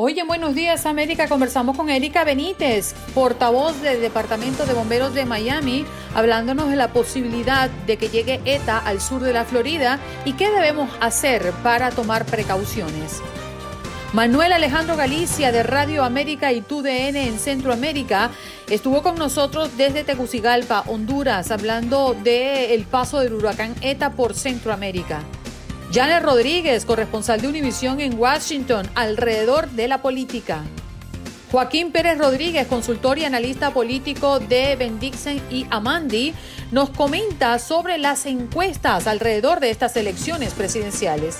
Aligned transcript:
Hoy 0.00 0.16
en 0.16 0.28
Buenos 0.28 0.54
Días 0.54 0.86
América 0.86 1.26
conversamos 1.26 1.76
con 1.76 1.90
Erika 1.90 2.22
Benítez, 2.22 2.94
portavoz 3.16 3.82
del 3.82 4.00
Departamento 4.00 4.64
de 4.64 4.72
Bomberos 4.72 5.12
de 5.12 5.24
Miami, 5.24 5.84
hablándonos 6.14 6.70
de 6.70 6.76
la 6.76 6.92
posibilidad 6.92 7.68
de 7.68 7.96
que 7.96 8.08
llegue 8.08 8.40
ETA 8.44 8.78
al 8.78 9.00
sur 9.00 9.20
de 9.20 9.32
la 9.32 9.44
Florida 9.44 9.98
y 10.24 10.34
qué 10.34 10.50
debemos 10.50 10.88
hacer 11.00 11.50
para 11.64 11.90
tomar 11.90 12.26
precauciones. 12.26 13.20
Manuel 14.12 14.52
Alejandro 14.52 14.96
Galicia 14.96 15.50
de 15.50 15.64
Radio 15.64 16.04
América 16.04 16.52
y 16.52 16.60
TUDN 16.60 17.16
en 17.16 17.40
Centroamérica 17.40 18.30
estuvo 18.70 19.02
con 19.02 19.16
nosotros 19.16 19.76
desde 19.76 20.04
Tegucigalpa, 20.04 20.84
Honduras, 20.86 21.50
hablando 21.50 22.14
del 22.14 22.84
paso 22.84 23.18
del 23.18 23.34
huracán 23.34 23.74
ETA 23.80 24.12
por 24.12 24.34
Centroamérica. 24.34 25.24
Janet 25.90 26.22
Rodríguez, 26.22 26.84
corresponsal 26.84 27.40
de 27.40 27.48
Univisión 27.48 28.00
en 28.00 28.18
Washington, 28.18 28.86
alrededor 28.94 29.70
de 29.70 29.88
la 29.88 30.02
política. 30.02 30.62
Joaquín 31.50 31.92
Pérez 31.92 32.18
Rodríguez, 32.18 32.66
consultor 32.66 33.18
y 33.18 33.24
analista 33.24 33.72
político 33.72 34.38
de 34.38 34.76
Bendixen 34.76 35.40
y 35.50 35.66
Amandi, 35.70 36.34
nos 36.72 36.90
comenta 36.90 37.58
sobre 37.58 37.96
las 37.96 38.26
encuestas 38.26 39.06
alrededor 39.06 39.60
de 39.60 39.70
estas 39.70 39.96
elecciones 39.96 40.52
presidenciales. 40.52 41.38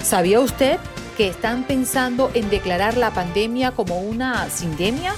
¿Sabía 0.00 0.38
usted 0.38 0.78
que 1.16 1.26
están 1.26 1.64
pensando 1.64 2.30
en 2.34 2.50
declarar 2.50 2.96
la 2.96 3.12
pandemia 3.12 3.72
como 3.72 3.98
una 3.98 4.48
sindemia? 4.48 5.12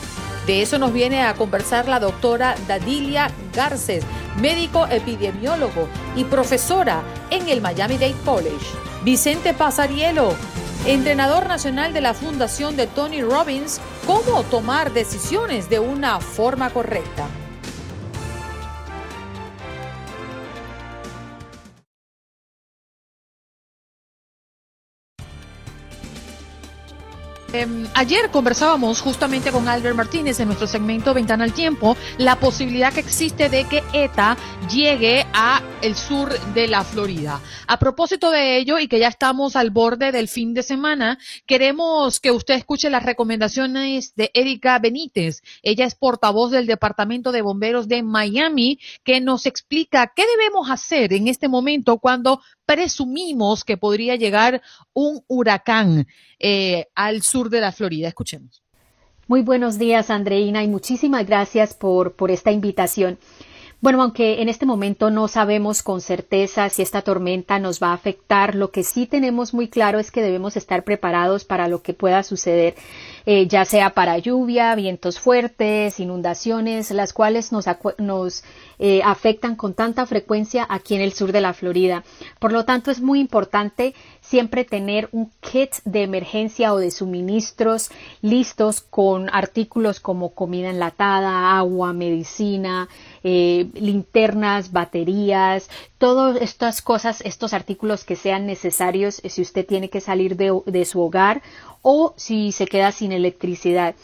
De 0.50 0.62
eso 0.62 0.80
nos 0.80 0.92
viene 0.92 1.22
a 1.22 1.34
conversar 1.34 1.86
la 1.86 2.00
doctora 2.00 2.56
Dadilia 2.66 3.30
Garces, 3.54 4.02
médico 4.40 4.84
epidemiólogo 4.88 5.86
y 6.16 6.24
profesora 6.24 7.04
en 7.30 7.48
el 7.48 7.60
Miami 7.60 7.98
Dade 7.98 8.16
College. 8.24 8.66
Vicente 9.04 9.54
Pasarielo, 9.54 10.34
entrenador 10.86 11.46
nacional 11.46 11.92
de 11.92 12.00
la 12.00 12.14
Fundación 12.14 12.76
de 12.76 12.88
Tony 12.88 13.22
Robbins, 13.22 13.80
cómo 14.08 14.42
tomar 14.42 14.92
decisiones 14.92 15.70
de 15.70 15.78
una 15.78 16.18
forma 16.18 16.70
correcta. 16.70 17.28
Em, 27.52 27.88
ayer 27.94 28.30
conversábamos 28.30 29.00
justamente 29.00 29.50
con 29.50 29.68
Albert 29.68 29.96
Martínez 29.96 30.38
en 30.38 30.46
nuestro 30.46 30.68
segmento 30.68 31.12
Ventana 31.12 31.42
al 31.42 31.52
Tiempo 31.52 31.96
la 32.16 32.38
posibilidad 32.38 32.92
que 32.92 33.00
existe 33.00 33.48
de 33.48 33.64
que 33.64 33.82
ETA 33.92 34.36
llegue 34.70 35.26
a 35.32 35.60
el 35.82 35.96
sur 35.96 36.38
de 36.54 36.68
la 36.68 36.84
Florida. 36.84 37.40
A 37.66 37.78
propósito 37.78 38.30
de 38.30 38.56
ello 38.58 38.78
y 38.78 38.86
que 38.86 39.00
ya 39.00 39.08
estamos 39.08 39.56
al 39.56 39.70
borde 39.70 40.12
del 40.12 40.28
fin 40.28 40.54
de 40.54 40.62
semana, 40.62 41.18
queremos 41.46 42.20
que 42.20 42.30
usted 42.30 42.54
escuche 42.54 42.88
las 42.88 43.04
recomendaciones 43.04 44.14
de 44.14 44.30
Erika 44.34 44.78
Benítez. 44.78 45.42
Ella 45.62 45.86
es 45.86 45.96
portavoz 45.96 46.52
del 46.52 46.66
Departamento 46.66 47.32
de 47.32 47.42
Bomberos 47.42 47.88
de 47.88 48.04
Miami 48.04 48.78
que 49.02 49.20
nos 49.20 49.46
explica 49.46 50.12
qué 50.14 50.24
debemos 50.36 50.70
hacer 50.70 51.12
en 51.12 51.26
este 51.26 51.48
momento 51.48 51.98
cuando 51.98 52.42
presumimos 52.66 53.64
que 53.64 53.76
podría 53.76 54.16
llegar 54.16 54.62
un 54.92 55.22
huracán 55.28 56.06
eh, 56.38 56.86
al 56.94 57.22
sur 57.22 57.50
de 57.50 57.60
la 57.60 57.72
Florida. 57.72 58.08
Escuchemos. 58.08 58.62
Muy 59.26 59.42
buenos 59.42 59.78
días, 59.78 60.10
Andreina, 60.10 60.64
y 60.64 60.68
muchísimas 60.68 61.26
gracias 61.26 61.74
por, 61.74 62.16
por 62.16 62.30
esta 62.30 62.50
invitación. 62.50 63.18
Bueno, 63.80 64.02
aunque 64.02 64.42
en 64.42 64.50
este 64.50 64.66
momento 64.66 65.10
no 65.10 65.26
sabemos 65.26 65.82
con 65.82 66.02
certeza 66.02 66.68
si 66.68 66.82
esta 66.82 67.00
tormenta 67.00 67.58
nos 67.58 67.82
va 67.82 67.88
a 67.88 67.94
afectar, 67.94 68.54
lo 68.54 68.70
que 68.70 68.84
sí 68.84 69.06
tenemos 69.06 69.54
muy 69.54 69.68
claro 69.68 69.98
es 69.98 70.10
que 70.10 70.20
debemos 70.20 70.58
estar 70.58 70.84
preparados 70.84 71.46
para 71.46 71.66
lo 71.66 71.82
que 71.82 71.94
pueda 71.94 72.22
suceder 72.22 72.74
eh, 73.26 73.46
ya 73.46 73.64
sea 73.64 73.90
para 73.90 74.18
lluvia, 74.18 74.74
vientos 74.74 75.20
fuertes, 75.20 76.00
inundaciones, 76.00 76.90
las 76.90 77.12
cuales 77.12 77.52
nos, 77.52 77.66
nos 77.98 78.44
eh, 78.78 79.02
afectan 79.04 79.56
con 79.56 79.74
tanta 79.74 80.06
frecuencia 80.06 80.66
aquí 80.68 80.94
en 80.94 81.02
el 81.02 81.12
sur 81.12 81.32
de 81.32 81.40
la 81.40 81.52
Florida. 81.52 82.02
Por 82.38 82.52
lo 82.52 82.64
tanto, 82.64 82.90
es 82.90 83.00
muy 83.00 83.20
importante 83.20 83.94
siempre 84.20 84.64
tener 84.64 85.08
un 85.12 85.30
kit 85.40 85.74
de 85.84 86.02
emergencia 86.02 86.72
o 86.72 86.78
de 86.78 86.90
suministros 86.90 87.90
listos 88.22 88.80
con 88.80 89.28
artículos 89.32 90.00
como 90.00 90.30
comida 90.30 90.70
enlatada, 90.70 91.56
agua, 91.56 91.92
medicina, 91.92 92.88
eh, 93.24 93.68
linternas, 93.74 94.72
baterías, 94.72 95.68
todas 95.98 96.40
estas 96.40 96.82
cosas, 96.82 97.20
estos 97.22 97.52
artículos 97.52 98.04
que 98.04 98.16
sean 98.16 98.46
necesarios 98.46 99.20
si 99.24 99.42
usted 99.42 99.66
tiene 99.66 99.90
que 99.90 100.00
salir 100.00 100.36
de, 100.36 100.58
de 100.66 100.84
su 100.84 101.00
hogar 101.00 101.42
o 101.82 102.14
si 102.16 102.52
se 102.52 102.66
queda 102.66 102.92
sin 102.92 103.12
electricidad. 103.12 103.94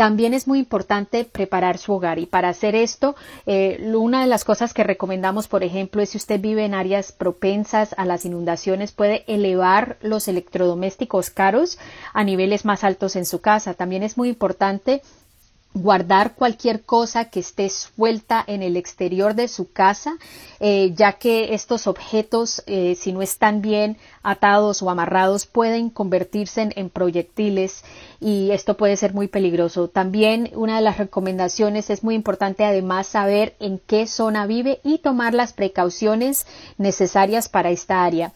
También 0.00 0.32
es 0.32 0.48
muy 0.48 0.58
importante 0.58 1.26
preparar 1.26 1.76
su 1.76 1.92
hogar 1.92 2.18
y 2.18 2.24
para 2.24 2.48
hacer 2.48 2.74
esto, 2.74 3.16
eh, 3.44 3.92
una 3.94 4.22
de 4.22 4.28
las 4.28 4.46
cosas 4.46 4.72
que 4.72 4.82
recomendamos, 4.82 5.46
por 5.46 5.62
ejemplo, 5.62 6.00
es 6.00 6.08
si 6.08 6.16
usted 6.16 6.40
vive 6.40 6.64
en 6.64 6.72
áreas 6.72 7.12
propensas 7.12 7.94
a 7.98 8.06
las 8.06 8.24
inundaciones, 8.24 8.92
puede 8.92 9.24
elevar 9.26 9.98
los 10.00 10.26
electrodomésticos 10.26 11.28
caros 11.28 11.78
a 12.14 12.24
niveles 12.24 12.64
más 12.64 12.82
altos 12.82 13.14
en 13.14 13.26
su 13.26 13.42
casa. 13.42 13.74
También 13.74 14.02
es 14.02 14.16
muy 14.16 14.30
importante 14.30 15.02
guardar 15.72 16.34
cualquier 16.34 16.82
cosa 16.82 17.26
que 17.26 17.40
esté 17.40 17.68
suelta 17.70 18.42
en 18.46 18.62
el 18.62 18.76
exterior 18.76 19.34
de 19.34 19.46
su 19.46 19.70
casa, 19.70 20.16
eh, 20.58 20.92
ya 20.96 21.12
que 21.12 21.54
estos 21.54 21.86
objetos, 21.86 22.62
eh, 22.66 22.96
si 22.96 23.12
no 23.12 23.22
están 23.22 23.62
bien 23.62 23.96
atados 24.22 24.82
o 24.82 24.90
amarrados, 24.90 25.46
pueden 25.46 25.88
convertirse 25.88 26.70
en, 26.74 26.90
proyectiles 26.90 27.84
y 28.20 28.50
esto 28.50 28.76
puede 28.76 28.96
ser 28.96 29.14
muy 29.14 29.28
peligroso. 29.28 29.88
También 29.88 30.50
una 30.54 30.76
de 30.76 30.82
las 30.82 30.98
recomendaciones 30.98 31.88
es 31.88 32.02
muy 32.02 32.16
importante 32.16 32.64
además 32.64 33.06
saber 33.06 33.54
en 33.60 33.78
qué 33.78 34.08
zona 34.08 34.46
vive 34.46 34.80
y 34.82 34.98
tomar 34.98 35.34
las 35.34 35.52
precauciones 35.52 36.46
necesarias 36.78 37.48
para 37.48 37.70
esta 37.70 38.04
área. 38.04 38.32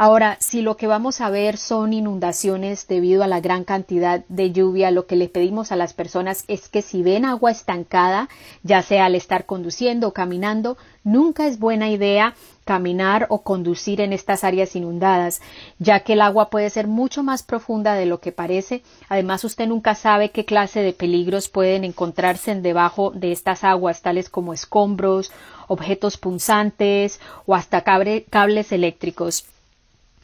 Ahora, 0.00 0.36
si 0.38 0.62
lo 0.62 0.76
que 0.76 0.86
vamos 0.86 1.20
a 1.20 1.28
ver 1.28 1.56
son 1.56 1.92
inundaciones 1.92 2.86
debido 2.86 3.24
a 3.24 3.26
la 3.26 3.40
gran 3.40 3.64
cantidad 3.64 4.24
de 4.28 4.52
lluvia, 4.52 4.92
lo 4.92 5.08
que 5.08 5.16
le 5.16 5.28
pedimos 5.28 5.72
a 5.72 5.76
las 5.76 5.92
personas 5.92 6.44
es 6.46 6.68
que 6.68 6.82
si 6.82 7.02
ven 7.02 7.24
agua 7.24 7.50
estancada, 7.50 8.28
ya 8.62 8.80
sea 8.82 9.06
al 9.06 9.16
estar 9.16 9.44
conduciendo 9.44 10.06
o 10.06 10.12
caminando, 10.12 10.78
nunca 11.02 11.48
es 11.48 11.58
buena 11.58 11.90
idea 11.90 12.36
caminar 12.64 13.26
o 13.28 13.42
conducir 13.42 14.00
en 14.00 14.12
estas 14.12 14.44
áreas 14.44 14.76
inundadas, 14.76 15.40
ya 15.80 15.98
que 16.04 16.12
el 16.12 16.20
agua 16.20 16.48
puede 16.48 16.70
ser 16.70 16.86
mucho 16.86 17.24
más 17.24 17.42
profunda 17.42 17.94
de 17.94 18.06
lo 18.06 18.20
que 18.20 18.30
parece. 18.30 18.82
Además, 19.08 19.42
usted 19.42 19.66
nunca 19.66 19.96
sabe 19.96 20.30
qué 20.30 20.44
clase 20.44 20.80
de 20.80 20.92
peligros 20.92 21.48
pueden 21.48 21.82
encontrarse 21.82 22.52
en 22.52 22.62
debajo 22.62 23.10
de 23.10 23.32
estas 23.32 23.64
aguas, 23.64 24.00
tales 24.00 24.28
como 24.28 24.52
escombros, 24.52 25.32
objetos 25.66 26.18
punzantes 26.18 27.20
o 27.46 27.56
hasta 27.56 27.82
cables 27.82 28.70
eléctricos. 28.70 29.44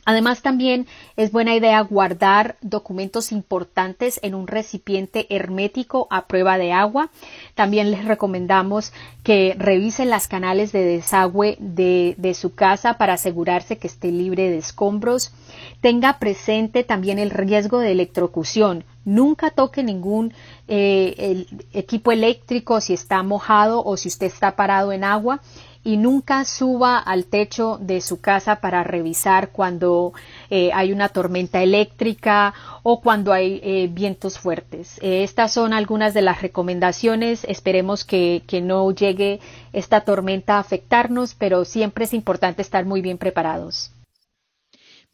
Además, 0.05 0.43
también 0.43 0.87
es 1.17 1.33
buena 1.33 1.55
idea 1.55 1.81
guardar 1.81 2.57
documentos 2.61 3.33
importantes 3.33 4.21
en 4.23 4.35
un 4.35 4.47
recipiente 4.47 5.27
hermético 5.35 6.07
a 6.11 6.27
prueba 6.27 6.59
de 6.59 6.73
agua. 6.73 7.11
También 7.55 7.91
les 7.91 8.05
recomendamos 8.05 8.93
que 9.23 9.55
revisen 9.59 10.11
las 10.11 10.29
canales 10.29 10.73
de 10.73 10.85
desagüe 10.85 11.57
de, 11.59 12.35
su 12.35 12.55
casa 12.55 12.99
para 12.99 13.15
asegurarse 13.15 13.79
que 13.79 13.87
esté 13.87 14.11
libre 14.11 14.51
de 14.51 14.59
escombros. 14.59 15.33
Tenga 15.81 16.19
presente 16.19 16.85
también 16.85 17.19
el 17.19 17.31
riesgo 17.31 17.79
de 17.79 17.93
electrocución. 17.93 18.85
Nunca 19.05 19.51
toque 19.51 19.83
ningún 19.83 20.33
eh, 20.67 21.47
equipo 21.73 22.11
eléctrico 22.11 22.81
si 22.81 22.95
está 22.95 23.23
mojado 23.23 23.85
o 23.85 23.97
si 23.97 24.09
usted 24.09 24.27
está 24.27 24.57
parado 24.57 24.93
en 24.93 25.05
agua 25.05 25.41
y 25.85 25.99
nunca 25.99 26.45
suba 26.45 26.99
al 26.99 27.27
techo 27.27 27.79
de 27.81 28.01
su 28.01 28.21
casa 28.21 28.57
para 28.57 28.83
revisar 28.83 29.51
cuando 29.51 30.13
eh, 30.51 30.71
hay 30.73 30.93
una 30.93 31.11
tormenta 31.11 31.63
eléctrica 31.63 32.55
o 32.83 33.01
cuando 33.01 33.33
hay 33.33 33.61
eh, 33.63 33.89
vientos 33.93 34.39
fuertes. 34.39 34.99
Eh, 35.03 35.23
estas 35.23 35.53
son 35.53 35.73
algunas 35.73 36.15
de 36.15 36.23
las 36.23 36.43
recomendaciones. 36.43 37.45
Esperemos 37.45 38.05
que, 38.05 38.43
que 38.47 38.61
no 38.61 38.91
llegue 38.91 39.41
esta 39.73 40.01
tormenta 40.01 40.57
a 40.57 40.61
afectarnos, 40.61 41.35
pero 41.35 41.65
siempre 41.65 42.05
es 42.05 42.15
importante 42.15 42.63
estar 42.63 42.85
muy 42.85 43.03
bien 43.03 43.19
preparados. 43.19 43.94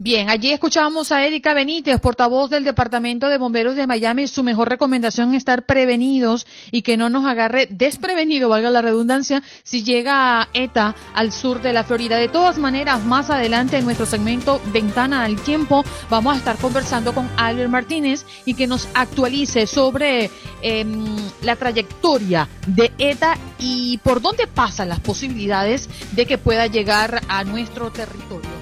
Bien, 0.03 0.31
allí 0.31 0.51
escuchábamos 0.51 1.13
a 1.13 1.27
Erika 1.27 1.53
Benítez, 1.53 2.01
portavoz 2.01 2.49
del 2.49 2.65
Departamento 2.65 3.29
de 3.29 3.37
Bomberos 3.37 3.77
de 3.77 3.87
Miami. 3.87 4.29
Su 4.29 4.43
mejor 4.43 4.71
recomendación 4.71 5.35
es 5.35 5.37
estar 5.37 5.67
prevenidos 5.67 6.47
y 6.71 6.81
que 6.81 6.97
no 6.97 7.11
nos 7.11 7.27
agarre 7.27 7.69
desprevenido, 7.71 8.49
valga 8.49 8.71
la 8.71 8.81
redundancia, 8.81 9.43
si 9.63 9.85
llega 9.85 10.49
ETA 10.55 10.97
al 11.13 11.33
sur 11.33 11.61
de 11.61 11.75
la 11.75 11.85
Florida. 11.85 12.17
De 12.17 12.29
todas 12.29 12.57
maneras, 12.57 13.05
más 13.05 13.29
adelante 13.29 13.77
en 13.77 13.85
nuestro 13.85 14.07
segmento 14.07 14.59
Ventana 14.73 15.23
al 15.23 15.39
Tiempo, 15.39 15.85
vamos 16.09 16.35
a 16.35 16.39
estar 16.39 16.57
conversando 16.57 17.13
con 17.13 17.29
Albert 17.37 17.69
Martínez 17.69 18.25
y 18.47 18.55
que 18.55 18.67
nos 18.67 18.89
actualice 18.95 19.67
sobre 19.67 20.31
em, 20.63 21.15
la 21.43 21.57
trayectoria 21.57 22.49
de 22.67 22.91
ETA 22.97 23.37
y 23.59 23.99
por 23.99 24.23
dónde 24.23 24.47
pasan 24.47 24.89
las 24.89 25.01
posibilidades 25.01 25.91
de 26.13 26.25
que 26.25 26.39
pueda 26.39 26.69
llegar 26.69 27.21
a 27.29 27.45
nuestro 27.45 27.91
territorio. 27.91 28.60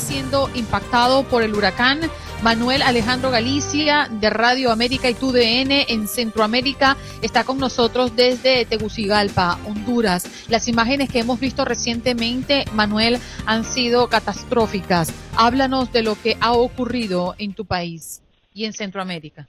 Siendo 0.00 0.50
impactado 0.54 1.24
por 1.24 1.42
el 1.42 1.54
huracán. 1.54 2.00
Manuel 2.42 2.82
Alejandro 2.82 3.30
Galicia 3.30 4.08
de 4.10 4.28
Radio 4.30 4.70
América 4.70 5.08
y 5.08 5.14
TUDN 5.14 5.72
en 5.88 6.06
Centroamérica 6.06 6.96
está 7.22 7.44
con 7.44 7.58
nosotros 7.58 8.14
desde 8.14 8.66
Tegucigalpa, 8.66 9.58
Honduras. 9.64 10.26
Las 10.48 10.68
imágenes 10.68 11.08
que 11.08 11.20
hemos 11.20 11.40
visto 11.40 11.64
recientemente, 11.64 12.66
Manuel, 12.72 13.18
han 13.46 13.64
sido 13.64 14.08
catastróficas. 14.08 15.12
Háblanos 15.36 15.92
de 15.92 16.02
lo 16.02 16.20
que 16.20 16.36
ha 16.40 16.52
ocurrido 16.52 17.34
en 17.38 17.54
tu 17.54 17.64
país 17.64 18.20
y 18.52 18.64
en 18.64 18.72
Centroamérica. 18.72 19.48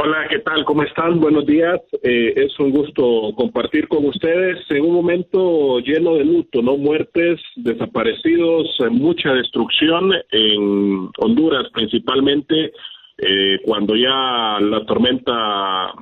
Hola, 0.00 0.28
¿qué 0.30 0.38
tal? 0.38 0.64
¿Cómo 0.64 0.84
están? 0.84 1.18
Buenos 1.18 1.44
días. 1.44 1.80
Eh, 2.04 2.32
es 2.36 2.56
un 2.60 2.70
gusto 2.70 3.32
compartir 3.34 3.88
con 3.88 4.06
ustedes 4.06 4.58
en 4.70 4.84
un 4.84 4.94
momento 4.94 5.80
lleno 5.80 6.14
de 6.14 6.24
luto, 6.24 6.62
¿no? 6.62 6.76
Muertes, 6.76 7.40
desaparecidos, 7.56 8.78
eh, 8.78 8.90
mucha 8.90 9.32
destrucción 9.32 10.12
en 10.30 11.10
Honduras 11.18 11.64
principalmente, 11.72 12.72
eh, 13.18 13.58
cuando 13.64 13.96
ya 13.96 14.60
la 14.60 14.86
tormenta 14.86 15.92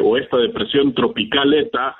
o 0.00 0.16
esta 0.16 0.36
depresión 0.36 0.94
tropical 0.94 1.52
ETA 1.52 1.96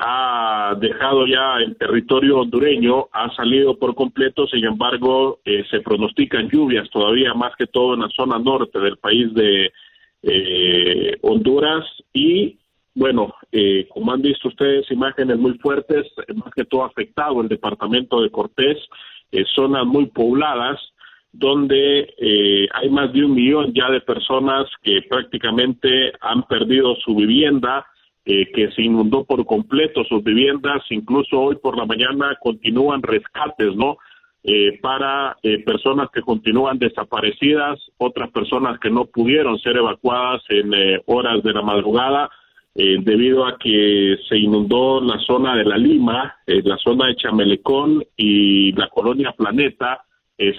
ha 0.00 0.74
dejado 0.80 1.24
ya 1.28 1.58
el 1.58 1.76
territorio 1.76 2.40
hondureño, 2.40 3.06
ha 3.12 3.32
salido 3.36 3.78
por 3.78 3.94
completo, 3.94 4.48
sin 4.48 4.64
embargo, 4.64 5.38
se 5.44 5.78
pronostican 5.78 6.48
lluvias 6.48 6.90
todavía 6.90 7.32
más 7.34 7.54
que 7.54 7.68
todo 7.68 7.94
en 7.94 8.00
la 8.00 8.08
zona 8.08 8.40
norte 8.40 8.80
del 8.80 8.96
país 8.96 9.32
de 9.34 9.70
eh, 10.22 11.16
Honduras 11.22 11.84
y 12.12 12.58
bueno, 12.94 13.32
eh, 13.52 13.86
como 13.88 14.12
han 14.12 14.20
visto 14.20 14.48
ustedes, 14.48 14.90
imágenes 14.90 15.38
muy 15.38 15.56
fuertes, 15.58 16.06
más 16.34 16.52
que 16.54 16.64
todo 16.64 16.84
afectado 16.84 17.40
el 17.40 17.48
departamento 17.48 18.20
de 18.20 18.30
Cortés, 18.30 18.78
eh, 19.32 19.44
zonas 19.54 19.86
muy 19.86 20.06
pobladas, 20.06 20.80
donde 21.32 22.12
eh, 22.18 22.68
hay 22.72 22.90
más 22.90 23.12
de 23.12 23.24
un 23.24 23.34
millón 23.34 23.72
ya 23.72 23.88
de 23.90 24.00
personas 24.00 24.66
que 24.82 25.02
prácticamente 25.08 26.12
han 26.20 26.42
perdido 26.44 26.96
su 26.96 27.14
vivienda, 27.14 27.86
eh, 28.24 28.50
que 28.52 28.70
se 28.72 28.82
inundó 28.82 29.24
por 29.24 29.46
completo 29.46 30.04
sus 30.04 30.22
viviendas, 30.24 30.82
incluso 30.90 31.40
hoy 31.40 31.56
por 31.56 31.78
la 31.78 31.86
mañana 31.86 32.36
continúan 32.40 33.02
rescates, 33.02 33.74
¿no? 33.76 33.98
Eh, 34.42 34.78
para 34.80 35.36
eh, 35.42 35.62
personas 35.64 36.08
que 36.10 36.22
continúan 36.22 36.78
desaparecidas, 36.78 37.78
otras 37.98 38.30
personas 38.30 38.80
que 38.80 38.88
no 38.88 39.04
pudieron 39.04 39.58
ser 39.58 39.76
evacuadas 39.76 40.42
en 40.48 40.72
eh, 40.72 41.02
horas 41.06 41.42
de 41.42 41.52
la 41.52 41.62
madrugada 41.62 42.30
debido 42.72 43.46
a 43.46 43.58
que 43.58 44.16
se 44.28 44.38
inundó 44.38 45.00
la 45.00 45.18
zona 45.26 45.56
de 45.56 45.64
la 45.64 45.76
Lima, 45.76 46.36
la 46.46 46.76
zona 46.78 47.08
de 47.08 47.16
Chamelecón 47.16 48.02
y 48.16 48.72
la 48.72 48.88
colonia 48.88 49.34
Planeta. 49.36 50.04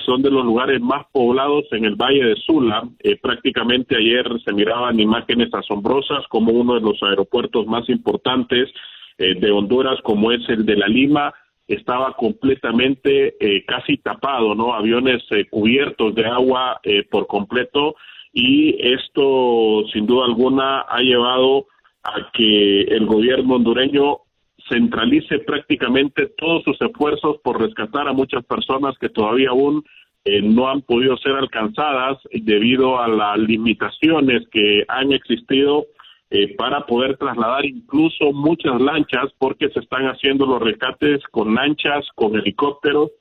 son 0.06 0.22
de 0.22 0.30
los 0.30 0.44
lugares 0.46 0.82
más 0.82 1.06
poblados 1.14 1.66
en 1.72 1.86
el 1.86 1.96
Valle 1.96 2.26
de 2.26 2.36
Sula. 2.36 2.84
prácticamente 3.22 3.96
ayer 3.96 4.26
se 4.44 4.54
miraban 4.54 5.00
imágenes 5.00 5.54
asombrosas 5.54 6.28
como 6.28 6.52
uno 6.52 6.76
de 6.76 6.82
los 6.82 7.02
aeropuertos 7.02 7.66
más 7.66 7.88
importantes 7.88 8.70
de 9.18 9.52
Honduras, 9.52 9.98
como 10.04 10.34
es 10.34 10.48
el 10.50 10.66
de 10.66 10.76
la 10.76 10.88
Lima, 10.88 11.34
estaba 11.74 12.14
completamente 12.14 13.36
eh, 13.40 13.64
casi 13.66 13.98
tapado, 13.98 14.56
¿no? 14.56 14.74
Aviones 14.74 15.24
eh, 15.32 15.46
cubiertos 15.50 16.14
de 16.16 16.26
agua 16.26 16.80
eh, 16.84 17.04
por 17.10 17.28
completo 17.28 17.96
y 18.34 18.76
esto 18.94 19.84
sin 19.92 20.06
duda 20.06 20.26
alguna 20.26 20.82
ha 20.82 21.00
llevado 21.02 21.68
a 22.04 22.32
que 22.34 22.82
el 22.82 23.06
gobierno 23.06 23.56
hondureño 23.56 24.20
centralice 24.70 25.40
prácticamente 25.40 26.28
todos 26.38 26.64
sus 26.64 26.82
esfuerzos 26.82 27.38
por 27.44 27.62
rescatar 27.62 28.08
a 28.08 28.14
muchas 28.14 28.46
personas 28.46 28.98
que 29.00 29.10
todavía 29.10 29.50
aún 29.50 29.84
no 30.44 30.70
han 30.70 30.82
podido 30.82 31.18
ser 31.18 31.32
alcanzadas 31.32 32.20
debido 32.32 33.02
a 33.02 33.08
las 33.08 33.40
limitaciones 33.40 34.48
que 34.52 34.86
han 34.88 35.12
existido 35.12 35.88
eh, 36.34 36.56
para 36.56 36.86
poder 36.86 37.18
trasladar 37.18 37.66
incluso 37.66 38.32
muchas 38.32 38.80
lanchas 38.80 39.34
porque 39.38 39.68
se 39.68 39.82
están 39.82 40.06
haciendo 40.06 40.46
los 40.46 40.62
rescates 40.62 41.22
con 41.30 41.54
lanchas, 41.54 42.08
con 42.16 42.38
helicópteros, 42.38 43.12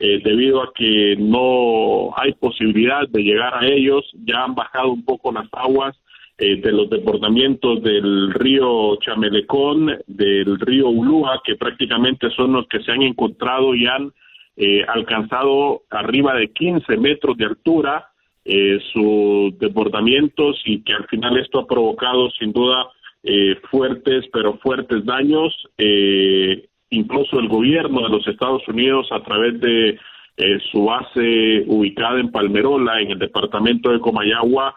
eh, 0.00 0.20
debido 0.24 0.60
a 0.64 0.72
que 0.74 1.14
no 1.16 2.12
hay 2.16 2.32
posibilidad 2.32 3.06
de 3.08 3.22
llegar 3.22 3.54
a 3.54 3.68
ellos, 3.68 4.04
ya 4.14 4.42
han 4.42 4.56
bajado 4.56 4.90
un 4.90 5.04
poco 5.04 5.30
las 5.30 5.46
aguas 5.52 5.96
eh, 6.38 6.60
de 6.60 6.72
los 6.72 6.90
desbordamientos 6.90 7.84
del 7.84 8.32
río 8.32 8.96
Chamelecón, 8.96 10.00
del 10.08 10.58
río 10.58 10.88
Ulúa, 10.88 11.40
que 11.44 11.54
prácticamente 11.54 12.30
son 12.30 12.52
los 12.52 12.66
que 12.66 12.82
se 12.82 12.90
han 12.90 13.02
encontrado 13.02 13.76
y 13.76 13.86
han 13.86 14.12
alcanzado 14.88 15.82
arriba 15.90 16.34
de 16.34 16.50
15 16.50 16.96
metros 16.96 17.36
de 17.36 17.44
altura, 17.44 18.08
eh, 18.46 18.78
sus 18.92 19.58
desbordamientos 19.58 20.62
y 20.64 20.82
que 20.82 20.92
al 20.92 21.06
final 21.06 21.36
esto 21.38 21.60
ha 21.60 21.66
provocado 21.66 22.30
sin 22.30 22.52
duda 22.52 22.88
eh, 23.28 23.56
fuertes, 23.72 24.24
pero 24.32 24.56
fuertes 24.58 25.04
daños. 25.04 25.52
Eh, 25.78 26.68
incluso 26.90 27.40
el 27.40 27.48
gobierno 27.48 28.02
de 28.02 28.08
los 28.08 28.26
Estados 28.28 28.62
Unidos 28.68 29.08
a 29.10 29.20
través 29.24 29.60
de 29.60 29.98
eh, 30.36 30.58
su 30.70 30.84
base 30.84 31.64
ubicada 31.66 32.20
en 32.20 32.30
Palmerola, 32.30 33.00
en 33.00 33.10
el 33.10 33.18
departamento 33.18 33.90
de 33.90 33.98
Comayagua, 33.98 34.76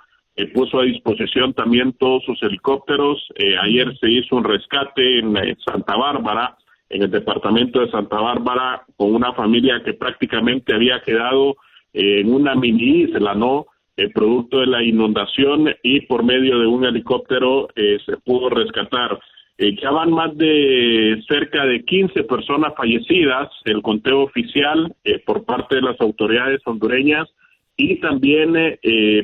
puso 0.53 0.79
a 0.79 0.83
disposición 0.83 1.53
también 1.53 1.91
todos 1.93 2.23
sus 2.23 2.41
helicópteros. 2.41 3.21
ayer 3.61 3.93
se 3.99 4.09
hizo 4.09 4.37
un 4.37 4.45
rescate 4.45 5.19
en 5.19 5.35
Santa 5.65 5.97
Bárbara, 5.97 6.55
en 6.89 7.03
el 7.03 7.11
departamento 7.11 7.81
de 7.81 7.91
Santa 7.91 8.21
Bárbara, 8.21 8.83
con 8.95 9.13
una 9.13 9.33
familia 9.33 9.81
que 9.83 9.93
prácticamente 9.93 10.73
había 10.73 11.01
quedado 11.01 11.57
en 11.93 12.33
una 12.33 12.55
mini 12.55 13.03
isla, 13.03 13.33
¿no? 13.33 13.67
El 13.95 14.11
producto 14.11 14.59
de 14.59 14.67
la 14.67 14.83
inundación 14.83 15.73
y 15.83 16.01
por 16.01 16.23
medio 16.23 16.59
de 16.59 16.67
un 16.67 16.85
helicóptero 16.85 17.67
eh, 17.75 17.97
se 18.05 18.17
pudo 18.17 18.49
rescatar. 18.49 19.19
Eh, 19.57 19.75
ya 19.81 19.91
van 19.91 20.11
más 20.11 20.35
de 20.37 21.21
cerca 21.27 21.65
de 21.65 21.83
15 21.83 22.23
personas 22.23 22.73
fallecidas, 22.77 23.49
el 23.65 23.81
conteo 23.81 24.21
oficial 24.21 24.95
eh, 25.03 25.19
por 25.19 25.43
parte 25.43 25.75
de 25.75 25.81
las 25.81 25.99
autoridades 25.99 26.61
hondureñas 26.65 27.27
y 27.75 27.99
también 28.01 28.77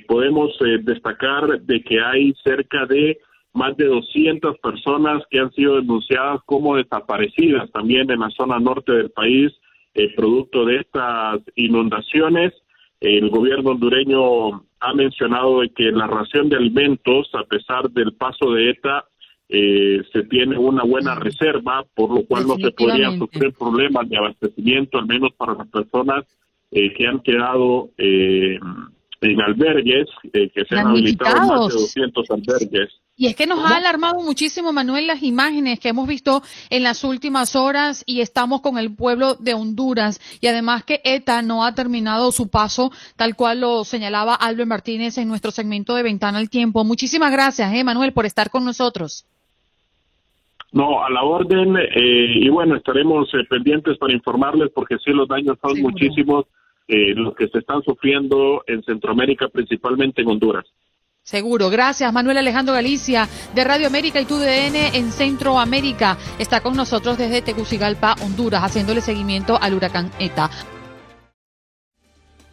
podemos 0.08 0.58
destacar 0.84 1.60
de 1.60 1.84
que 1.84 2.00
hay 2.00 2.34
cerca 2.42 2.86
de 2.86 3.18
más 3.56 3.76
de 3.76 3.86
200 3.86 4.58
personas 4.60 5.24
que 5.30 5.40
han 5.40 5.52
sido 5.52 5.76
denunciadas 5.76 6.42
como 6.46 6.78
desaparecidas 6.78 7.70
también 7.72 8.10
en 8.12 8.20
la 8.20 8.30
zona 8.30 8.60
norte 8.60 8.94
del 8.94 9.12
país 9.12 9.52
eh, 9.94 10.14
producto 10.14 10.66
de 10.66 10.78
estas 10.78 11.40
inundaciones. 11.56 12.52
El 13.06 13.30
gobierno 13.30 13.72
hondureño 13.72 14.64
ha 14.80 14.94
mencionado 14.96 15.62
de 15.62 15.70
que 15.70 15.92
la 15.92 16.08
ración 16.08 16.50
de 16.50 16.56
alimentos, 16.56 17.30
a 17.34 17.44
pesar 17.44 17.90
del 17.92 18.14
paso 18.14 18.52
de 18.52 18.72
ETA, 18.72 19.06
eh, 19.48 20.02
se 20.12 20.24
tiene 20.24 20.58
una 20.58 20.84
buena 20.84 21.14
reserva, 21.14 21.86
por 21.94 22.12
lo 22.12 22.26
cual 22.26 22.48
no 22.48 22.56
se 22.56 22.72
podrían 22.72 23.20
sufrir 23.20 23.54
problemas 23.54 24.10
de 24.10 24.18
abastecimiento, 24.18 24.98
al 24.98 25.06
menos 25.06 25.34
para 25.38 25.54
las 25.54 25.68
personas 25.68 26.26
eh, 26.72 26.92
que 26.94 27.06
han 27.06 27.20
quedado 27.20 27.90
eh, 28.00 28.58
en 29.22 29.42
albergues, 29.42 30.08
eh, 30.34 30.50
que 30.50 30.66
se 30.66 30.76
han 30.76 30.88
habilitado 30.88 31.48
más 31.48 31.74
de 31.74 31.80
200 31.80 32.32
albergues. 32.32 33.02
Y 33.18 33.28
es 33.28 33.36
que 33.36 33.48
nos 33.48 33.60
ha 33.60 33.78
alarmado 33.78 34.22
muchísimo, 34.22 34.74
Manuel, 34.74 35.08
las 35.08 35.24
imágenes 35.24 35.80
que 35.80 35.88
hemos 35.90 36.06
visto 36.06 36.42
en 36.70 36.84
las 36.84 37.04
últimas 37.06 37.56
horas 37.56 38.04
y 38.06 38.20
estamos 38.20 38.60
con 38.60 38.78
el 38.78 38.94
pueblo 38.94 39.36
de 39.36 39.54
Honduras. 39.54 40.20
Y 40.42 40.48
además 40.48 40.84
que 40.84 41.00
ETA 41.04 41.42
no 41.42 41.64
ha 41.64 41.74
terminado 41.74 42.34
su 42.34 42.50
paso, 42.50 42.92
tal 43.16 43.36
cual 43.38 43.62
lo 43.62 43.86
señalaba 43.86 44.36
Albert 44.36 44.68
Martínez 44.68 45.18
en 45.18 45.30
nuestro 45.30 45.52
segmento 45.52 45.96
de 45.96 46.04
Ventana 46.04 46.40
al 46.40 46.50
Tiempo. 46.50 46.84
Muchísimas 46.84 47.32
gracias, 47.32 47.74
eh, 47.74 47.84
Manuel, 47.86 48.12
por 48.12 48.26
estar 48.26 48.50
con 48.50 48.66
nosotros. 48.66 49.26
No, 50.76 51.06
a 51.06 51.10
la 51.10 51.24
orden. 51.24 51.78
Eh, 51.78 52.40
y 52.42 52.50
bueno, 52.50 52.76
estaremos 52.76 53.34
eh, 53.34 53.46
pendientes 53.50 53.98
para 53.98 54.12
informarles 54.12 54.72
porque 54.76 54.98
sí, 54.98 55.12
los 55.12 55.26
daños 55.26 55.58
son 55.62 55.80
muchísimos 55.82 56.48
eh, 56.90 57.16
los 57.16 57.34
que 57.34 57.48
se 57.48 57.60
están 57.60 57.82
sufriendo 57.82 58.62
en 58.68 58.84
Centroamérica, 58.84 59.48
principalmente 59.48 60.22
en 60.22 60.28
Honduras. 60.28 60.66
Seguro. 61.26 61.72
Gracias, 61.72 62.14
Manuel 62.14 62.38
Alejandro 62.38 62.76
Galicia, 62.76 63.28
de 63.56 63.64
Radio 63.64 63.88
América 63.88 64.22
y 64.22 64.26
TUDN 64.26 64.76
en 64.94 65.12
Centroamérica. 65.12 66.20
Está 66.38 66.62
con 66.62 66.76
nosotros 66.76 67.18
desde 67.18 67.42
Tegucigalpa, 67.42 68.16
Honduras, 68.22 68.62
haciéndole 68.64 69.02
seguimiento 69.02 69.58
al 69.60 69.74
huracán 69.74 70.12
ETA. 70.20 70.52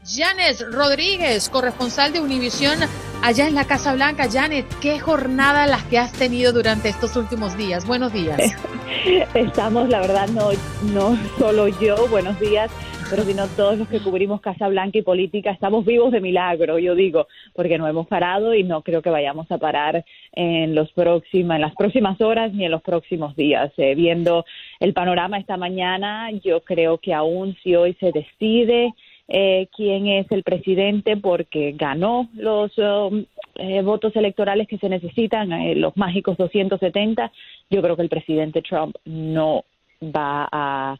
Janet 0.06 0.64
Rodríguez, 0.72 1.50
corresponsal 1.50 2.14
de 2.14 2.22
Univisión 2.22 2.78
allá 3.20 3.46
en 3.46 3.54
la 3.54 3.66
Casa 3.66 3.92
Blanca. 3.92 4.26
Janet, 4.32 4.66
¿qué 4.80 4.98
jornada 4.98 5.66
las 5.66 5.82
que 5.84 5.98
has 5.98 6.12
tenido 6.12 6.54
durante 6.54 6.88
estos 6.88 7.14
últimos 7.16 7.58
días? 7.58 7.86
Buenos 7.86 8.14
días. 8.14 8.40
Estamos, 9.34 9.90
la 9.90 10.00
verdad, 10.00 10.28
no, 10.28 10.48
no 10.94 11.18
solo 11.38 11.68
yo, 11.68 12.08
buenos 12.08 12.40
días 12.40 12.70
pero 13.12 13.24
si 13.24 13.34
no 13.34 13.46
todos 13.46 13.76
los 13.76 13.88
que 13.88 14.00
cubrimos 14.00 14.40
Casa 14.40 14.68
Blanca 14.68 14.96
y 14.96 15.02
política 15.02 15.50
estamos 15.50 15.84
vivos 15.84 16.12
de 16.12 16.22
milagro, 16.22 16.78
yo 16.78 16.94
digo, 16.94 17.28
porque 17.52 17.76
no 17.76 17.86
hemos 17.86 18.06
parado 18.06 18.54
y 18.54 18.64
no 18.64 18.80
creo 18.80 19.02
que 19.02 19.10
vayamos 19.10 19.52
a 19.52 19.58
parar 19.58 20.02
en, 20.32 20.74
los 20.74 20.90
próxima, 20.92 21.56
en 21.56 21.60
las 21.60 21.74
próximas 21.74 22.18
horas 22.22 22.54
ni 22.54 22.64
en 22.64 22.70
los 22.70 22.80
próximos 22.80 23.36
días. 23.36 23.70
Eh, 23.76 23.94
viendo 23.94 24.46
el 24.80 24.94
panorama 24.94 25.36
esta 25.36 25.58
mañana, 25.58 26.30
yo 26.42 26.62
creo 26.62 26.96
que 26.96 27.12
aún 27.12 27.54
si 27.62 27.74
hoy 27.74 27.92
se 28.00 28.12
decide 28.12 28.94
eh, 29.28 29.68
quién 29.76 30.06
es 30.08 30.26
el 30.30 30.42
presidente 30.42 31.18
porque 31.18 31.72
ganó 31.72 32.30
los 32.34 32.76
um, 32.78 33.26
eh, 33.56 33.82
votos 33.82 34.16
electorales 34.16 34.66
que 34.68 34.78
se 34.78 34.88
necesitan, 34.88 35.52
eh, 35.52 35.74
los 35.74 35.96
mágicos 35.96 36.36
270, 36.38 37.30
yo 37.70 37.82
creo 37.82 37.96
que 37.96 38.02
el 38.02 38.08
presidente 38.08 38.62
Trump 38.62 38.96
no 39.04 39.64
va 40.02 40.48
a, 40.50 40.98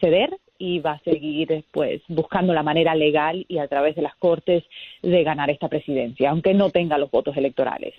ceder 0.00 0.36
y 0.58 0.80
va 0.80 0.92
a 0.92 1.00
seguir 1.00 1.64
pues 1.72 2.02
buscando 2.08 2.52
la 2.52 2.62
manera 2.62 2.94
legal 2.94 3.44
y 3.48 3.58
a 3.58 3.68
través 3.68 3.96
de 3.96 4.02
las 4.02 4.14
cortes 4.16 4.64
de 5.02 5.24
ganar 5.24 5.50
esta 5.50 5.68
presidencia, 5.68 6.30
aunque 6.30 6.54
no 6.54 6.70
tenga 6.70 6.98
los 6.98 7.10
votos 7.10 7.36
electorales. 7.36 7.94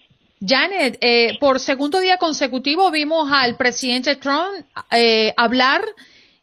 Janet, 0.45 0.97
eh, 1.01 1.37
por 1.39 1.59
segundo 1.59 1.99
día 1.99 2.17
consecutivo 2.17 2.91
vimos 2.91 3.31
al 3.31 3.55
presidente 3.55 4.15
Trump 4.17 4.65
hablar 5.37 5.81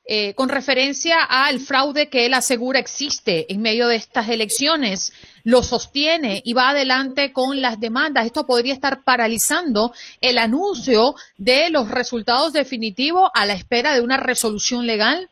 eh, 0.04 0.34
con 0.34 0.48
referencia 0.48 1.22
al 1.22 1.60
fraude 1.60 2.08
que 2.08 2.26
él 2.26 2.34
asegura 2.34 2.80
existe 2.80 3.52
en 3.52 3.62
medio 3.62 3.86
de 3.86 3.96
estas 3.96 4.28
elecciones, 4.28 5.12
lo 5.44 5.62
sostiene 5.62 6.42
y 6.44 6.54
va 6.54 6.70
adelante 6.70 7.32
con 7.32 7.60
las 7.60 7.78
demandas. 7.78 8.26
Esto 8.26 8.44
podría 8.44 8.74
estar 8.74 9.04
paralizando 9.04 9.92
el 10.20 10.38
anuncio 10.38 11.14
de 11.38 11.70
los 11.70 11.88
resultados 11.88 12.52
definitivos 12.52 13.30
a 13.32 13.46
la 13.46 13.54
espera 13.54 13.94
de 13.94 14.00
una 14.00 14.16
resolución 14.16 14.86
legal. 14.86 15.28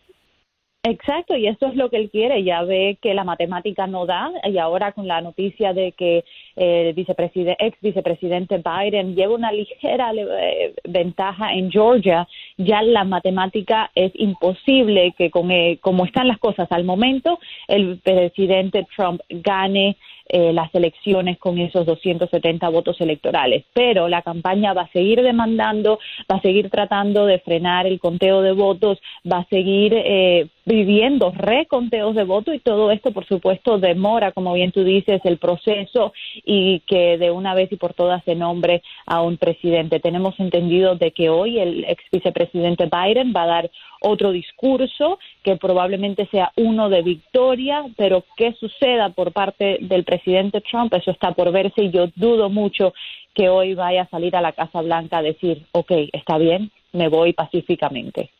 Exacto, 0.83 1.37
y 1.37 1.47
eso 1.47 1.67
es 1.67 1.77
lo 1.77 1.91
que 1.91 1.99
él 1.99 2.11
quiere. 2.11 2.43
Ya 2.43 2.63
ve 2.63 2.99
que 3.03 3.13
la 3.13 3.25
matemática 3.25 3.87
no 3.87 4.07
da 4.07 4.31
y 4.45 4.57
ahora 4.57 4.93
con 4.93 5.07
la 5.07 5.21
noticia 5.21 5.75
de 5.75 5.93
que 5.93 6.25
el 6.57 6.93
vicepresidente, 6.95 7.65
ex 7.65 7.81
vicepresidente 7.81 8.59
Biden 8.59 9.15
lleva 9.15 9.35
una 9.35 9.53
ligera 9.53 10.13
eh, 10.15 10.75
ventaja 10.85 11.53
en 11.53 11.71
Georgia, 11.71 12.27
ya 12.57 12.83
la 12.83 13.05
matemática 13.05 13.91
es 13.95 14.13
imposible 14.15 15.15
que 15.17 15.31
con, 15.31 15.51
eh, 15.51 15.79
como 15.81 16.05
están 16.05 16.29
las 16.29 16.39
cosas 16.39 16.71
al 16.71 16.85
momento, 16.85 17.39
el 17.69 17.99
presidente 17.99 18.87
Trump 18.97 19.21
gane 19.29 19.97
eh, 20.33 20.53
las 20.53 20.73
elecciones 20.77 21.39
con 21.39 21.59
esos 21.59 21.85
270 21.87 22.69
votos 22.69 23.01
electorales. 23.01 23.65
Pero 23.73 24.07
la 24.07 24.23
campaña 24.23 24.73
va 24.73 24.83
a 24.83 24.93
seguir 24.93 25.23
demandando, 25.23 25.99
va 26.31 26.37
a 26.37 26.41
seguir 26.41 26.71
tratando 26.71 27.27
de 27.27 27.41
frenar 27.41 27.89
el 27.89 27.99
conteo 27.99 28.41
de 28.41 28.53
votos, 28.53 29.01
va 29.31 29.39
a 29.39 29.47
seguir 29.47 29.93
eh, 29.93 30.47
viviendo 30.65 31.33
reconteos 31.33 32.15
de 32.15 32.23
votos 32.23 32.55
y 32.55 32.61
todo 32.61 32.93
esto, 32.93 33.11
por 33.11 33.27
supuesto, 33.27 33.79
demora, 33.79 34.31
como 34.31 34.55
bien 34.55 34.71
tú 34.71 34.85
dices, 34.85 35.21
el 35.25 35.39
proceso 35.39 36.13
y 36.45 36.81
que 36.81 37.19
de 37.19 37.31
una 37.31 37.55
vez 37.55 37.71
y 37.73 37.77
por 37.77 37.95
todas 37.95 38.23
se 38.25 38.35
nombre 38.35 38.83
a 39.07 39.23
un 39.23 39.37
presidente. 39.37 40.01
Tenemos 40.01 40.39
entendido 40.39 40.97
de 40.97 41.13
que 41.13 41.31
hoy 41.31 41.59
el 41.59 41.85
ex 41.85 42.03
vicepresidente 42.11 42.89
Biden 42.91 43.33
va 43.35 43.43
a 43.45 43.47
dar 43.47 43.71
otro 44.01 44.33
discurso 44.33 45.19
que 45.43 45.57
probablemente 45.57 46.27
sea 46.31 46.53
uno 46.57 46.89
de 46.89 47.03
victoria, 47.03 47.85
pero 47.97 48.25
qué 48.37 48.55
suceda 48.55 49.11
por 49.11 49.33
parte 49.33 49.79
del 49.81 50.05
presidente 50.05 50.61
Trump, 50.61 50.93
eso 50.95 51.11
está 51.11 51.33
por 51.33 51.53
verse 51.53 51.85
y 51.85 51.91
yo 51.91 52.09
dudo 52.17 52.49
mucho 52.49 52.95
que 53.35 53.49
hoy 53.49 53.75
vaya 53.75 54.03
a 54.03 54.09
salir 54.09 54.35
a 54.37 54.41
la 54.41 54.53
Casa 54.53 54.81
Blanca 54.81 55.19
a 55.19 55.23
decir, 55.23 55.67
ok, 55.73 55.93
está 56.13 56.39
bien, 56.39 56.71
me 56.93 57.09
voy 57.09 57.33
pacíficamente. 57.33 58.31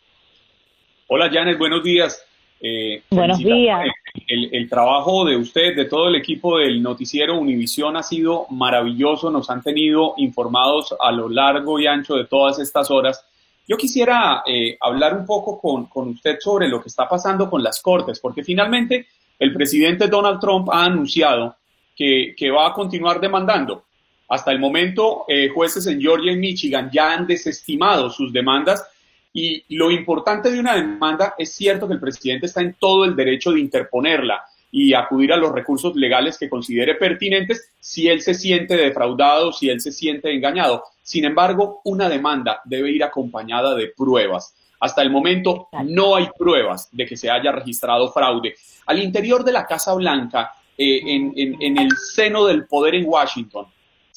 Hola 1.07 1.29
Janet, 1.31 1.59
buenos 1.59 1.83
días. 1.83 2.30
Eh, 2.61 3.03
buenos 3.11 3.39
días. 3.39 3.89
El, 4.27 4.51
el, 4.53 4.69
trabajo 4.69 5.25
de 5.25 5.37
usted, 5.37 5.75
de 5.75 5.87
todo 5.87 6.09
el 6.09 6.17
equipo 6.17 6.59
del 6.59 6.83
noticiero 6.83 7.39
Univisión 7.39 7.97
ha 7.97 8.03
sido 8.03 8.47
maravilloso, 8.51 9.31
nos 9.31 9.49
han 9.49 9.63
tenido 9.63 10.15
informados 10.19 10.95
a 11.01 11.11
lo 11.11 11.29
largo 11.29 11.81
y 11.81 11.87
ancho 11.87 12.17
de 12.17 12.27
todas 12.27 12.59
estas 12.59 12.91
horas 12.91 13.25
yo 13.71 13.77
quisiera 13.77 14.43
eh, 14.45 14.77
hablar 14.81 15.17
un 15.17 15.25
poco 15.25 15.61
con, 15.61 16.09
usted 16.09 16.39
sobre 16.41 16.67
lo 16.67 16.83
que 16.83 16.89
está 16.89 17.09
pasando 17.09 17.49
con 17.49 17.63
las 17.63 17.81
Cortes, 17.81 18.19
porque 18.19 18.43
finalmente 18.43 19.07
el 19.39 19.53
presidente 19.53 20.09
Donald 20.09 20.41
Trump 20.41 20.69
ha 20.73 20.87
anunciado 20.87 21.55
que, 21.95 22.35
va 22.51 22.67
a 22.67 22.73
continuar 22.73 23.21
demandando. 23.21 23.85
Hasta 24.29 24.51
el 24.51 24.59
momento, 24.59 25.25
eh, 25.29 25.51
jueces 25.51 25.87
en 25.87 26.01
Georgia 26.01 26.33
y 26.33 26.37
Michigan 26.37 26.91
ya 26.93 27.13
han 27.13 27.29
desestimado 27.29 28.11
sus 28.11 28.33
demandas 28.33 28.85
y 29.33 29.65
lo 29.77 29.91
importante 29.91 30.51
de 30.51 30.59
una 30.59 30.75
demanda 30.75 31.35
es 31.39 31.53
cierto 31.53 31.87
que 31.87 31.95
el 31.95 32.01
presidente 32.01 32.47
está 32.47 32.61
en 32.61 32.75
todo 32.79 33.05
el 33.05 33.15
derecho 33.15 33.53
de 33.53 33.61
interponerla 33.61 34.45
y 34.73 34.95
acudir 34.95 35.33
a 35.33 35.37
los 35.37 35.53
recursos 35.53 35.97
legales 35.97 36.39
que 36.39 36.49
considere 36.49 36.95
pertinentes 36.95 37.73
si 37.81 38.09
él 38.09 38.21
se 38.21 38.35
siente 38.35 38.77
defraudado, 38.77 39.53
si 39.53 39.69
él 39.69 39.81
se 39.81 39.93
siente 39.93 40.33
engañado. 40.33 40.85
Sin 41.03 41.25
embargo, 41.25 41.81
una 41.85 42.09
demanda 42.09 42.61
debe 42.65 42.91
ir 42.91 43.03
acompañada 43.03 43.75
de 43.75 43.89
pruebas. 43.89 44.55
Hasta 44.79 45.03
el 45.03 45.11
momento 45.11 45.69
no 45.85 46.17
hay 46.17 46.29
pruebas 46.39 46.89
de 46.93 47.05
que 47.05 47.17
se 47.17 47.31
haya 47.31 47.53
registrado 47.53 48.13
fraude. 48.13 48.55
Al 48.87 49.03
interior 49.03 49.45
de 49.45 49.53
la 49.53 49.67
Casa 49.67 49.93
Blanca, 49.95 50.53
eh, 50.79 51.01
en, 51.05 51.79
el 51.79 51.91
seno 52.15 52.47
del 52.47 52.67
poder 52.67 52.95
en 52.95 53.07
Washington, 53.07 53.67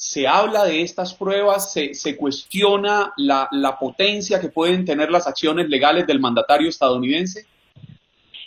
se 0.04 0.28
habla 0.28 0.64
de 0.64 0.82
estas 0.82 1.14
pruebas, 1.14 1.72
se, 1.72 2.16
cuestiona 2.18 3.14
la 3.16 3.78
potencia 3.80 4.38
que 4.38 4.50
pueden 4.50 4.84
tener 4.84 5.10
las 5.10 5.26
acciones 5.26 5.70
legales 5.70 6.06
del 6.06 6.20
mandatario 6.20 6.68
estadounidense. 6.68 7.46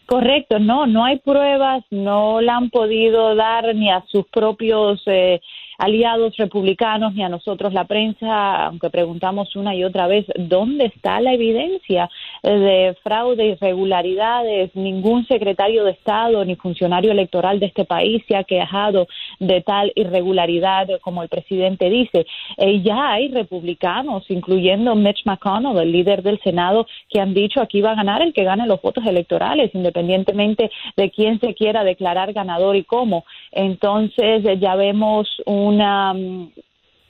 Correcto, 0.08 0.58
no, 0.58 0.86
no 0.86 1.04
hay 1.04 1.18
pruebas, 1.18 1.84
no 1.90 2.40
la 2.42 2.56
han 2.56 2.70
podido 2.70 3.36
dar 3.36 3.76
ni 3.76 3.92
a 3.92 4.06
sus 4.08 4.26
propios 4.28 5.02
eh, 5.06 5.42
aliados 5.78 6.36
republicanos 6.38 7.14
ni 7.14 7.24
a 7.24 7.30
nosotros 7.30 7.74
la 7.74 7.86
prensa, 7.86 8.66
aunque 8.66 8.90
preguntamos 8.90 9.56
una 9.56 9.76
y 9.76 9.84
otra 9.84 10.08
vez, 10.08 10.26
¿dónde 10.36 10.86
está 10.86 11.22
la 11.22 11.34
evidencia 11.34 12.10
de 12.44 12.96
fraude, 13.04 13.46
irregularidades? 13.46 14.76
Ningún 14.76 15.26
secretario 15.28 15.84
de 15.84 15.92
Estado 15.92 16.44
ni 16.46 16.56
funcionario 16.56 17.12
electoral 17.12 17.60
de 17.60 17.68
este 17.68 17.86
país 17.86 18.24
se 18.28 18.36
ha 18.36 18.44
quejado 18.44 19.08
de 19.40 19.62
tal 19.62 19.92
irregularidad 19.96 20.88
como 21.02 21.24
el 21.24 21.30
presidente 21.30 21.90
dice. 21.90 22.26
Eh, 22.58 22.82
ya 22.82 23.12
hay 23.12 23.30
republicanos, 23.30 24.30
incluyendo 24.30 24.96
Mitch 24.96 25.26
McConnell, 25.26 25.78
el 25.78 25.92
líder 25.92 26.24
del 26.24 26.40
Senado, 26.42 26.88
que 27.10 27.20
han 27.20 27.34
dicho 27.34 27.62
aquí 27.62 27.82
va 27.82 27.92
a 27.92 27.96
ganar 27.96 28.22
el 28.22 28.34
que 28.34 28.44
gane 28.44 28.66
los 28.66 28.82
votos 28.82 29.06
electorales, 29.06 29.72
independientemente 29.74 30.72
de 30.96 31.12
quién 31.12 31.40
se 31.40 31.54
quiera 31.54 31.84
declarar 31.84 32.34
ganador 32.34 32.76
y 32.76 32.84
cómo. 32.84 33.26
Entonces 33.52 34.44
ya 34.60 34.76
vemos 34.76 35.28
una 35.68 36.14
mm, 36.14 36.52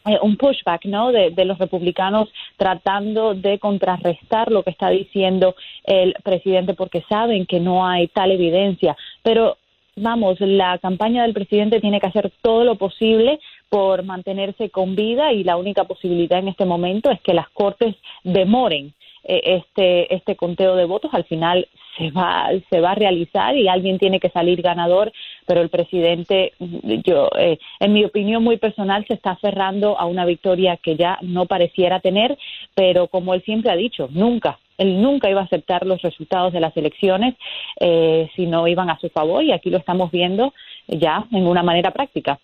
eh, 0.08 0.20
un 0.22 0.38
pushback 0.38 0.86
¿no? 0.86 1.12
De, 1.12 1.34
los 1.44 1.58
republicanos 1.58 2.30
tratando 2.56 3.34
de 3.34 3.60
contrarrestar 3.60 4.52
lo 4.52 4.64
que 4.64 4.70
está 4.70 4.90
diciendo 4.90 5.56
el 5.84 6.16
presidente 6.24 6.74
porque 6.74 7.04
saben 7.10 7.46
que 7.46 7.60
no 7.60 7.86
hay 7.86 8.08
tal 8.08 8.32
evidencia. 8.32 8.96
Pero 9.22 9.58
vamos, 9.98 10.40
la 10.40 10.78
campaña 10.78 11.24
del 11.24 11.34
presidente 11.34 11.82
tiene 11.82 12.00
que 12.00 12.08
hacer 12.08 12.32
todo 12.42 12.64
lo 12.64 12.76
posible 12.76 13.40
por 13.70 14.04
mantenerse 14.04 14.70
con 14.70 14.96
vida 14.96 15.34
y 15.34 15.44
la 15.44 15.58
única 15.58 15.84
posibilidad 15.84 16.40
en 16.40 16.48
este 16.48 16.64
momento 16.64 17.12
es 17.12 17.20
que 17.20 17.34
las 17.34 17.50
cortes 17.50 17.96
demoren 18.24 18.94
este, 19.28 20.14
este 20.14 20.36
conteo 20.36 20.76
de 20.76 20.86
votos. 20.86 21.14
Al 21.14 21.26
final 21.26 21.68
se 21.98 22.12
va, 22.12 22.50
se 22.70 22.80
va 22.80 22.92
a 22.92 22.96
realizar 22.96 23.56
y 23.56 23.68
alguien 23.68 24.00
tiene 24.00 24.20
que 24.20 24.30
salir 24.30 24.62
ganador, 24.62 25.12
pero 25.46 25.62
el 25.62 25.70
presidente, 25.70 26.54
yo, 26.60 27.30
eh, 27.38 27.58
en 27.80 27.94
mi 27.94 28.06
opinión 28.06 28.44
muy 28.44 28.58
personal, 28.58 29.06
se 29.08 29.16
está 29.16 29.32
aferrando 29.32 30.00
a 30.00 30.06
una 30.06 30.26
victoria 30.26 30.78
que 30.78 30.96
ya 30.96 31.18
no 31.22 31.46
pareciera 31.46 32.00
tener, 32.00 32.38
pero 32.76 33.08
como 33.08 33.34
él 33.34 33.44
siempre 33.44 33.72
ha 33.72 33.76
dicho, 33.76 34.08
nunca, 34.12 34.60
él 34.78 35.02
nunca 35.02 35.30
iba 35.30 35.42
a 35.42 35.46
aceptar 35.46 35.86
los 35.86 36.02
resultados 36.02 36.54
de 36.54 36.60
las 36.60 36.76
elecciones 36.78 37.36
eh, 37.80 38.30
si 38.36 38.46
no 38.46 38.68
iban 38.68 38.90
a 38.90 39.00
su 39.00 39.10
favor 39.10 39.44
y 39.44 39.52
aquí 39.52 39.70
lo 39.70 39.78
estamos 39.78 40.12
viendo 40.12 40.54
ya 40.88 41.26
en 41.32 41.48
una 41.48 41.64
manera 41.64 41.92
práctica. 41.92 42.40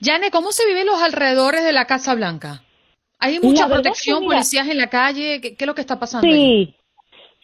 Yane, 0.00 0.30
¿cómo 0.30 0.52
se 0.52 0.66
viven 0.66 0.86
los 0.86 1.02
alrededores 1.02 1.64
de 1.64 1.72
la 1.72 1.84
Casa 1.84 2.14
Blanca? 2.14 2.62
¿Hay 3.18 3.40
mucha 3.40 3.66
protección, 3.66 4.24
policías 4.24 4.68
en 4.68 4.78
la 4.78 4.88
calle? 4.88 5.40
¿Qué, 5.40 5.56
es 5.58 5.66
lo 5.66 5.74
que 5.74 5.80
está 5.80 5.98
pasando? 5.98 6.26
Sí, 6.26 6.74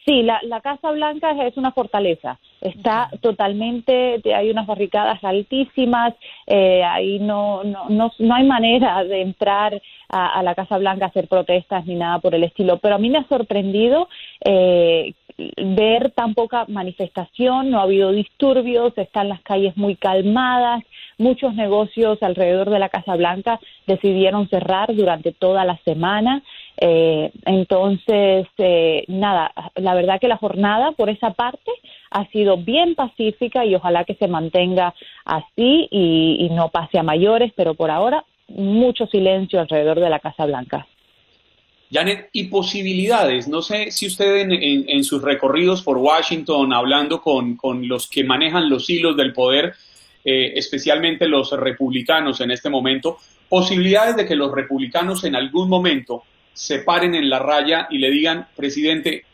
Sí, 0.05 0.21
la, 0.21 0.59
Casa 0.61 0.91
Blanca 0.91 1.31
es 1.45 1.55
una 1.55 1.71
fortaleza. 1.71 2.37
Está 2.59 3.09
totalmente, 3.21 4.21
hay 4.33 4.49
unas 4.49 4.67
barricadas 4.67 5.23
altísimas, 5.23 6.13
eh, 6.45 6.83
ahí 6.83 7.19
no, 7.19 7.63
no, 7.63 7.87
no, 7.87 8.35
hay 8.35 8.43
manera 8.43 9.03
de 9.05 9.21
entrar 9.21 9.81
a, 10.09 10.43
la 10.43 10.55
Casa 10.55 10.77
Blanca 10.77 11.05
a 11.05 11.07
hacer 11.07 11.27
protestas 11.29 11.85
ni 11.85 11.95
nada 11.95 12.19
por 12.19 12.35
el 12.35 12.43
estilo. 12.43 12.79
Pero 12.79 12.95
a 12.95 12.97
mí 12.97 13.09
me 13.09 13.19
ha 13.19 13.27
sorprendido 13.29 14.09
eh, 14.43 15.13
ver 15.57 16.11
tan 16.11 16.33
poca 16.33 16.65
manifestación, 16.67 17.69
no 17.69 17.79
ha 17.79 17.83
habido 17.83 18.11
disturbios, 18.11 18.97
están 18.97 19.29
las 19.29 19.41
calles 19.41 19.75
muy 19.77 19.95
calmadas, 19.95 20.83
muchos 21.17 21.53
negocios 21.53 22.21
alrededor 22.21 22.69
de 22.69 22.79
la 22.79 22.89
Casa 22.89 23.15
Blanca 23.15 23.59
decidieron 23.87 24.49
cerrar 24.49 24.93
durante 24.95 25.31
toda 25.31 25.65
la 25.65 25.77
semana. 25.85 26.43
Eh, 26.77 27.31
entonces, 27.45 28.47
eh, 28.57 29.03
nada, 29.07 29.51
la 29.75 29.93
verdad 29.93 30.19
que 30.19 30.27
la 30.27 30.37
jornada 30.37 30.91
por 30.91 31.09
esa 31.09 31.31
parte 31.31 31.71
ha 32.11 32.25
sido 32.27 32.57
bien 32.57 32.95
pacífica 32.95 33.65
y 33.65 33.75
ojalá 33.75 34.03
que 34.03 34.15
se 34.15 34.27
mantenga 34.27 34.93
así 35.25 35.87
y, 35.91 36.49
no 36.51 36.69
pase 36.69 36.99
a 36.99 37.03
mayores, 37.03 37.51
pero 37.55 37.73
por 37.73 37.89
ahora 37.89 38.25
mucho 38.47 39.07
silencio 39.07 39.59
alrededor 39.59 39.99
de 39.99 40.09
la 40.09 40.19
Casa 40.19 40.45
Blanca. 40.45 40.85
Janet, 41.93 42.29
y 42.31 42.45
posibilidades, 42.45 43.47
no 43.47 43.61
sé 43.61 43.91
si 43.91 44.07
usted 44.07 44.47
en, 44.49 45.03
sus 45.03 45.21
recorridos 45.21 45.83
por 45.83 45.97
Washington, 45.97 46.73
hablando 46.73 47.21
con, 47.21 47.57
los 47.87 48.07
que 48.07 48.23
manejan 48.23 48.69
los 48.69 48.89
hilos 48.89 49.15
del 49.15 49.31
poder, 49.31 49.75
eh, 50.25 50.53
especialmente 50.55 51.27
los 51.27 51.51
republicanos 51.51 52.41
en 52.41 52.49
este 52.49 52.69
momento, 52.69 53.19
posibilidades 53.47 54.15
de 54.15 54.25
que 54.25 54.35
los 54.35 54.51
republicanos 54.51 55.23
en 55.23 55.35
algún 55.35 55.69
momento 55.69 56.23
se 56.51 56.79
paren 56.79 57.13
en 57.13 57.29
la 57.29 57.39
raya 57.39 57.87
y 57.91 57.99
le 57.99 58.09
digan, 58.09 58.47
presidente, 58.55 59.25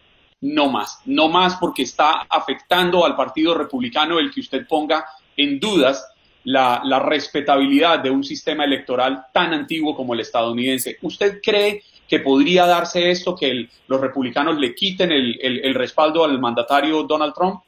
no 0.41 0.69
más, 0.69 0.99
no 1.05 1.29
más 1.29 1.55
porque 1.55 1.83
está 1.83 2.27
afectando 2.29 3.05
al 3.05 3.15
Partido 3.15 3.53
Republicano 3.55 4.19
el 4.19 4.31
que 4.31 4.41
usted 4.41 4.67
ponga 4.67 5.05
en 5.37 5.59
dudas 5.59 6.05
la, 6.45 6.99
respetabilidad 6.99 7.99
de 7.99 8.09
un 8.09 8.23
sistema 8.23 8.65
electoral 8.65 9.25
tan 9.33 9.53
antiguo 9.53 9.95
como 9.95 10.13
el 10.13 10.21
estadounidense. 10.21 10.97
¿Usted 11.01 11.39
cree 11.41 11.83
que 12.07 12.19
podría 12.19 12.65
darse 12.65 13.11
esto, 13.11 13.35
que 13.35 13.67
los 13.87 14.01
republicanos 14.01 14.57
le 14.57 14.73
quiten 14.73 15.11
el 15.11 15.73
respaldo 15.75 16.23
al 16.23 16.39
mandatario 16.39 17.03
Donald 17.03 17.33
Trump? 17.33 17.61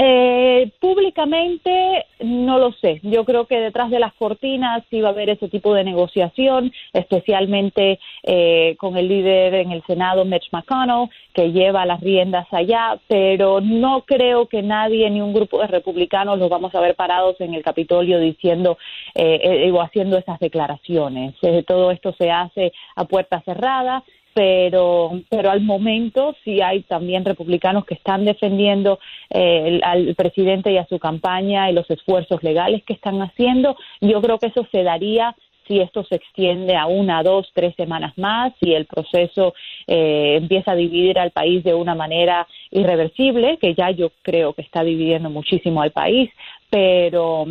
Eh, 0.00 0.70
públicamente 0.78 2.06
no 2.20 2.58
lo 2.60 2.70
sé. 2.70 3.00
Yo 3.02 3.24
creo 3.24 3.46
que 3.46 3.58
detrás 3.58 3.90
de 3.90 3.98
las 3.98 4.14
cortinas 4.14 4.84
sí 4.90 5.00
va 5.00 5.08
a 5.08 5.12
haber 5.12 5.28
ese 5.28 5.48
tipo 5.48 5.74
de 5.74 5.82
negociación, 5.82 6.72
especialmente 6.92 7.98
eh, 8.22 8.76
con 8.78 8.96
el 8.96 9.08
líder 9.08 9.54
en 9.54 9.72
el 9.72 9.82
Senado, 9.86 10.24
Mitch 10.24 10.52
McConnell, 10.52 11.08
que 11.34 11.50
lleva 11.50 11.84
las 11.84 12.00
riendas 12.00 12.46
allá, 12.52 13.00
pero 13.08 13.60
no 13.60 14.02
creo 14.02 14.46
que 14.46 14.62
nadie 14.62 15.10
ni 15.10 15.20
un 15.20 15.32
grupo 15.32 15.60
de 15.60 15.66
republicanos 15.66 16.38
los 16.38 16.48
vamos 16.48 16.72
a 16.76 16.80
ver 16.80 16.94
parados 16.94 17.40
en 17.40 17.54
el 17.54 17.64
Capitolio 17.64 18.20
diciendo 18.20 18.78
eh, 19.16 19.40
eh 19.42 19.72
o 19.72 19.82
haciendo 19.82 20.16
esas 20.16 20.38
declaraciones. 20.38 21.34
Eh, 21.42 21.64
todo 21.66 21.90
esto 21.90 22.14
se 22.16 22.30
hace 22.30 22.72
a 22.94 23.04
puerta 23.04 23.40
cerrada 23.40 24.04
pero, 24.34 25.20
pero 25.28 25.50
al 25.50 25.60
momento 25.60 26.34
sí 26.44 26.60
hay 26.60 26.82
también 26.82 27.24
republicanos 27.24 27.84
que 27.84 27.94
están 27.94 28.24
defendiendo 28.24 28.98
eh, 29.30 29.80
al 29.82 30.14
presidente 30.14 30.72
y 30.72 30.78
a 30.78 30.86
su 30.86 30.98
campaña 30.98 31.70
y 31.70 31.74
los 31.74 31.90
esfuerzos 31.90 32.42
legales 32.42 32.82
que 32.84 32.92
están 32.92 33.20
haciendo. 33.20 33.76
Yo 34.00 34.20
creo 34.20 34.38
que 34.38 34.46
eso 34.46 34.66
se 34.70 34.82
daría 34.82 35.34
si 35.68 35.80
esto 35.80 36.02
se 36.04 36.16
extiende 36.16 36.74
a 36.74 36.86
una, 36.86 37.22
dos, 37.22 37.50
tres 37.52 37.74
semanas 37.76 38.16
más, 38.16 38.54
si 38.58 38.72
el 38.72 38.86
proceso 38.86 39.54
eh, 39.86 40.36
empieza 40.40 40.72
a 40.72 40.76
dividir 40.76 41.18
al 41.18 41.30
país 41.30 41.62
de 41.62 41.74
una 41.74 41.94
manera 41.94 42.48
irreversible, 42.70 43.58
que 43.58 43.74
ya 43.74 43.90
yo 43.90 44.10
creo 44.22 44.54
que 44.54 44.62
está 44.62 44.82
dividiendo 44.82 45.28
muchísimo 45.28 45.82
al 45.82 45.92
país, 45.92 46.30
pero, 46.70 47.44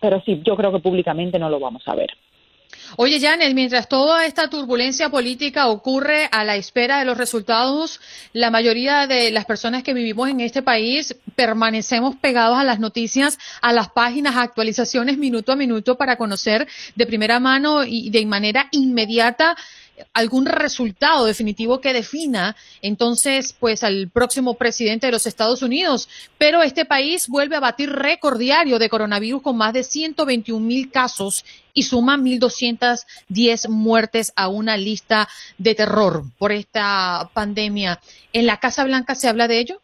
pero 0.00 0.22
sí, 0.24 0.40
yo 0.44 0.56
creo 0.56 0.72
que 0.72 0.78
públicamente 0.78 1.38
no 1.38 1.50
lo 1.50 1.58
vamos 1.58 1.82
a 1.86 1.96
ver. 1.96 2.10
Oye, 2.96 3.20
Janet, 3.20 3.54
mientras 3.54 3.88
toda 3.88 4.26
esta 4.26 4.48
turbulencia 4.48 5.08
política 5.08 5.68
ocurre 5.68 6.28
a 6.30 6.44
la 6.44 6.56
espera 6.56 6.98
de 6.98 7.04
los 7.04 7.18
resultados, 7.18 8.00
la 8.32 8.50
mayoría 8.50 9.06
de 9.06 9.30
las 9.30 9.44
personas 9.44 9.82
que 9.82 9.94
vivimos 9.94 10.28
en 10.28 10.40
este 10.40 10.62
país 10.62 11.16
permanecemos 11.34 12.16
pegados 12.16 12.58
a 12.58 12.64
las 12.64 12.78
noticias, 12.78 13.38
a 13.60 13.72
las 13.72 13.88
páginas, 13.90 14.36
actualizaciones 14.36 15.18
minuto 15.18 15.52
a 15.52 15.56
minuto 15.56 15.96
para 15.96 16.16
conocer 16.16 16.68
de 16.94 17.06
primera 17.06 17.40
mano 17.40 17.84
y 17.84 18.10
de 18.10 18.24
manera 18.26 18.68
inmediata 18.70 19.56
algún 20.12 20.46
resultado 20.46 21.24
definitivo 21.24 21.80
que 21.80 21.92
defina 21.92 22.56
entonces 22.82 23.54
pues 23.58 23.84
al 23.84 24.10
próximo 24.10 24.54
presidente 24.54 25.06
de 25.06 25.12
los 25.12 25.26
Estados 25.26 25.62
Unidos. 25.62 26.08
Pero 26.38 26.62
este 26.62 26.84
país 26.84 27.28
vuelve 27.28 27.56
a 27.56 27.60
batir 27.60 27.90
récord 27.90 28.38
diario 28.38 28.78
de 28.78 28.88
coronavirus 28.88 29.42
con 29.42 29.56
más 29.56 29.72
de 29.72 29.84
121 29.84 30.64
mil 30.64 30.90
casos 30.90 31.44
y 31.72 31.84
suma 31.84 32.16
1.210 32.16 33.68
muertes 33.68 34.32
a 34.36 34.48
una 34.48 34.76
lista 34.76 35.28
de 35.58 35.74
terror 35.74 36.24
por 36.38 36.52
esta 36.52 37.30
pandemia. 37.34 38.00
¿En 38.32 38.46
la 38.46 38.58
Casa 38.58 38.84
Blanca 38.84 39.14
se 39.14 39.28
habla 39.28 39.48
de 39.48 39.58
ello? 39.58 39.80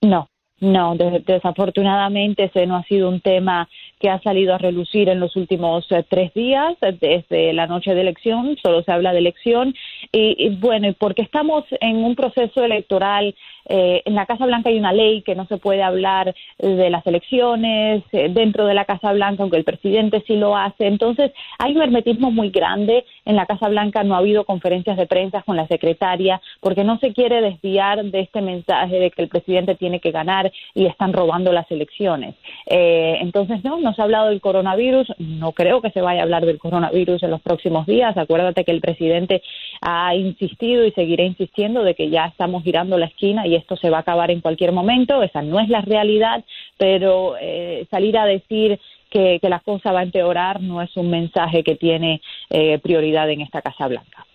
No, 0.00 0.28
no, 0.62 0.94
desafortunadamente 0.94 2.44
ese 2.44 2.66
no 2.66 2.76
ha 2.76 2.84
sido 2.84 3.08
un 3.08 3.20
tema 3.20 3.68
que 3.98 4.08
ha 4.08 4.20
salido 4.22 4.54
a 4.54 4.58
relucir 4.58 5.08
en 5.08 5.18
los 5.18 5.34
últimos 5.34 5.90
eh, 5.90 6.04
tres 6.08 6.32
días, 6.34 6.76
desde 7.00 7.52
la 7.52 7.66
noche 7.66 7.94
de 7.94 8.00
elección, 8.00 8.56
solo 8.62 8.82
se 8.84 8.92
habla 8.92 9.12
de 9.12 9.18
elección. 9.18 9.74
Y, 10.12 10.36
y 10.38 10.50
bueno, 10.50 10.94
porque 10.96 11.22
estamos 11.22 11.64
en 11.80 11.96
un 11.96 12.14
proceso 12.14 12.64
electoral 12.64 13.34
eh, 13.66 14.02
en 14.04 14.14
la 14.14 14.26
Casa 14.26 14.46
Blanca 14.46 14.70
hay 14.70 14.78
una 14.78 14.92
ley 14.92 15.22
que 15.22 15.34
no 15.34 15.46
se 15.46 15.56
puede 15.58 15.82
hablar 15.82 16.34
de 16.58 16.90
las 16.90 17.06
elecciones 17.06 18.02
eh, 18.12 18.28
dentro 18.30 18.66
de 18.66 18.74
la 18.74 18.84
Casa 18.84 19.12
Blanca, 19.12 19.42
aunque 19.42 19.56
el 19.56 19.64
presidente 19.64 20.22
sí 20.26 20.36
lo 20.36 20.56
hace. 20.56 20.86
Entonces, 20.86 21.32
hay 21.58 21.74
un 21.74 21.82
hermetismo 21.82 22.30
muy 22.30 22.50
grande. 22.50 23.04
En 23.24 23.36
la 23.36 23.46
Casa 23.46 23.68
Blanca 23.68 24.02
no 24.04 24.14
ha 24.14 24.18
habido 24.18 24.44
conferencias 24.44 24.96
de 24.96 25.06
prensa 25.06 25.42
con 25.42 25.56
la 25.56 25.66
secretaria 25.66 26.40
porque 26.60 26.84
no 26.84 26.98
se 26.98 27.12
quiere 27.12 27.40
desviar 27.40 28.04
de 28.04 28.20
este 28.20 28.40
mensaje 28.40 28.98
de 28.98 29.10
que 29.10 29.22
el 29.22 29.28
presidente 29.28 29.74
tiene 29.74 30.00
que 30.00 30.10
ganar 30.10 30.52
y 30.74 30.86
están 30.86 31.12
robando 31.12 31.52
las 31.52 31.70
elecciones. 31.70 32.34
Eh, 32.66 33.18
entonces, 33.20 33.62
no, 33.64 33.78
no 33.78 33.94
se 33.94 34.02
ha 34.02 34.04
hablado 34.04 34.28
del 34.28 34.40
coronavirus. 34.40 35.12
No 35.18 35.52
creo 35.52 35.80
que 35.80 35.90
se 35.90 36.00
vaya 36.00 36.20
a 36.20 36.24
hablar 36.24 36.46
del 36.46 36.58
coronavirus 36.58 37.22
en 37.22 37.30
los 37.30 37.40
próximos 37.40 37.86
días. 37.86 38.16
Acuérdate 38.16 38.64
que 38.64 38.72
el 38.72 38.80
presidente 38.80 39.42
ha 39.80 40.14
insistido 40.14 40.84
y 40.84 40.92
seguirá 40.92 41.24
insistiendo 41.24 41.82
de 41.82 41.94
que 41.94 42.10
ya 42.10 42.26
estamos 42.26 42.62
girando 42.62 42.98
la 42.98 43.06
esquina 43.06 43.46
y 43.46 43.51
esto 43.56 43.76
se 43.76 43.90
va 43.90 43.98
a 43.98 44.00
acabar 44.00 44.30
en 44.30 44.40
cualquier 44.40 44.72
momento, 44.72 45.22
esa 45.22 45.42
no 45.42 45.60
es 45.60 45.68
la 45.68 45.80
realidad, 45.80 46.44
pero 46.78 47.36
eh, 47.40 47.86
salir 47.90 48.16
a 48.18 48.24
decir 48.24 48.78
que, 49.10 49.38
la 49.42 49.60
cosa 49.60 49.92
va 49.92 50.00
a 50.00 50.04
empeorar 50.04 50.60
no 50.60 50.80
es 50.80 50.96
un 50.96 51.10
mensaje 51.10 51.62
que 51.62 51.76
tiene 51.76 52.22
eh, 52.50 52.78
prioridad 52.78 53.28
en 53.30 53.42
esta 53.42 53.60
Casa 53.60 53.86
Blanca. 53.86 54.26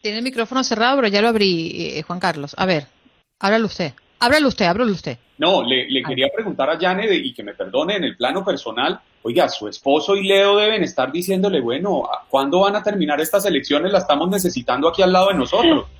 Tiene 0.00 0.18
el 0.18 0.24
micrófono 0.24 0.62
cerrado, 0.64 0.96
pero 0.96 1.08
ya 1.08 1.22
lo 1.22 1.28
abrí, 1.28 1.96
eh, 1.96 2.02
Juan 2.02 2.20
Carlos. 2.20 2.54
A 2.56 2.66
ver, 2.66 2.84
háblalo 3.40 3.66
usted. 3.66 3.92
Ábralo 4.20 4.48
usted, 4.48 4.66
ábralo 4.66 4.92
usted. 4.92 5.18
No, 5.38 5.62
le, 5.62 5.86
quería 6.02 6.28
preguntar 6.34 6.68
a 6.68 6.78
Janet 6.78 7.10
y 7.12 7.32
que 7.32 7.44
me 7.44 7.54
perdone 7.54 7.96
en 7.96 8.04
el 8.04 8.16
plano 8.16 8.44
personal. 8.44 8.98
Oiga, 9.22 9.48
su 9.48 9.68
esposo 9.68 10.16
y 10.16 10.26
Leo 10.26 10.56
deben 10.56 10.82
estar 10.82 11.12
diciéndole, 11.12 11.60
bueno, 11.60 12.08
¿cuándo 12.28 12.60
van 12.60 12.74
a 12.74 12.82
terminar 12.82 13.20
estas 13.20 13.46
elecciones? 13.46 13.92
La 13.92 13.98
estamos 13.98 14.28
necesitando 14.28 14.88
aquí 14.88 15.02
al 15.02 15.12
lado 15.12 15.28
de 15.28 15.34
nosotros. 15.34 15.86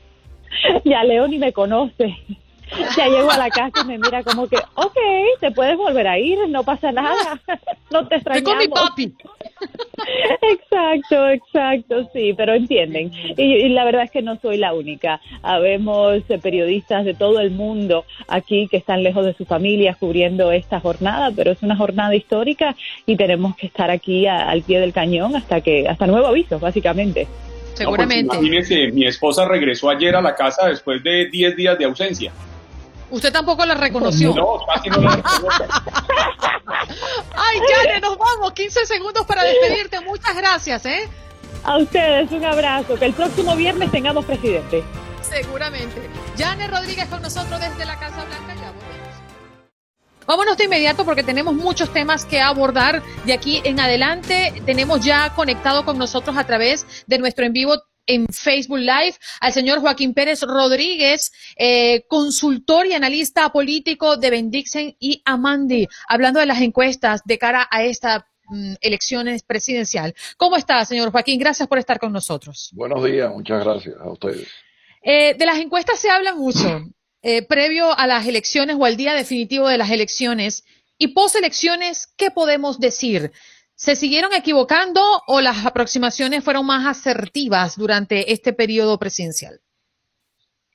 Ya 0.84 1.04
Leo 1.04 1.28
ni 1.28 1.38
me 1.38 1.52
conoce. 1.52 2.16
Ya 2.96 3.06
llego 3.06 3.30
a 3.30 3.38
la 3.38 3.50
casa 3.50 3.82
y 3.82 3.86
me 3.86 3.98
mira 3.98 4.22
como 4.22 4.46
que, 4.48 4.56
ok, 4.74 4.96
te 5.40 5.50
puedes 5.50 5.76
volver 5.76 6.06
a 6.06 6.18
ir, 6.18 6.38
no 6.48 6.62
pasa 6.64 6.92
nada, 6.92 7.40
no 7.90 8.06
te 8.06 8.16
extrañamos. 8.16 8.52
con 8.52 8.58
mi 8.58 8.68
papi. 8.68 9.14
Exacto, 10.42 11.28
exacto, 11.28 12.08
sí, 12.12 12.34
pero 12.36 12.54
entienden. 12.54 13.10
Y, 13.36 13.68
la 13.70 13.84
verdad 13.84 14.04
es 14.04 14.10
que 14.10 14.22
no 14.22 14.36
soy 14.40 14.56
la 14.56 14.72
única. 14.72 15.20
Habemos 15.42 16.22
eh, 16.28 16.38
periodistas 16.38 17.04
de 17.04 17.14
todo 17.14 17.40
el 17.40 17.50
mundo 17.50 18.04
aquí 18.28 18.68
que 18.68 18.76
están 18.76 19.02
lejos 19.02 19.24
de 19.24 19.34
sus 19.34 19.46
familias 19.46 19.96
cubriendo 19.96 20.52
esta 20.52 20.80
jornada, 20.80 21.32
pero 21.34 21.50
es 21.50 21.62
una 21.62 21.76
jornada 21.76 22.14
histórica 22.14 22.76
y 23.06 23.16
tenemos 23.16 23.56
que 23.56 23.66
estar 23.66 23.90
aquí 23.90 24.26
al 24.26 24.62
pie 24.62 24.80
del 24.80 24.92
cañón 24.92 25.36
hasta 25.36 25.60
que 25.60 25.88
hasta 25.88 26.06
nuevo 26.06 26.26
aviso, 26.26 26.58
básicamente. 26.58 27.26
Pues 27.26 27.78
Seguramente. 27.78 28.36
imagínese, 28.36 28.90
mi 28.92 29.06
esposa 29.06 29.46
regresó 29.46 29.90
ayer 29.90 30.14
a 30.16 30.20
la 30.20 30.34
casa 30.34 30.66
después 30.66 31.02
de 31.02 31.28
10 31.30 31.56
días 31.56 31.78
de 31.78 31.84
ausencia. 31.84 32.32
Usted 33.10 33.32
tampoco 33.32 33.64
la 33.64 33.74
reconoció. 33.74 34.34
No, 34.34 34.58
casi 34.66 34.90
no 34.90 35.00
la 35.00 35.12
Ay, 37.34 37.60
Yane, 37.70 38.00
nos 38.00 38.18
vamos. 38.18 38.52
15 38.52 38.86
segundos 38.86 39.24
para 39.26 39.42
despedirte. 39.44 40.00
Muchas 40.00 40.36
gracias, 40.36 40.84
¿eh? 40.86 41.08
A 41.64 41.78
ustedes 41.78 42.30
un 42.32 42.44
abrazo. 42.44 42.96
Que 42.96 43.06
el 43.06 43.14
próximo 43.14 43.56
viernes 43.56 43.90
tengamos 43.90 44.24
presidente. 44.24 44.84
Seguramente. 45.22 46.08
Yane 46.36 46.68
Rodríguez 46.68 47.06
con 47.08 47.22
nosotros 47.22 47.60
desde 47.60 47.84
la 47.84 47.98
Casa 47.98 48.24
Blanca. 48.24 48.54
Ya 48.54 48.72
volvemos. 48.72 49.08
Vámonos 50.26 50.58
de 50.58 50.64
inmediato 50.64 51.06
porque 51.06 51.22
tenemos 51.22 51.54
muchos 51.54 51.90
temas 51.90 52.26
que 52.26 52.40
abordar 52.40 53.02
de 53.24 53.32
aquí 53.32 53.62
en 53.64 53.80
adelante. 53.80 54.62
Tenemos 54.66 55.00
ya 55.00 55.34
conectado 55.34 55.86
con 55.86 55.96
nosotros 55.96 56.36
a 56.36 56.44
través 56.44 56.86
de 57.06 57.18
nuestro 57.18 57.46
en 57.46 57.54
vivo 57.54 57.82
en 58.08 58.26
Facebook 58.26 58.78
Live 58.78 59.14
al 59.40 59.52
señor 59.52 59.80
Joaquín 59.80 60.14
Pérez 60.14 60.42
Rodríguez, 60.42 61.30
eh, 61.56 62.04
consultor 62.08 62.86
y 62.86 62.94
analista 62.94 63.50
político 63.52 64.16
de 64.16 64.30
Bendixen 64.30 64.96
y 64.98 65.22
Amandi, 65.24 65.86
hablando 66.08 66.40
de 66.40 66.46
las 66.46 66.60
encuestas 66.60 67.20
de 67.24 67.38
cara 67.38 67.68
a 67.70 67.84
esta 67.84 68.26
mm, 68.48 68.74
elecciones 68.80 69.42
presidencial. 69.42 70.14
¿Cómo 70.36 70.56
está, 70.56 70.84
señor 70.84 71.12
Joaquín? 71.12 71.38
Gracias 71.38 71.68
por 71.68 71.78
estar 71.78 72.00
con 72.00 72.12
nosotros. 72.12 72.70
Buenos 72.72 73.04
días, 73.04 73.30
muchas 73.30 73.62
gracias 73.62 73.94
a 74.00 74.10
ustedes. 74.10 74.48
Eh, 75.02 75.34
de 75.34 75.46
las 75.46 75.58
encuestas 75.58 76.00
se 76.00 76.10
habla 76.10 76.34
mucho. 76.34 76.82
Eh, 77.22 77.42
previo 77.42 77.96
a 77.96 78.06
las 78.06 78.26
elecciones 78.26 78.76
o 78.78 78.84
al 78.84 78.96
día 78.96 79.12
definitivo 79.12 79.68
de 79.68 79.76
las 79.76 79.90
elecciones 79.90 80.64
y 80.98 81.08
post-elecciones, 81.08 82.08
¿qué 82.16 82.30
podemos 82.30 82.80
decir? 82.80 83.32
¿Se 83.78 83.94
siguieron 83.94 84.32
equivocando 84.32 85.00
o 85.28 85.40
las 85.40 85.64
aproximaciones 85.64 86.42
fueron 86.42 86.66
más 86.66 86.84
asertivas 86.84 87.76
durante 87.76 88.32
este 88.32 88.52
periodo 88.52 88.98
presidencial? 88.98 89.60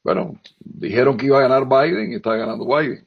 Bueno, 0.06 0.40
dijeron 0.58 1.18
que 1.18 1.26
iba 1.26 1.38
a 1.40 1.50
ganar 1.50 1.68
Biden 1.68 2.14
y 2.14 2.16
está 2.16 2.38
ganando 2.38 2.66
Biden. 2.66 3.06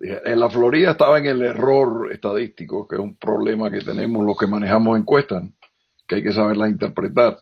En 0.00 0.40
la 0.40 0.50
Florida 0.50 0.90
estaba 0.90 1.18
en 1.18 1.26
el 1.26 1.42
error 1.42 2.12
estadístico, 2.12 2.88
que 2.88 2.96
es 2.96 3.00
un 3.00 3.14
problema 3.14 3.70
que 3.70 3.80
tenemos 3.80 4.26
los 4.26 4.36
que 4.36 4.48
manejamos 4.48 4.98
encuestas, 4.98 5.44
que 6.08 6.16
hay 6.16 6.24
que 6.24 6.32
saberlas 6.32 6.70
interpretar. 6.70 7.38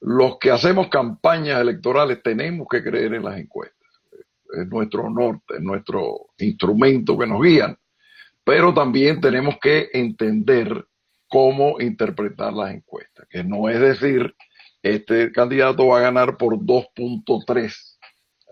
Los 0.00 0.38
que 0.40 0.50
hacemos 0.50 0.88
campañas 0.88 1.60
electorales 1.60 2.20
tenemos 2.24 2.66
que 2.68 2.82
creer 2.82 3.14
en 3.14 3.22
las 3.22 3.38
encuestas. 3.38 3.88
Es 4.52 4.66
nuestro 4.66 5.08
norte, 5.10 5.58
es 5.58 5.62
nuestro 5.62 6.30
instrumento 6.38 7.16
que 7.16 7.26
nos 7.28 7.40
guían. 7.40 7.78
Pero 8.46 8.72
también 8.72 9.20
tenemos 9.20 9.56
que 9.60 9.90
entender 9.92 10.86
cómo 11.26 11.80
interpretar 11.80 12.52
las 12.52 12.72
encuestas, 12.72 13.26
que 13.28 13.42
no 13.42 13.68
es 13.68 13.80
decir, 13.80 14.36
este 14.84 15.32
candidato 15.32 15.88
va 15.88 15.98
a 15.98 16.02
ganar 16.02 16.36
por 16.36 16.56
2.3 16.56 17.74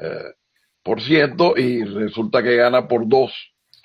eh, 0.01 0.35
por 0.83 1.01
ciento 1.01 1.57
y 1.57 1.85
resulta 1.85 2.43
que 2.43 2.57
gana 2.57 2.89
por 2.89 3.07
2. 3.07 3.33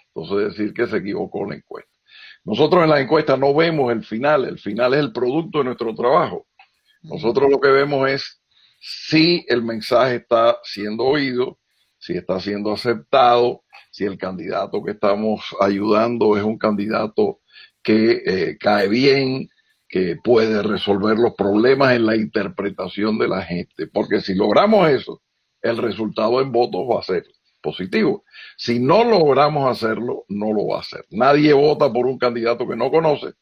Entonces 0.07 0.57
decir 0.57 0.73
que 0.73 0.87
se 0.87 0.97
equivocó 0.97 1.47
la 1.47 1.57
encuesta. 1.57 1.91
Nosotros 2.43 2.83
en 2.83 2.89
la 2.89 3.01
encuesta 3.01 3.37
no 3.37 3.53
vemos 3.53 3.91
el 3.91 4.03
final, 4.03 4.45
el 4.45 4.57
final 4.57 4.95
es 4.95 5.01
el 5.01 5.13
producto 5.13 5.59
de 5.59 5.65
nuestro 5.65 5.93
trabajo. 5.93 6.47
Nosotros 7.03 7.51
lo 7.51 7.59
que 7.59 7.69
vemos 7.69 8.09
es 8.09 8.41
si 8.79 9.45
el 9.47 9.61
mensaje 9.61 10.15
está 10.15 10.57
siendo 10.63 11.03
oído, 11.03 11.58
si 11.99 12.17
está 12.17 12.39
siendo 12.39 12.71
aceptado, 12.71 13.63
si 13.91 14.05
el 14.05 14.17
candidato 14.17 14.81
que 14.83 14.91
estamos 14.91 15.55
ayudando 15.59 16.37
es 16.37 16.43
un 16.43 16.57
candidato 16.57 17.41
que 17.83 18.23
eh, 18.25 18.57
cae 18.59 18.87
bien, 18.87 19.49
que 19.87 20.17
puede 20.23 20.61
resolver 20.61 21.17
los 21.17 21.33
problemas 21.33 21.95
en 21.95 22.05
la 22.05 22.15
interpretación 22.15 23.17
de 23.17 23.27
la 23.27 23.41
gente. 23.41 23.87
Porque 23.87 24.21
si 24.21 24.35
logramos 24.35 24.89
eso, 24.89 25.21
el 25.61 25.77
resultado 25.77 26.41
en 26.41 26.51
votos 26.51 26.81
va 26.89 26.99
a 26.99 27.03
ser 27.03 27.25
positivo. 27.61 28.23
Si 28.55 28.79
no 28.79 29.03
logramos 29.03 29.69
hacerlo, 29.69 30.25
no 30.29 30.53
lo 30.53 30.67
va 30.67 30.77
a 30.77 30.81
hacer. 30.81 31.05
Nadie 31.09 31.53
vota 31.53 31.91
por 31.91 32.05
un 32.05 32.17
candidato 32.17 32.67
que 32.67 32.75
no 32.75 32.89
conoce, 32.91 33.33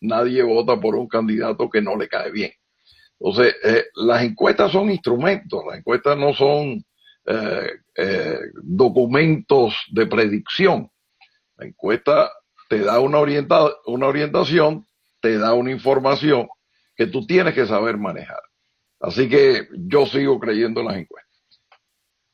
nadie 0.00 0.42
vota 0.42 0.78
por 0.78 0.94
un 0.94 1.08
candidato 1.08 1.68
que 1.68 1.82
no 1.82 1.96
le 1.96 2.08
cae 2.08 2.30
bien. 2.30 2.52
Entonces, 3.18 3.56
eh, 3.64 3.84
las 3.94 4.22
encuestas 4.22 4.70
son 4.70 4.90
instrumentos, 4.90 5.62
las 5.66 5.78
encuestas 5.78 6.18
no 6.18 6.34
son 6.34 6.84
eh, 7.26 7.70
eh, 7.96 8.38
documentos 8.62 9.74
de 9.90 10.06
predicción. 10.06 10.90
La 11.56 11.66
encuesta 11.66 12.30
te 12.68 12.80
da 12.80 13.00
una, 13.00 13.20
una 13.86 14.06
orientación, 14.06 14.86
te 15.20 15.38
da 15.38 15.54
una 15.54 15.70
información 15.70 16.48
que 16.96 17.06
tú 17.06 17.26
tienes 17.26 17.54
que 17.54 17.66
saber 17.66 17.96
manejar. 17.96 18.42
Así 19.00 19.28
que 19.28 19.68
yo 19.72 20.06
sigo 20.06 20.38
creyendo 20.38 20.80
en 20.80 20.86
las 20.86 20.96
encuestas. 20.96 21.60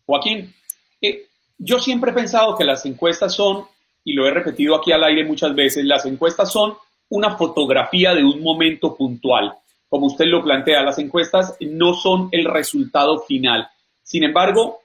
Joaquín, 0.07 0.53
eh, 1.00 1.26
yo 1.59 1.79
siempre 1.79 2.11
he 2.11 2.14
pensado 2.14 2.57
que 2.57 2.64
las 2.64 2.85
encuestas 2.87 3.35
son, 3.35 3.66
y 4.05 4.12
lo 4.14 4.26
he 4.26 4.31
repetido 4.31 4.76
aquí 4.76 4.92
al 4.92 5.05
aire 5.05 5.24
muchas 5.24 5.55
veces, 5.55 5.85
las 5.85 6.05
encuestas 6.07 6.50
son 6.50 6.74
una 7.09 7.37
fotografía 7.37 8.14
de 8.14 8.24
un 8.24 8.42
momento 8.42 8.96
puntual. 8.96 9.53
Como 9.88 10.07
usted 10.07 10.26
lo 10.26 10.42
plantea, 10.42 10.83
las 10.83 10.98
encuestas 10.98 11.57
no 11.61 11.94
son 11.94 12.29
el 12.33 12.44
resultado 12.44 13.20
final. 13.20 13.68
Sin 14.03 14.24
embargo, 14.24 14.80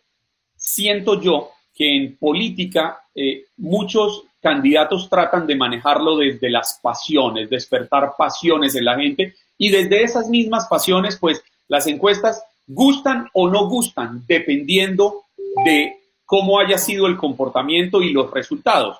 siento 0.65 1.21
yo 1.21 1.51
que 1.73 1.95
en 1.95 2.17
política 2.17 2.99
eh, 3.13 3.45
muchos 3.57 4.23
candidatos 4.41 5.09
tratan 5.09 5.45
de 5.45 5.55
manejarlo 5.55 6.17
desde 6.17 6.49
las 6.49 6.79
pasiones, 6.81 7.49
despertar 7.49 8.13
pasiones 8.17 8.75
en 8.75 8.85
la 8.85 8.95
gente 8.95 9.35
y 9.57 9.69
desde 9.69 10.03
esas 10.03 10.27
mismas 10.27 10.67
pasiones, 10.67 11.17
pues 11.17 11.43
las 11.67 11.87
encuestas 11.87 12.43
gustan 12.67 13.27
o 13.33 13.49
no 13.49 13.69
gustan, 13.69 14.23
dependiendo 14.27 15.23
de 15.65 15.97
cómo 16.25 16.59
haya 16.59 16.77
sido 16.77 17.07
el 17.07 17.17
comportamiento 17.17 18.01
y 18.01 18.11
los 18.11 18.31
resultados. 18.31 18.97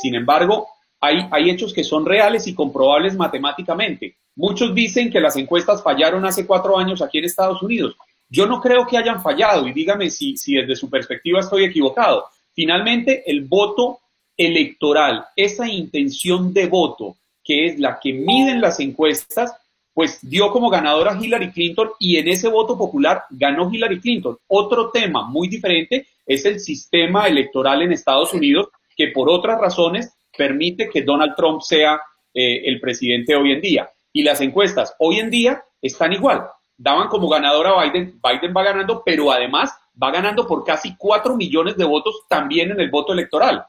Sin 0.00 0.14
embargo, 0.14 0.68
hay, 1.00 1.26
hay 1.30 1.50
hechos 1.50 1.72
que 1.72 1.84
son 1.84 2.04
reales 2.04 2.46
y 2.46 2.54
comprobables 2.54 3.16
matemáticamente. 3.16 4.16
Muchos 4.34 4.74
dicen 4.74 5.10
que 5.10 5.20
las 5.20 5.36
encuestas 5.36 5.82
fallaron 5.82 6.26
hace 6.26 6.46
cuatro 6.46 6.78
años 6.78 7.00
aquí 7.00 7.18
en 7.18 7.24
Estados 7.24 7.62
Unidos. 7.62 7.96
Yo 8.28 8.46
no 8.46 8.60
creo 8.60 8.86
que 8.86 8.98
hayan 8.98 9.22
fallado 9.22 9.66
y 9.66 9.72
dígame 9.72 10.10
si, 10.10 10.36
si 10.36 10.54
desde 10.54 10.76
su 10.76 10.90
perspectiva 10.90 11.40
estoy 11.40 11.64
equivocado. 11.64 12.24
Finalmente, 12.52 13.22
el 13.30 13.44
voto 13.44 14.00
electoral, 14.36 15.24
esa 15.36 15.68
intención 15.68 16.52
de 16.52 16.66
voto, 16.66 17.16
que 17.42 17.66
es 17.66 17.78
la 17.78 17.98
que 18.00 18.12
miden 18.12 18.60
las 18.60 18.80
encuestas, 18.80 19.54
pues 19.94 20.18
dio 20.20 20.50
como 20.50 20.68
ganadora 20.68 21.12
a 21.12 21.24
Hillary 21.24 21.52
Clinton 21.52 21.90
y 21.98 22.18
en 22.18 22.28
ese 22.28 22.48
voto 22.48 22.76
popular 22.76 23.22
ganó 23.30 23.72
Hillary 23.72 24.00
Clinton. 24.00 24.36
Otro 24.46 24.90
tema 24.90 25.26
muy 25.26 25.48
diferente 25.48 26.06
es 26.26 26.44
el 26.44 26.60
sistema 26.60 27.28
electoral 27.28 27.80
en 27.80 27.92
Estados 27.92 28.34
Unidos, 28.34 28.68
que 28.94 29.08
por 29.08 29.30
otras 29.30 29.58
razones 29.58 30.12
permite 30.36 30.90
que 30.90 31.02
Donald 31.02 31.34
Trump 31.34 31.62
sea 31.62 32.00
eh, 32.34 32.62
el 32.66 32.78
presidente 32.78 33.34
hoy 33.34 33.52
en 33.52 33.60
día. 33.62 33.90
Y 34.12 34.22
las 34.22 34.40
encuestas 34.42 34.94
hoy 34.98 35.18
en 35.18 35.30
día 35.30 35.62
están 35.80 36.12
igual. 36.12 36.46
Daban 36.78 37.08
como 37.08 37.28
ganadora 37.28 37.70
a 37.70 37.84
Biden, 37.84 38.20
Biden 38.22 38.54
va 38.54 38.62
ganando, 38.62 39.02
pero 39.04 39.30
además 39.30 39.74
va 40.00 40.10
ganando 40.10 40.46
por 40.46 40.64
casi 40.64 40.96
cuatro 40.96 41.36
millones 41.36 41.76
de 41.76 41.84
votos 41.84 42.24
también 42.28 42.70
en 42.70 42.80
el 42.80 42.90
voto 42.90 43.12
electoral. 43.12 43.66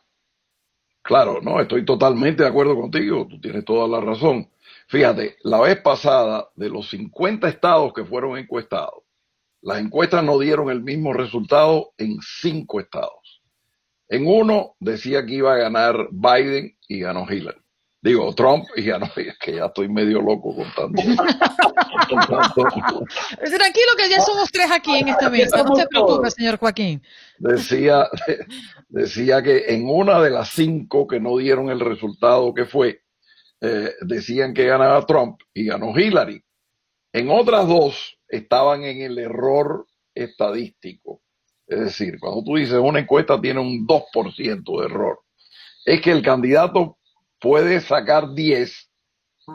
Claro, 1.01 1.39
no, 1.41 1.61
estoy 1.61 1.85
totalmente 1.85 2.43
de 2.43 2.49
acuerdo 2.49 2.75
contigo, 2.75 3.25
tú 3.29 3.39
tienes 3.39 3.63
toda 3.63 3.87
la 3.87 4.05
razón. 4.05 4.49
Fíjate, 4.87 5.37
la 5.43 5.61
vez 5.61 5.79
pasada, 5.81 6.49
de 6.55 6.69
los 6.69 6.89
50 6.89 7.47
estados 7.47 7.93
que 7.93 8.03
fueron 8.03 8.37
encuestados, 8.37 9.03
las 9.61 9.79
encuestas 9.79 10.23
no 10.23 10.37
dieron 10.37 10.69
el 10.69 10.83
mismo 10.83 11.13
resultado 11.13 11.93
en 11.97 12.17
cinco 12.21 12.79
estados. 12.79 13.41
En 14.09 14.27
uno 14.27 14.75
decía 14.79 15.25
que 15.25 15.35
iba 15.35 15.53
a 15.53 15.57
ganar 15.57 16.09
Biden 16.11 16.77
y 16.87 16.99
ganó 16.99 17.25
Hillary. 17.29 17.59
Digo, 18.07 18.33
Trump 18.33 18.65
y 18.77 18.83
ganó, 18.83 19.05
es 19.17 19.37
que 19.37 19.55
ya 19.55 19.65
estoy 19.65 19.89
medio 19.89 20.21
loco 20.21 20.55
contando. 20.55 21.01
Tranquilo 23.57 23.91
que 23.97 24.09
ya 24.09 24.21
somos 24.21 24.49
tres 24.49 24.71
aquí 24.71 24.99
en 24.99 25.09
esta 25.09 25.29
mesa, 25.29 25.61
no 25.63 25.75
se 25.75 25.85
preocupe, 25.87 26.31
señor 26.31 26.57
Joaquín. 26.57 27.03
Decía, 27.37 28.07
decía 28.87 29.43
que 29.43 29.65
en 29.73 29.89
una 29.89 30.21
de 30.21 30.29
las 30.29 30.47
cinco 30.51 31.05
que 31.05 31.19
no 31.19 31.35
dieron 31.35 31.69
el 31.69 31.81
resultado 31.81 32.53
que 32.53 32.63
fue, 32.63 33.01
eh, 33.59 33.91
decían 34.01 34.53
que 34.53 34.67
ganaba 34.67 35.05
Trump 35.05 35.41
y 35.53 35.65
ganó 35.65 35.91
Hillary. 35.97 36.41
En 37.11 37.29
otras 37.29 37.67
dos 37.67 38.17
estaban 38.29 38.85
en 38.85 39.01
el 39.01 39.17
error 39.17 39.85
estadístico. 40.15 41.21
Es 41.67 41.79
decir, 41.79 42.19
cuando 42.21 42.41
tú 42.41 42.55
dices 42.55 42.79
una 42.81 42.99
encuesta 42.99 43.41
tiene 43.41 43.59
un 43.59 43.85
2% 43.85 44.79
de 44.79 44.85
error, 44.85 45.19
es 45.83 45.99
que 45.99 46.11
el 46.11 46.21
candidato 46.21 46.96
puede 47.39 47.81
sacar 47.81 48.33
10, 48.33 48.91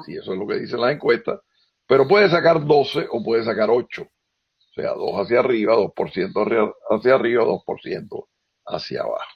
si 0.04 0.16
eso 0.16 0.32
es 0.32 0.38
lo 0.38 0.46
que 0.46 0.60
dice 0.60 0.76
la 0.76 0.92
encuesta, 0.92 1.40
pero 1.86 2.08
puede 2.08 2.28
sacar 2.30 2.64
12 2.64 3.06
o 3.10 3.22
puede 3.22 3.44
sacar 3.44 3.70
8. 3.70 4.02
O 4.02 4.74
sea, 4.74 4.92
2 4.94 5.20
hacia 5.20 5.40
arriba, 5.40 5.76
2% 5.76 6.74
hacia 6.90 7.14
arriba, 7.14 7.44
2% 7.44 8.28
hacia 8.66 9.00
abajo. 9.02 9.34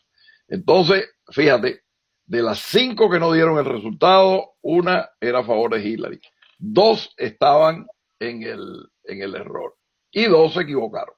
Entonces, 0.48 1.04
fíjate, 1.30 1.82
de 2.24 2.42
las 2.42 2.58
cinco 2.58 3.10
que 3.10 3.20
no 3.20 3.32
dieron 3.32 3.58
el 3.58 3.64
resultado, 3.64 4.54
una 4.62 5.10
era 5.20 5.40
a 5.40 5.44
favor 5.44 5.74
de 5.74 5.86
Hillary. 5.86 6.20
Dos 6.58 7.12
estaban 7.16 7.86
en 8.18 8.42
el, 8.42 8.88
en 9.04 9.22
el 9.22 9.34
error. 9.34 9.76
Y 10.10 10.24
dos 10.24 10.54
se 10.54 10.62
equivocaron. 10.62 11.14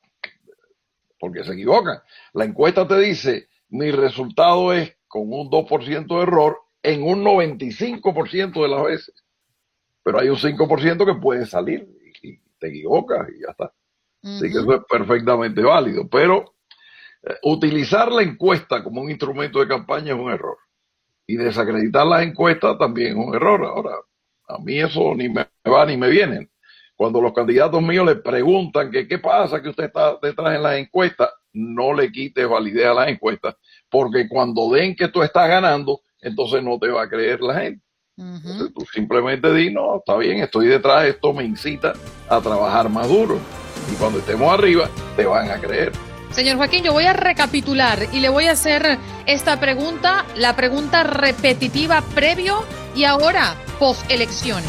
Porque 1.19 1.45
se 1.45 1.53
equivocan. 1.53 2.01
La 2.33 2.45
encuesta 2.45 2.87
te 2.87 2.99
dice, 2.99 3.49
mi 3.69 3.91
resultado 3.91 4.73
es 4.73 4.97
con 5.07 5.33
un 5.33 5.51
2% 5.51 6.07
de 6.07 6.23
error 6.23 6.59
en 6.83 7.03
un 7.03 7.25
95% 7.25 8.63
de 8.63 8.69
las 8.69 8.85
veces. 8.85 9.15
Pero 10.03 10.21
hay 10.21 10.29
un 10.29 10.37
5% 10.37 11.05
que 11.05 11.21
puede 11.21 11.47
salir 11.47 11.89
y, 12.23 12.39
te 12.59 12.69
equivocas 12.69 13.29
y 13.29 13.43
ya 13.43 13.51
está. 13.51 13.73
Así 14.23 14.51
que 14.51 14.59
eso 14.59 14.75
es 14.75 14.81
perfectamente 14.89 15.63
válido. 15.63 16.09
Pero 16.09 16.55
eh, 17.23 17.35
utilizar 17.45 18.11
la 18.11 18.23
encuesta 18.23 18.83
como 18.83 19.03
un 19.03 19.11
instrumento 19.11 19.61
de 19.61 19.69
campaña 19.69 20.15
es 20.15 20.21
un 20.21 20.31
error 20.31 20.59
y 21.29 21.37
desacreditar 21.37 22.07
las 22.07 22.23
encuestas 22.23 22.79
también 22.79 23.19
es 23.19 23.27
un 23.27 23.35
error. 23.35 23.65
Ahora, 23.65 23.97
a 24.49 24.59
mí 24.59 24.81
eso 24.81 25.15
ni 25.15 25.29
me 25.29 25.47
va 25.71 25.85
ni 25.85 25.97
me 25.97 26.09
viene. 26.09 26.49
Cuando 26.97 27.21
los 27.21 27.33
candidatos 27.33 27.81
míos 27.81 28.07
le 28.07 28.17
preguntan 28.17 28.91
que 28.91 29.07
qué 29.07 29.19
pasa 29.19 29.63
que 29.63 29.69
usted 29.69 29.85
está 29.85 30.19
detrás 30.21 30.57
en 30.57 30.63
las 30.63 30.79
encuestas, 30.79 31.29
no 31.53 31.93
le 31.93 32.11
quites 32.11 32.49
validez 32.49 32.87
a 32.87 32.95
las 32.95 33.09
encuestas, 33.09 33.57
porque 33.89 34.27
cuando 34.29 34.71
den 34.73 34.97
que 34.97 35.09
tú 35.09 35.23
estás 35.23 35.49
ganando, 35.49 36.01
entonces 36.21 36.63
no 36.63 36.79
te 36.79 36.89
va 36.89 37.03
a 37.03 37.09
creer 37.09 37.41
la 37.41 37.61
gente. 37.61 37.83
Entonces 38.17 38.75
tú 38.75 38.85
simplemente 38.93 39.53
di, 39.55 39.73
no, 39.73 39.99
está 39.99 40.17
bien, 40.17 40.39
estoy 40.39 40.67
detrás, 40.67 41.07
esto 41.07 41.33
me 41.33 41.45
incita 41.45 41.93
a 42.29 42.41
trabajar 42.41 42.89
más 42.89 43.09
duro. 43.09 43.39
Y 43.93 43.95
cuando 43.95 44.19
estemos 44.19 44.53
arriba, 44.53 44.91
te 45.17 45.25
van 45.25 45.51
a 45.51 45.59
creer. 45.59 45.93
Señor 46.33 46.57
Joaquín, 46.57 46.85
yo 46.85 46.93
voy 46.93 47.05
a 47.05 47.13
recapitular 47.13 48.01
y 48.13 48.21
le 48.21 48.29
voy 48.29 48.47
a 48.47 48.53
hacer 48.53 48.99
esta 49.27 49.61
pregunta, 49.61 50.27
la 50.37 50.57
pregunta 50.57 51.05
repetitiva 51.05 52.03
previo 52.15 52.65
y 52.95 53.05
ahora 53.05 53.55
post 53.79 54.11
elecciones. 54.11 54.69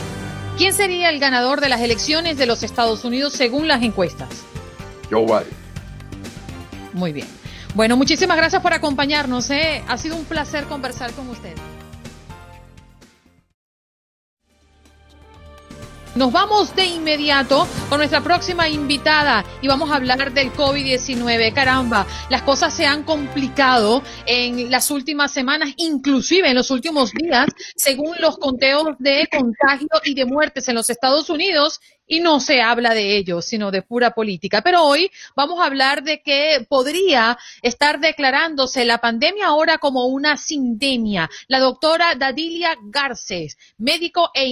¿Quién 0.58 0.74
sería 0.74 1.10
el 1.10 1.20
ganador 1.20 1.60
de 1.60 1.70
las 1.70 1.82
elecciones 1.82 2.38
de 2.38 2.46
los 2.46 2.64
Estados 2.64 3.04
Unidos 3.04 3.34
según 3.34 3.68
las 3.68 3.82
encuestas? 3.82 4.46
Joe 5.10 5.26
Biden. 5.26 5.58
Muy 6.94 7.14
bien. 7.14 7.39
Bueno, 7.80 7.96
muchísimas 7.96 8.36
gracias 8.36 8.62
por 8.62 8.74
acompañarnos. 8.74 9.50
¿eh? 9.52 9.82
Ha 9.88 9.98
sido 9.98 10.18
un 10.18 10.26
placer 10.26 10.66
conversar 10.66 11.14
con 11.14 11.30
usted. 11.30 11.56
Nos 16.16 16.32
vamos 16.32 16.76
de 16.76 16.86
inmediato 16.86 17.68
con 17.88 18.00
nuestra 18.00 18.22
próxima 18.22 18.68
invitada 18.68 19.46
y 19.62 19.68
vamos 19.68 19.92
a 19.92 19.96
hablar 19.98 20.34
del 20.34 20.52
COVID-19. 20.52 21.54
Caramba, 21.54 22.08
las 22.32 22.42
cosas 22.42 22.74
se 22.74 22.88
han 22.88 23.04
complicado 23.04 24.02
en 24.26 24.72
las 24.72 24.90
últimas 24.90 25.32
semanas, 25.32 25.70
inclusive 25.78 26.50
en 26.50 26.56
los 26.56 26.72
últimos 26.72 27.12
días, 27.12 27.48
según 27.76 28.16
los 28.20 28.40
conteos 28.40 28.88
de 28.98 29.30
contagio 29.32 29.88
y 30.04 30.16
de 30.16 30.26
muertes 30.26 30.68
en 30.68 30.76
los 30.76 30.90
Estados 30.90 31.30
Unidos 31.30 31.80
y 32.08 32.22
no 32.22 32.40
se 32.40 32.60
habla 32.60 32.96
de 32.96 33.16
ello, 33.16 33.42
sino 33.44 33.70
de 33.70 33.84
pura 33.84 34.16
política. 34.16 34.62
Pero 34.64 34.84
hoy 34.84 35.12
vamos 35.36 35.60
a 35.60 35.66
hablar 35.66 36.02
de 36.02 36.24
que 36.24 36.66
podría 36.68 37.38
estar 37.62 38.00
declarándose 38.00 38.84
la 38.84 38.98
pandemia 38.98 39.46
ahora 39.46 39.78
como 39.78 40.08
una 40.08 40.38
sindemia. 40.38 41.30
La 41.48 41.60
doctora 41.60 42.16
Dadilia 42.16 42.76
Garces, 42.82 43.58
médico 43.78 44.32
e 44.34 44.48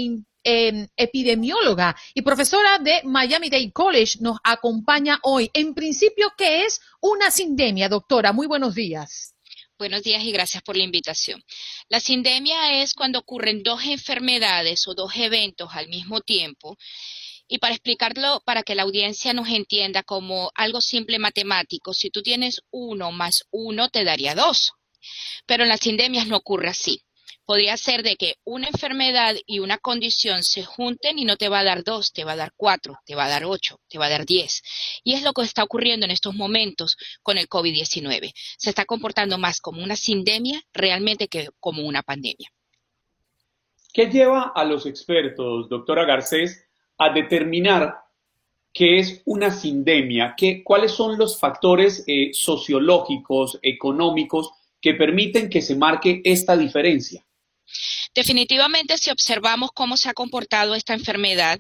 epidemióloga 0.48 1.96
y 2.14 2.22
profesora 2.22 2.80
de 2.80 3.02
Miami 3.04 3.50
Dade 3.50 3.72
College, 3.72 4.20
nos 4.22 4.38
acompaña 4.44 5.20
hoy. 5.24 5.50
En 5.54 5.74
principio, 5.74 6.32
¿qué 6.38 6.64
es 6.64 6.80
una 7.02 7.32
sindemia, 7.32 7.90
doctora? 7.90 8.32
Muy 8.32 8.48
buenos 8.48 8.74
días. 8.74 9.36
Buenos 9.78 10.04
días 10.04 10.24
y 10.24 10.32
gracias 10.32 10.64
por 10.64 10.78
la 10.78 10.84
invitación. 10.84 11.44
La 11.90 12.00
sindemia 12.00 12.82
es 12.82 12.94
cuando 12.94 13.20
ocurren 13.20 13.62
dos 13.62 13.84
enfermedades 13.86 14.88
o 14.88 14.96
dos 14.96 15.12
eventos 15.18 15.70
al 15.74 15.90
mismo 15.90 16.22
tiempo. 16.22 16.78
Y 17.50 17.60
para 17.60 17.76
explicarlo, 17.76 18.42
para 18.46 18.64
que 18.64 18.76
la 18.76 18.84
audiencia 18.84 19.34
nos 19.34 19.50
entienda 19.50 20.04
como 20.04 20.52
algo 20.56 20.82
simple 20.82 21.20
matemático, 21.20 21.94
si 21.94 22.10
tú 22.10 22.22
tienes 22.22 22.62
uno 22.72 23.12
más 23.12 23.44
uno, 23.52 23.90
te 23.90 24.04
daría 24.04 24.34
dos. 24.34 24.72
Pero 25.46 25.64
en 25.64 25.70
las 25.70 25.82
sindemias 25.82 26.28
no 26.28 26.38
ocurre 26.38 26.70
así 26.70 27.04
podría 27.48 27.78
ser 27.78 28.04
de 28.04 28.18
que 28.18 28.36
una 28.44 28.68
enfermedad 28.68 29.34
y 29.46 29.60
una 29.60 29.78
condición 29.78 30.44
se 30.44 30.66
junten 30.66 31.18
y 31.18 31.24
no 31.24 31.38
te 31.38 31.48
va 31.48 31.60
a 31.60 31.64
dar 31.64 31.86
dos, 31.86 32.12
te 32.12 32.26
va 32.26 32.34
a 32.34 32.36
dar 32.36 32.52
cuatro, 32.58 33.00
te 33.06 33.16
va 33.16 33.26
a 33.26 33.30
dar 33.30 33.46
ocho, 33.46 33.80
te 33.88 33.98
va 33.98 34.08
a 34.08 34.10
dar 34.10 34.26
diez. 34.26 34.62
Y 35.06 35.14
es 35.14 35.24
lo 35.24 35.32
que 35.32 35.44
está 35.44 35.64
ocurriendo 35.64 36.06
en 36.06 36.12
estos 36.12 36.36
momentos 36.36 36.98
con 37.24 37.38
el 37.38 37.48
COVID-19. 37.48 38.34
Se 38.58 38.70
está 38.70 38.84
comportando 38.84 39.38
más 39.38 39.62
como 39.62 39.82
una 39.82 39.96
sindemia 39.96 40.62
realmente 40.74 41.30
que 41.30 41.48
como 41.62 41.84
una 41.84 42.04
pandemia. 42.04 42.52
¿Qué 43.94 44.08
lleva 44.08 44.52
a 44.54 44.66
los 44.66 44.86
expertos, 44.86 45.70
doctora 45.70 46.04
Garcés, 46.04 46.66
a 46.98 47.14
determinar 47.14 47.96
qué 48.74 49.00
es 49.00 49.22
una 49.24 49.52
sindemia? 49.52 50.36
¿Qué, 50.36 50.66
¿Cuáles 50.66 50.92
son 50.92 51.18
los 51.18 51.40
factores 51.40 52.04
eh, 52.08 52.32
sociológicos, 52.34 53.58
económicos, 53.62 54.52
que 54.82 54.96
permiten 54.96 55.50
que 55.50 55.62
se 55.62 55.78
marque 55.78 56.22
esta 56.26 56.58
diferencia? 56.58 57.24
Definitivamente, 58.14 58.98
si 58.98 59.10
observamos 59.10 59.72
cómo 59.74 59.98
se 59.98 60.10
ha 60.10 60.14
comportado 60.14 60.76
esta 60.76 60.94
enfermedad, 60.94 61.60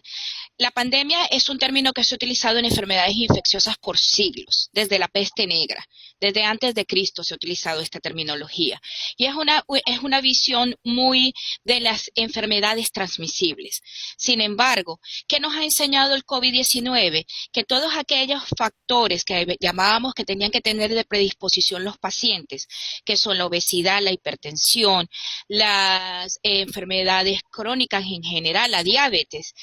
la 0.57 0.71
pandemia 0.71 1.25
es 1.25 1.49
un 1.49 1.59
término 1.59 1.93
que 1.93 2.03
se 2.03 2.15
ha 2.15 2.17
utilizado 2.17 2.57
en 2.57 2.65
enfermedades 2.65 3.15
infecciosas 3.15 3.77
por 3.77 3.97
siglos, 3.97 4.69
desde 4.73 4.97
la 4.97 5.07
peste 5.07 5.45
negra, 5.45 5.85
desde 6.19 6.43
antes 6.43 6.73
de 6.73 6.85
Cristo 6.85 7.23
se 7.23 7.33
ha 7.33 7.37
utilizado 7.37 7.81
esta 7.81 7.99
terminología. 7.99 8.81
Y 9.17 9.25
es 9.25 9.35
una, 9.35 9.63
es 9.85 9.99
una 10.03 10.21
visión 10.21 10.75
muy 10.83 11.33
de 11.63 11.79
las 11.79 12.11
enfermedades 12.15 12.91
transmisibles. 12.91 13.81
Sin 14.15 14.41
embargo, 14.41 14.99
¿qué 15.27 15.39
nos 15.39 15.55
ha 15.55 15.63
enseñado 15.63 16.15
el 16.15 16.23
COVID-19? 16.23 17.25
Que 17.51 17.63
todos 17.63 17.95
aquellos 17.95 18.43
factores 18.55 19.25
que 19.25 19.57
llamábamos 19.59 20.13
que 20.13 20.23
tenían 20.23 20.51
que 20.51 20.61
tener 20.61 20.93
de 20.93 21.03
predisposición 21.03 21.83
los 21.83 21.97
pacientes, 21.97 22.67
que 23.03 23.17
son 23.17 23.37
la 23.37 23.47
obesidad, 23.47 24.01
la 24.01 24.11
hipertensión, 24.11 25.09
las 25.47 26.39
enfermedades 26.43 27.41
crónicas 27.49 28.05
en 28.05 28.23
general, 28.23 28.71
la 28.71 28.83
diabetes, 28.83 29.53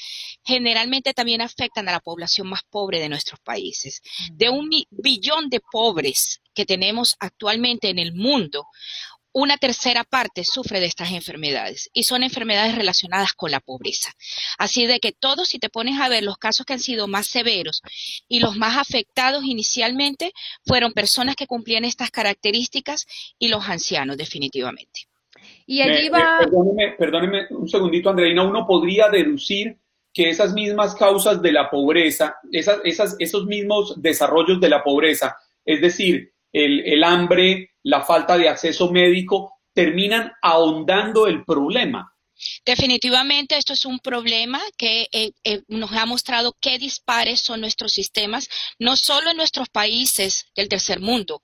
generalmente 0.43 1.13
también 1.13 1.41
afectan 1.41 1.87
a 1.87 1.93
la 1.93 1.99
población 1.99 2.49
más 2.49 2.61
pobre 2.69 2.99
de 2.99 3.09
nuestros 3.09 3.39
países. 3.39 4.01
De 4.33 4.49
un 4.49 4.69
billón 4.89 5.49
de 5.49 5.61
pobres 5.71 6.41
que 6.53 6.65
tenemos 6.65 7.15
actualmente 7.19 7.89
en 7.89 7.99
el 7.99 8.13
mundo, 8.13 8.67
una 9.35 9.57
tercera 9.57 10.05
parte 10.05 10.45
sufre 10.45 10.79
de 10.79 10.85
estas 10.85 11.11
enfermedades 11.11 11.89
y 11.93 12.03
son 12.03 12.23
enfermedades 12.23 12.73
relacionadas 12.73 13.33
con 13.33 13.51
la 13.51 13.59
pobreza. 13.59 14.13
Así 14.57 14.87
de 14.87 15.01
que 15.01 15.11
todos, 15.11 15.49
si 15.49 15.59
te 15.59 15.67
pones 15.67 15.99
a 15.99 16.07
ver 16.07 16.23
los 16.23 16.37
casos 16.37 16.65
que 16.65 16.71
han 16.71 16.79
sido 16.79 17.09
más 17.09 17.27
severos 17.27 17.81
y 18.29 18.39
los 18.39 18.55
más 18.55 18.77
afectados 18.77 19.43
inicialmente, 19.43 20.31
fueron 20.65 20.93
personas 20.93 21.35
que 21.35 21.47
cumplían 21.47 21.83
estas 21.83 22.11
características 22.11 23.05
y 23.37 23.49
los 23.49 23.67
ancianos, 23.67 24.15
definitivamente. 24.15 25.01
Y 25.67 25.81
allí 25.81 26.07
va... 26.07 26.39
perdóneme, 26.39 26.95
perdóneme 26.97 27.47
un 27.49 27.67
segundito, 27.67 28.09
Andreina, 28.09 28.41
uno 28.41 28.65
podría 28.65 29.09
deducir 29.09 29.77
que 30.13 30.29
esas 30.29 30.53
mismas 30.53 30.95
causas 30.95 31.41
de 31.41 31.51
la 31.51 31.69
pobreza, 31.69 32.37
esas, 32.53 32.79
esas, 32.85 33.17
esos 33.19 33.45
mismos 33.47 34.01
desarrollos 34.01 34.61
de 34.61 34.69
la 34.69 34.81
pobreza, 34.81 35.35
es 35.65 35.81
decir, 35.81 36.31
el, 36.53 37.03
hambre, 37.03 37.71
la 37.85 38.01
falta 38.01 38.37
de 38.37 38.49
acceso 38.49 38.91
médico, 38.91 39.59
terminan 39.73 40.31
ahondando 40.41 41.27
el 41.27 41.45
problema. 41.45 42.11
Definitivamente 42.65 43.57
esto 43.57 43.73
es 43.73 43.85
un 43.85 43.99
problema 43.99 44.61
que 44.77 45.07
eh, 45.11 45.31
eh, 45.43 45.61
nos 45.67 45.91
ha 45.93 46.05
mostrado 46.05 46.55
qué 46.59 46.77
dispares 46.79 47.41
son 47.41 47.61
nuestros 47.61 47.93
sistemas, 47.93 48.49
no 48.79 48.97
solo 48.97 49.29
en 49.29 49.37
nuestros 49.37 49.69
países 49.69 50.45
del 50.55 50.67
tercer 50.67 50.99
mundo. 50.99 51.41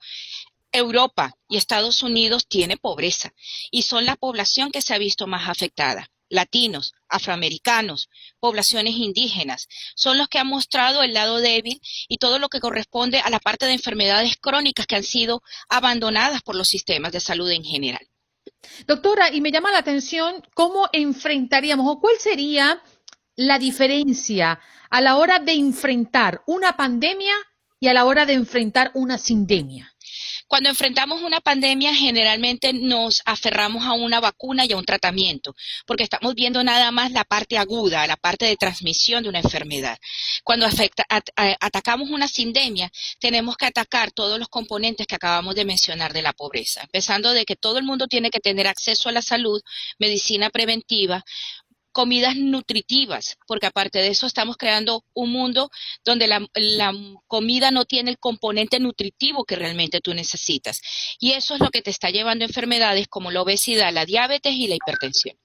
Europa 0.71 1.33
y 1.47 1.57
Estados 1.57 2.01
Unidos 2.01 2.47
tiene 2.47 2.77
pobreza 2.77 3.33
y 3.69 3.83
son 3.83 4.05
la 4.05 4.15
población 4.15 4.71
que 4.71 4.81
se 4.81 4.93
ha 4.93 4.97
visto 4.97 5.27
más 5.27 5.47
afectada 5.47 6.10
latinos, 6.31 6.93
afroamericanos, 7.07 8.09
poblaciones 8.39 8.95
indígenas, 8.95 9.67
son 9.95 10.17
los 10.17 10.27
que 10.29 10.39
han 10.39 10.47
mostrado 10.47 11.03
el 11.03 11.13
lado 11.13 11.37
débil 11.37 11.79
y 12.07 12.17
todo 12.17 12.39
lo 12.39 12.49
que 12.49 12.59
corresponde 12.59 13.19
a 13.19 13.29
la 13.29 13.39
parte 13.39 13.67
de 13.67 13.73
enfermedades 13.73 14.37
crónicas 14.37 14.87
que 14.87 14.95
han 14.95 15.03
sido 15.03 15.43
abandonadas 15.69 16.41
por 16.41 16.55
los 16.55 16.67
sistemas 16.67 17.11
de 17.11 17.19
salud 17.19 17.49
en 17.51 17.63
general. 17.63 18.07
Doctora, 18.87 19.31
y 19.31 19.41
me 19.41 19.51
llama 19.51 19.71
la 19.71 19.79
atención 19.79 20.41
cómo 20.53 20.89
enfrentaríamos 20.91 21.85
o 21.87 21.99
cuál 21.99 22.15
sería 22.17 22.81
la 23.35 23.59
diferencia 23.59 24.59
a 24.89 25.01
la 25.01 25.17
hora 25.17 25.39
de 25.39 25.53
enfrentar 25.53 26.43
una 26.47 26.75
pandemia 26.77 27.33
y 27.79 27.87
a 27.87 27.93
la 27.93 28.05
hora 28.05 28.25
de 28.25 28.33
enfrentar 28.33 28.91
una 28.93 29.17
sindemia. 29.17 29.93
Cuando 30.51 30.67
enfrentamos 30.67 31.21
una 31.21 31.39
pandemia, 31.39 31.95
generalmente 31.95 32.73
nos 32.73 33.21
aferramos 33.23 33.85
a 33.85 33.93
una 33.93 34.19
vacuna 34.19 34.65
y 34.65 34.73
a 34.73 34.77
un 34.77 34.83
tratamiento, 34.83 35.55
porque 35.85 36.03
estamos 36.03 36.35
viendo 36.35 36.61
nada 36.61 36.91
más 36.91 37.13
la 37.13 37.23
parte 37.23 37.57
aguda, 37.57 38.05
la 38.05 38.17
parte 38.17 38.47
de 38.47 38.57
transmisión 38.57 39.23
de 39.23 39.29
una 39.29 39.39
enfermedad. 39.39 39.97
Cuando 40.43 40.67
atacamos 41.61 42.09
una 42.09 42.27
sindemia, 42.27 42.91
tenemos 43.21 43.55
que 43.55 43.67
atacar 43.67 44.11
todos 44.11 44.37
los 44.39 44.49
componentes 44.49 45.07
que 45.07 45.15
acabamos 45.15 45.55
de 45.55 45.63
mencionar 45.63 46.11
de 46.11 46.21
la 46.21 46.33
pobreza, 46.33 46.81
empezando 46.81 47.31
de 47.31 47.45
que 47.45 47.55
todo 47.55 47.77
el 47.77 47.85
mundo 47.85 48.07
tiene 48.07 48.29
que 48.29 48.41
tener 48.41 48.67
acceso 48.67 49.07
a 49.07 49.13
la 49.13 49.21
salud, 49.21 49.61
medicina 49.99 50.49
preventiva, 50.49 51.23
comidas 51.91 52.35
nutritivas, 52.35 53.37
porque 53.47 53.67
aparte 53.67 53.99
de 53.99 54.09
eso 54.09 54.27
estamos 54.27 54.57
creando 54.57 55.03
un 55.13 55.31
mundo 55.31 55.69
donde 56.05 56.27
la, 56.27 56.41
comida 57.27 57.71
no 57.71 57.85
tiene 57.85 58.11
el 58.11 58.17
componente 58.17 58.79
nutritivo 58.79 59.45
que 59.45 59.55
realmente 59.55 60.01
tú 60.01 60.13
necesitas. 60.13 60.81
Y 61.19 61.31
eso 61.31 61.55
es 61.55 61.59
lo 61.59 61.69
que 61.69 61.81
te 61.81 61.89
está 61.89 62.09
llevando 62.09 62.43
a 62.43 62.47
enfermedades 62.47 63.07
como 63.07 63.31
la 63.31 63.41
obesidad, 63.41 63.93
la 63.93 64.05
diabetes 64.05 64.53
y 64.53 64.67
la 64.67 64.75
hipertensión. 64.75 65.35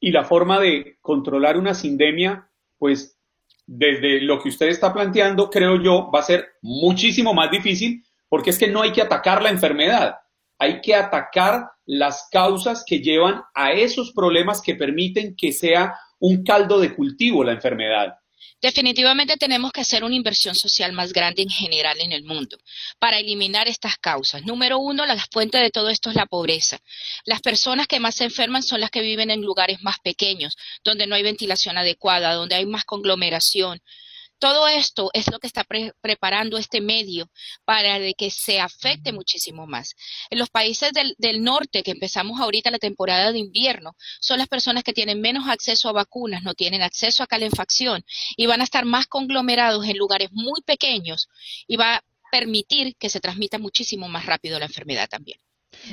Y 0.00 0.12
la 0.12 0.24
forma 0.24 0.58
de 0.60 0.98
controlar 1.00 1.56
una 1.56 1.74
sindemia, 1.74 2.50
pues 2.78 3.18
desde 3.66 4.20
lo 4.22 4.42
que 4.42 4.48
usted 4.48 4.68
está 4.68 4.92
planteando, 4.92 5.50
creo 5.50 5.80
yo, 5.80 6.10
va 6.10 6.20
a 6.20 6.24
ser 6.24 6.48
muchísimo 6.62 7.34
más 7.34 7.50
difícil 7.50 8.04
porque 8.28 8.50
es 8.50 8.58
que 8.58 8.68
no 8.68 8.80
hay 8.80 8.92
que 8.92 9.02
atacar 9.02 9.42
la 9.42 9.50
enfermedad, 9.50 10.20
hay 10.60 10.82
que 10.82 10.94
atacar 10.94 11.70
las 11.86 12.28
causas 12.30 12.84
que 12.86 13.00
llevan 13.00 13.42
a 13.54 13.72
esos 13.72 14.12
problemas 14.12 14.60
que 14.60 14.74
permiten 14.74 15.34
que 15.34 15.52
sea 15.52 15.94
un 16.18 16.44
caldo 16.44 16.78
de 16.78 16.94
cultivo 16.94 17.42
la 17.42 17.52
enfermedad. 17.52 18.14
Definitivamente 18.60 19.38
tenemos 19.38 19.72
que 19.72 19.80
hacer 19.80 20.04
una 20.04 20.14
inversión 20.14 20.54
social 20.54 20.92
más 20.92 21.14
grande 21.14 21.40
en 21.40 21.48
general 21.48 21.96
en 21.98 22.12
el 22.12 22.24
mundo 22.24 22.58
para 22.98 23.18
eliminar 23.18 23.68
estas 23.68 23.96
causas. 23.96 24.44
Número 24.44 24.78
uno, 24.78 25.06
la 25.06 25.16
fuente 25.16 25.56
de 25.56 25.70
todo 25.70 25.88
esto 25.88 26.10
es 26.10 26.16
la 26.16 26.26
pobreza. 26.26 26.78
Las 27.24 27.40
personas 27.40 27.86
que 27.86 28.00
más 28.00 28.16
se 28.16 28.24
enferman 28.24 28.62
son 28.62 28.80
las 28.80 28.90
que 28.90 29.00
viven 29.00 29.30
en 29.30 29.40
lugares 29.40 29.82
más 29.82 29.98
pequeños, 30.00 30.58
donde 30.84 31.06
no 31.06 31.14
hay 31.14 31.22
ventilación 31.22 31.78
adecuada, 31.78 32.34
donde 32.34 32.56
hay 32.56 32.66
más 32.66 32.84
conglomeración, 32.84 33.80
todo 34.40 34.66
esto 34.66 35.10
es 35.12 35.30
lo 35.30 35.38
que 35.38 35.46
está 35.46 35.64
preparando 36.00 36.58
este 36.58 36.80
medio 36.80 37.30
para 37.64 37.98
que 38.14 38.30
se 38.30 38.58
afecte 38.58 39.12
muchísimo 39.12 39.68
más. 39.68 39.94
En 40.30 40.40
los 40.40 40.50
países 40.50 40.92
del, 40.92 41.14
del, 41.18 41.44
norte, 41.44 41.84
que 41.84 41.92
empezamos 41.92 42.40
ahorita 42.40 42.72
la 42.72 42.78
temporada 42.78 43.30
de 43.30 43.38
invierno, 43.38 43.94
son 44.20 44.38
las 44.38 44.48
personas 44.48 44.82
que 44.82 44.92
tienen 44.92 45.20
menos 45.20 45.48
acceso 45.48 45.88
a 45.88 45.92
vacunas, 45.92 46.42
no 46.42 46.54
tienen 46.54 46.82
acceso 46.82 47.22
a 47.22 47.28
calefacción 47.28 48.04
y 48.36 48.46
van 48.46 48.60
a 48.60 48.64
estar 48.64 48.84
más 48.84 49.06
conglomerados 49.06 49.86
en 49.86 49.96
lugares 49.96 50.30
muy 50.32 50.60
pequeños 50.62 51.28
y 51.68 51.76
va 51.76 52.02
permitir 52.30 52.96
que 52.96 53.10
se 53.10 53.20
transmita 53.20 53.58
muchísimo 53.58 54.08
más 54.08 54.26
rápido 54.26 54.58
la 54.58 54.66
enfermedad 54.66 55.08
también. 55.08 55.38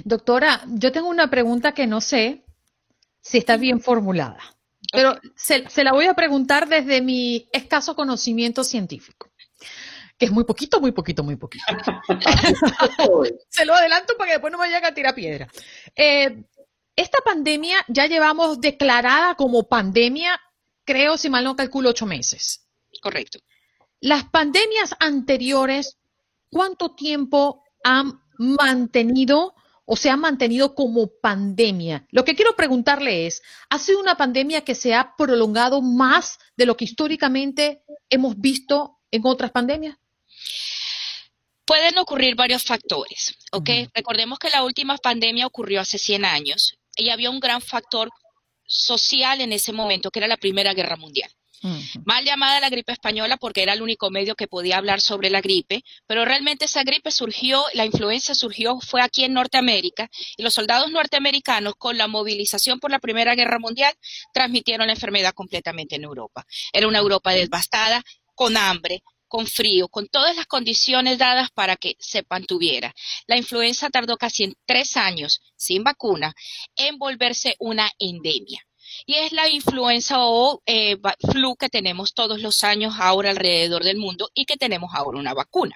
Doctora, 0.03 0.63
yo 0.67 0.91
tengo 0.91 1.09
una 1.09 1.29
pregunta 1.29 1.73
que 1.73 1.87
no 1.87 2.01
sé 2.01 2.45
si 3.21 3.37
está 3.37 3.57
bien 3.57 3.81
formulada, 3.81 4.56
pero 4.97 5.15
se, 5.35 5.83
la 5.83 5.93
voy 5.93 6.07
a 6.07 6.15
preguntar 6.15 6.67
desde 6.67 7.01
mi 7.03 7.47
escaso 7.51 7.95
conocimiento 7.95 8.63
científico, 8.63 9.29
que 10.17 10.25
es 10.25 10.31
muy 10.31 10.43
poquito, 10.43 10.81
muy 10.81 10.91
poquito, 10.91 11.23
muy 11.23 11.35
poquito. 11.35 11.65
se 13.49 13.65
lo 13.65 13.75
adelanto 13.75 14.17
para 14.17 14.27
que 14.27 14.33
después 14.33 14.51
no 14.51 14.57
me 14.57 14.71
vaya 14.71 14.87
a 14.87 14.93
tirar 14.95 15.13
piedra. 15.13 15.47
Eh, 15.95 16.43
esta 16.95 17.19
pandemia 17.23 17.77
ya 17.87 18.07
llevamos 18.07 18.59
declarada 18.59 19.35
como 19.35 19.67
pandemia, 19.67 20.41
creo, 20.83 21.15
si 21.15 21.29
mal 21.29 21.43
no 21.43 21.55
calculo, 21.55 21.91
ocho 21.91 22.07
meses. 22.07 22.65
Correcto. 22.99 23.37
Las 23.99 24.23
pandemias 24.23 24.95
anteriores, 24.99 25.99
¿cuánto 26.49 26.95
tiempo 26.95 27.61
han 27.83 28.19
mantenido 28.39 29.53
o 29.87 29.95
se 29.95 30.09
han 30.09 30.19
mantenido 30.19 30.75
como 30.75 31.09
pandemia? 31.21 32.05
Lo 32.11 32.25
que 32.25 32.35
quiero 32.35 32.55
preguntarle 32.55 33.25
es, 33.25 33.41
¿ha 33.69 33.79
sido 33.79 33.99
una 33.99 34.17
pandemia 34.17 34.61
que 34.61 34.75
se 34.75 34.93
ha 34.93 35.15
prolongado 35.17 35.81
más 35.81 36.37
de 36.57 36.65
lo 36.65 36.75
que 36.75 36.85
históricamente 36.85 37.83
hemos 38.09 38.37
visto 38.37 38.99
en 39.09 39.21
otras 39.25 39.51
pandemias? 39.51 39.97
Pueden 41.65 41.97
ocurrir 41.97 42.35
varios 42.35 42.63
factores, 42.63 43.35
¿ok? 43.51 43.69
Recordemos 43.93 44.39
que 44.39 44.49
la 44.49 44.63
última 44.63 44.97
pandemia 44.97 45.47
ocurrió 45.47 45.81
hace 45.81 45.97
100 45.97 46.25
años 46.25 46.77
y 46.95 47.09
había 47.09 47.29
un 47.29 47.39
gran 47.39 47.61
factor 47.61 48.09
social 48.65 49.39
en 49.41 49.53
ese 49.53 49.71
momento, 49.71 50.11
que 50.11 50.19
era 50.19 50.27
la 50.27 50.37
Primera 50.37 50.73
Guerra 50.73 50.97
Mundial. 50.97 51.31
Mal 52.05 52.23
llamada 52.23 52.59
la 52.59 52.69
gripe 52.69 52.91
española 52.91 53.37
porque 53.37 53.63
era 53.63 53.73
el 53.73 53.81
único 53.81 54.09
medio 54.11 54.35
que 54.35 54.47
podía 54.47 54.77
hablar 54.77 55.01
sobre 55.01 55.29
la 55.29 55.41
gripe, 55.41 55.83
pero 56.05 56.25
realmente 56.25 56.65
esa 56.65 56.83
gripe 56.83 57.11
surgió, 57.11 57.63
la 57.73 57.85
influenza 57.85 58.35
surgió, 58.35 58.79
fue 58.79 59.01
aquí 59.01 59.23
en 59.23 59.33
Norteamérica 59.33 60.09
y 60.35 60.43
los 60.43 60.53
soldados 60.53 60.91
norteamericanos 60.91 61.75
con 61.75 61.97
la 61.97 62.07
movilización 62.07 62.79
por 62.79 62.91
la 62.91 62.99
Primera 62.99 63.35
Guerra 63.35 63.59
Mundial 63.59 63.93
transmitieron 64.33 64.87
la 64.87 64.93
enfermedad 64.93 65.33
completamente 65.33 65.95
en 65.95 66.03
Europa. 66.03 66.45
Era 66.71 66.87
una 66.87 66.99
Europa 66.99 67.31
devastada, 67.31 68.03
con 68.35 68.55
hambre, 68.55 69.01
con 69.27 69.47
frío, 69.47 69.87
con 69.89 70.07
todas 70.07 70.35
las 70.35 70.45
condiciones 70.45 71.17
dadas 71.17 71.49
para 71.51 71.75
que 71.75 71.95
se 71.99 72.23
mantuviera. 72.29 72.93
La 73.25 73.37
influenza 73.37 73.89
tardó 73.89 74.17
casi 74.17 74.43
en 74.43 74.53
tres 74.65 74.95
años, 74.95 75.41
sin 75.55 75.83
vacuna, 75.83 76.33
en 76.75 76.97
volverse 76.97 77.55
una 77.59 77.89
endemia 77.99 78.66
y 79.05 79.15
es 79.15 79.31
la 79.31 79.49
influenza 79.49 80.17
o 80.19 80.61
eh, 80.65 80.97
flu 81.31 81.55
que 81.55 81.69
tenemos 81.69 82.13
todos 82.13 82.41
los 82.41 82.63
años 82.63 82.95
ahora 82.99 83.29
alrededor 83.31 83.83
del 83.83 83.97
mundo 83.97 84.29
y 84.33 84.45
que 84.45 84.57
tenemos 84.57 84.91
ahora 84.93 85.19
una 85.19 85.33
vacuna. 85.33 85.75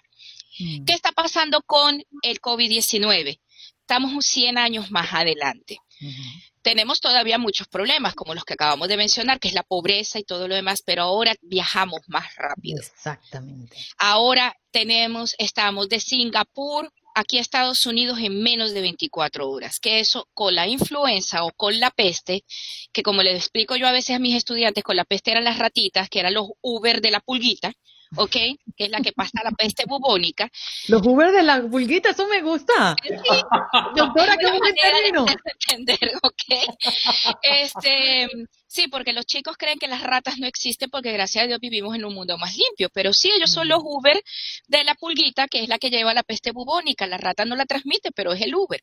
Mm. 0.60 0.86
¿Qué 0.86 0.93
está 0.93 1.12
pasando 1.12 1.62
con 1.62 2.04
el 2.24 2.41
COVID-19? 2.41 3.39
Estamos 3.80 4.26
100 4.26 4.58
años 4.58 4.91
más 4.91 5.13
adelante. 5.13 5.80
Tenemos 6.62 7.02
todavía 7.02 7.38
muchos 7.38 7.67
problemas, 7.67 8.13
como 8.13 8.34
los 8.34 8.45
que 8.45 8.54
acabamos 8.54 8.88
de 8.88 8.97
mencionar, 8.97 9.39
que 9.39 9.47
es 9.47 9.54
la 9.54 9.63
pobreza 9.63 10.19
y 10.19 10.24
todo 10.24 10.47
lo 10.47 10.56
demás, 10.56 10.82
pero 10.86 11.04
ahora 11.04 11.36
viajamos 11.41 12.02
más 12.08 12.36
rápido. 12.36 12.80
Exactamente. 12.80 13.76
Ahora 13.97 14.56
tenemos, 14.71 15.36
estamos 15.39 15.89
de 15.89 16.00
Singapur 16.00 16.91
aquí 17.15 17.38
a 17.38 17.41
Estados 17.41 17.86
Unidos 17.86 18.19
en 18.19 18.41
menos 18.41 18.74
de 18.74 18.82
24 18.82 19.50
horas, 19.50 19.80
que 19.80 20.00
eso 20.00 20.28
con 20.34 20.56
la 20.56 20.67
influenza 20.67 21.43
o 21.43 21.52
con 21.52 21.80
la 21.80 21.91
peste, 21.91 22.43
que 22.93 23.04
como 23.04 23.24
les 23.24 23.36
explico 23.36 23.76
yo 23.76 23.88
a 23.88 23.91
veces 23.91 24.15
a 24.15 24.19
mis 24.19 24.36
estudiantes, 24.36 24.84
con 24.84 24.95
la 24.95 25.06
peste 25.06 25.32
eran 25.32 25.43
las 25.43 25.60
ratitas, 25.60 26.10
que 26.10 26.19
eran 26.19 26.34
los 26.34 26.47
Uber 26.62 27.02
de 27.02 27.12
la 27.12 27.19
pulguita, 27.19 27.74
¿ok? 28.15 28.32
Que 28.32 28.86
es 28.86 28.89
la 28.89 29.02
que 29.02 29.12
pasa 29.13 29.41
la 29.43 29.52
peste 29.52 29.86
bubónica. 29.88 30.50
Los 30.88 31.06
Uber 31.06 31.32
de 31.32 31.43
la 31.43 31.62
pulguita, 31.62 32.10
eso 32.10 32.28
me 32.28 32.41
gusta. 32.41 32.95
Sí. 33.02 33.10
Doctora, 33.95 34.38
qué 34.38 34.47
buen 34.47 34.76
término. 34.76 35.26
Entender, 35.67 36.12
¿ok? 36.24 37.36
Este, 37.41 38.28
Sí, 38.73 38.88
porque 38.88 39.12
los 39.12 39.25
chicos 39.25 39.57
creen 39.57 39.77
que 39.77 39.89
las 39.89 40.01
ratas 40.01 40.38
no 40.38 40.47
existen 40.47 40.89
porque 40.89 41.12
gracias 41.12 41.43
a 41.43 41.47
Dios 41.47 41.60
vivimos 41.60 41.93
en 41.93 42.05
un 42.05 42.13
mundo 42.13 42.38
más 42.38 42.55
limpio, 42.55 42.89
pero 42.93 43.12
sí, 43.12 43.29
ellos 43.29 43.51
son 43.51 43.67
los 43.67 43.81
Uber 43.84 44.23
de 44.69 44.86
la 44.86 44.95
pulguita, 44.95 45.49
que 45.49 45.62
es 45.62 45.67
la 45.67 45.77
que 45.77 45.89
lleva 45.89 46.13
la 46.13 46.23
peste 46.23 46.53
bubónica. 46.53 47.05
La 47.05 47.17
rata 47.17 47.43
no 47.43 47.57
la 47.57 47.65
transmite, 47.65 48.12
pero 48.15 48.31
es 48.31 48.39
el 48.39 48.55
Uber. 48.55 48.81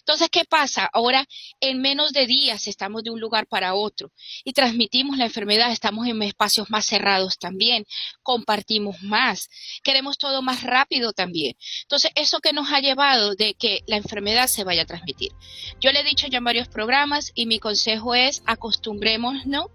Entonces, 0.00 0.28
¿qué 0.30 0.44
pasa? 0.44 0.90
Ahora, 0.92 1.26
en 1.58 1.80
menos 1.80 2.12
de 2.12 2.26
días 2.26 2.68
estamos 2.68 3.02
de 3.02 3.08
un 3.08 3.18
lugar 3.18 3.46
para 3.46 3.72
otro 3.72 4.12
y 4.44 4.52
transmitimos 4.52 5.16
la 5.16 5.24
enfermedad, 5.24 5.72
estamos 5.72 6.06
en 6.06 6.22
espacios 6.22 6.68
más 6.68 6.84
cerrados 6.84 7.38
también, 7.38 7.86
compartimos 8.22 9.02
más, 9.02 9.48
queremos 9.82 10.18
todo 10.18 10.42
más 10.42 10.64
rápido 10.64 11.14
también. 11.14 11.56
Entonces, 11.84 12.10
eso 12.14 12.40
que 12.40 12.52
nos 12.52 12.70
ha 12.74 12.80
llevado 12.80 13.34
de 13.36 13.54
que 13.54 13.84
la 13.86 13.96
enfermedad 13.96 14.48
se 14.48 14.64
vaya 14.64 14.82
a 14.82 14.86
transmitir. 14.86 15.32
Yo 15.80 15.92
le 15.92 16.00
he 16.00 16.04
dicho 16.04 16.26
ya 16.26 16.38
en 16.38 16.44
varios 16.44 16.68
programas 16.68 17.32
y 17.34 17.46
mi 17.46 17.58
consejo 17.58 18.14
es 18.14 18.42
acostumbremos 18.44 19.29
¿no? 19.46 19.70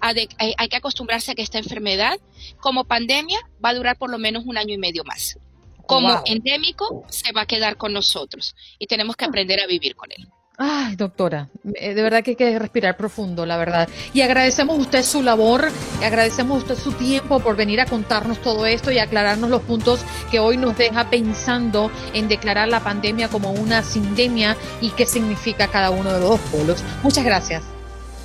hay, 0.00 0.68
que 0.68 0.76
acostumbrarse 0.76 1.32
a 1.32 1.34
que 1.34 1.42
esta 1.42 1.58
enfermedad, 1.58 2.18
como 2.60 2.84
pandemia, 2.84 3.40
va 3.64 3.70
a 3.70 3.74
durar 3.74 3.96
por 3.98 4.10
lo 4.10 4.18
menos 4.18 4.44
un 4.46 4.58
año 4.58 4.74
y 4.74 4.78
medio 4.78 5.04
más. 5.04 5.38
Como 5.86 6.22
endémico, 6.26 7.06
se 7.08 7.32
va 7.32 7.42
a 7.42 7.46
quedar 7.46 7.76
con 7.76 7.94
nosotros 7.94 8.54
y 8.78 8.86
tenemos 8.86 9.16
que 9.16 9.24
aprender 9.24 9.60
a 9.60 9.66
vivir 9.66 9.96
con 9.96 10.10
él. 10.12 10.28
Ay, 10.60 10.96
doctora, 10.96 11.48
eh, 11.76 11.94
de 11.94 12.02
verdad 12.02 12.24
que 12.24 12.30
hay 12.30 12.36
que 12.36 12.58
respirar 12.58 12.96
profundo, 12.96 13.46
la 13.46 13.56
verdad. 13.56 13.88
Y 14.12 14.22
agradecemos 14.22 14.76
a 14.76 14.80
usted 14.80 15.04
su 15.04 15.22
labor, 15.22 15.70
y 16.00 16.04
agradecemos 16.04 16.56
a 16.56 16.58
usted 16.58 16.74
su 16.76 16.92
tiempo 16.92 17.38
por 17.38 17.54
venir 17.54 17.80
a 17.80 17.86
contarnos 17.86 18.42
todo 18.42 18.66
esto 18.66 18.90
y 18.90 18.98
aclararnos 18.98 19.50
los 19.50 19.62
puntos 19.62 20.00
que 20.32 20.40
hoy 20.40 20.56
nos 20.56 20.76
deja 20.76 21.10
pensando 21.10 21.92
en 22.12 22.26
declarar 22.26 22.68
la 22.68 22.80
pandemia 22.80 23.28
como 23.28 23.52
una 23.52 23.84
sindemia 23.84 24.56
y 24.80 24.90
qué 24.90 25.06
significa 25.06 25.68
cada 25.68 25.90
uno 25.90 26.12
de 26.12 26.18
los 26.18 26.30
dos 26.30 26.40
polos. 26.50 26.82
Muchas 27.04 27.24
gracias. 27.24 27.77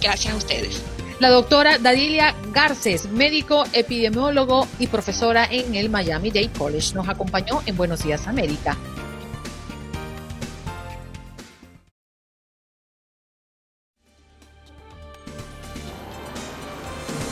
Gracias 0.04 0.34
a 0.34 0.38
ustedes. 0.38 0.84
La 1.20 1.30
doctora 1.30 1.78
Dadilia 1.78 2.36
Garces, 2.52 3.10
médico, 3.10 3.64
epidemiólogo 3.72 4.68
y 4.78 4.88
profesora 4.88 5.48
en 5.50 5.74
el 5.76 5.90
Miami 5.90 6.30
Dade 6.30 6.50
College, 6.50 6.94
nos 6.94 7.08
acompañó 7.08 7.62
en 7.66 7.78
Buenos 7.78 8.04
Días 8.04 8.28
América. 8.28 8.78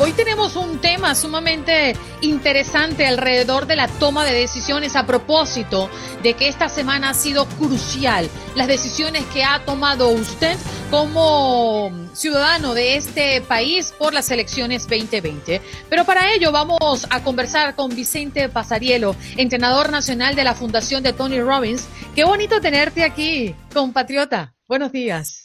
Hoy 0.04 0.14
tenemos 0.14 0.56
un 0.56 0.80
tema 0.80 1.14
sumamente 1.14 1.96
interesante 2.22 3.06
alrededor 3.06 3.68
de 3.68 3.76
la 3.76 3.88
toma 3.88 4.26
de 4.26 4.34
decisiones 4.34 4.96
a 4.96 5.06
propósito 5.06 5.92
de 6.24 6.34
que 6.34 6.48
esta 6.48 6.70
semana 6.70 7.12
ha 7.12 7.14
sido 7.14 7.46
crucial. 7.46 8.28
Las 8.56 8.68
decisiones 8.68 9.24
que 9.28 9.44
ha 9.44 9.64
tomado 9.64 10.10
usted 10.10 10.58
como 10.90 11.92
ciudadano 12.14 12.74
de 12.74 12.96
este 12.96 13.42
país 13.42 13.94
por 14.00 14.16
las 14.16 14.32
elecciones 14.32 14.88
2020. 14.88 15.62
Pero 15.88 16.04
para 16.04 16.34
ello 16.34 16.52
vamos 16.52 17.06
a 17.12 17.22
conversar 17.24 17.76
con 17.76 17.96
Vicente 17.96 18.50
Pasarielo, 18.50 19.16
entrenador 19.38 19.92
nacional 19.92 20.34
de 20.34 20.44
la 20.44 20.56
Fundación 20.56 21.04
de 21.04 21.14
Tony 21.14 21.42
Robbins. 21.42 21.88
Qué 22.16 22.24
bonito 22.24 22.60
tenerte 22.60 23.04
aquí, 23.04 23.56
compatriota. 23.72 24.56
Buenos 24.68 24.92
días. 24.92 25.41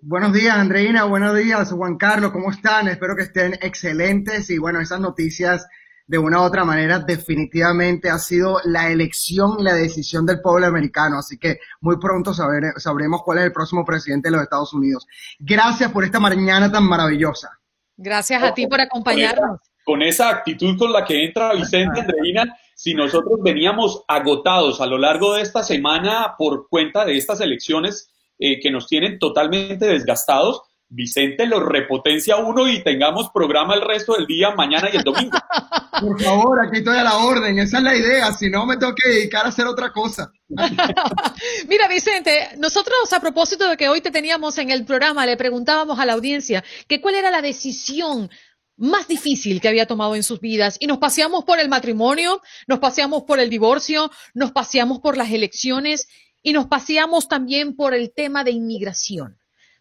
Buenos 0.00 0.34
días, 0.34 0.54
Andreina. 0.56 1.04
Buenos 1.04 1.34
días, 1.36 1.72
Juan 1.72 1.96
Carlos. 1.96 2.30
¿Cómo 2.30 2.50
están? 2.50 2.86
Espero 2.86 3.16
que 3.16 3.22
estén 3.22 3.54
excelentes. 3.54 4.50
Y 4.50 4.58
bueno, 4.58 4.78
esas 4.80 5.00
noticias, 5.00 5.66
de 6.06 6.18
una 6.18 6.40
u 6.40 6.42
otra 6.42 6.66
manera, 6.66 6.98
definitivamente 6.98 8.10
ha 8.10 8.18
sido 8.18 8.60
la 8.64 8.90
elección 8.90 9.56
y 9.58 9.62
la 9.62 9.74
decisión 9.74 10.26
del 10.26 10.42
pueblo 10.42 10.66
americano. 10.66 11.18
Así 11.18 11.38
que 11.38 11.60
muy 11.80 11.96
pronto 11.98 12.34
sabremos 12.34 13.22
cuál 13.24 13.38
es 13.38 13.44
el 13.44 13.52
próximo 13.52 13.86
presidente 13.86 14.28
de 14.28 14.32
los 14.36 14.42
Estados 14.42 14.74
Unidos. 14.74 15.06
Gracias 15.38 15.90
por 15.90 16.04
esta 16.04 16.20
mañana 16.20 16.70
tan 16.70 16.84
maravillosa. 16.84 17.58
Gracias 17.96 18.42
a 18.42 18.52
ti 18.52 18.66
por 18.66 18.82
acompañarnos. 18.82 19.60
Con 19.82 20.02
esa 20.02 20.28
actitud 20.28 20.76
con 20.78 20.92
la 20.92 21.04
que 21.04 21.24
entra 21.24 21.54
Vicente, 21.54 22.00
Andreina, 22.00 22.54
si 22.74 22.92
nosotros 22.92 23.40
veníamos 23.42 24.04
agotados 24.08 24.82
a 24.82 24.86
lo 24.86 24.98
largo 24.98 25.34
de 25.34 25.42
esta 25.42 25.62
semana 25.62 26.34
por 26.36 26.68
cuenta 26.68 27.06
de 27.06 27.16
estas 27.16 27.40
elecciones, 27.40 28.10
eh, 28.38 28.60
que 28.60 28.70
nos 28.70 28.86
tienen 28.86 29.18
totalmente 29.18 29.86
desgastados, 29.86 30.62
Vicente 30.88 31.46
lo 31.46 31.58
repotencia 31.60 32.36
uno 32.36 32.68
y 32.68 32.82
tengamos 32.82 33.30
programa 33.30 33.74
el 33.74 33.80
resto 33.80 34.14
del 34.14 34.26
día, 34.26 34.52
mañana 34.52 34.88
y 34.92 34.96
el 34.96 35.02
domingo. 35.02 35.36
Por 36.00 36.22
favor, 36.22 36.64
aquí 36.64 36.78
estoy 36.78 36.96
a 36.98 37.02
la 37.02 37.16
orden, 37.16 37.58
esa 37.58 37.78
es 37.78 37.82
la 37.82 37.96
idea, 37.96 38.32
si 38.32 38.50
no 38.50 38.66
me 38.66 38.76
tengo 38.76 38.94
que 38.94 39.08
dedicar 39.08 39.46
a 39.46 39.48
hacer 39.48 39.66
otra 39.66 39.90
cosa. 39.92 40.30
Mira, 41.68 41.88
Vicente, 41.88 42.50
nosotros 42.58 43.12
a 43.12 43.20
propósito 43.20 43.68
de 43.68 43.76
que 43.76 43.88
hoy 43.88 44.00
te 44.00 44.10
teníamos 44.10 44.58
en 44.58 44.70
el 44.70 44.84
programa, 44.84 45.26
le 45.26 45.36
preguntábamos 45.36 45.98
a 45.98 46.06
la 46.06 46.12
audiencia 46.12 46.62
que 46.86 47.00
cuál 47.00 47.16
era 47.16 47.30
la 47.30 47.42
decisión 47.42 48.30
más 48.76 49.08
difícil 49.08 49.60
que 49.60 49.68
había 49.68 49.86
tomado 49.86 50.14
en 50.14 50.22
sus 50.22 50.40
vidas 50.40 50.76
y 50.78 50.86
nos 50.86 50.98
paseamos 50.98 51.44
por 51.44 51.58
el 51.58 51.68
matrimonio, 51.68 52.42
nos 52.66 52.78
paseamos 52.78 53.24
por 53.24 53.40
el 53.40 53.50
divorcio, 53.50 54.10
nos 54.34 54.52
paseamos 54.52 55.00
por 55.00 55.16
las 55.16 55.30
elecciones 55.30 56.08
y 56.46 56.52
nos 56.52 56.68
paseamos 56.68 57.26
también 57.26 57.74
por 57.74 57.92
el 57.92 58.12
tema 58.14 58.44
de 58.44 58.52
inmigración, 58.52 59.36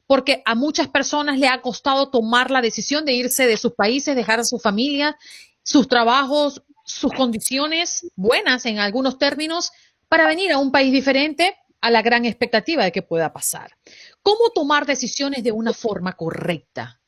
porque 0.08 0.42
a 0.46 0.56
muchas 0.56 0.88
personas 0.88 1.38
le 1.38 1.48
ha 1.48 1.62
costado 1.62 2.10
tomar 2.10 2.50
la 2.50 2.60
decisión 2.60 3.06
de 3.06 3.14
irse 3.14 3.46
de 3.46 3.56
sus 3.56 3.74
países, 3.74 4.16
dejar 4.16 4.40
a 4.40 4.46
su 4.46 4.58
familia, 4.58 5.16
sus 5.62 5.88
trabajos, 5.88 6.64
sus 6.84 7.14
condiciones 7.14 8.12
buenas 8.16 8.66
en 8.66 8.80
algunos 8.80 9.20
términos 9.20 9.74
para 10.08 10.26
venir 10.26 10.52
a 10.54 10.58
un 10.58 10.72
país 10.72 10.92
diferente 10.92 11.56
a 11.82 11.92
la 11.92 12.02
gran 12.02 12.26
expectativa 12.26 12.84
de 12.84 12.92
que 12.92 13.04
pueda 13.04 13.32
pasar. 13.32 13.78
¿Cómo 14.24 14.50
tomar 14.50 14.88
decisiones 14.88 15.44
de 15.44 15.52
una 15.52 15.72
forma 15.72 16.14
correcta? 16.14 17.00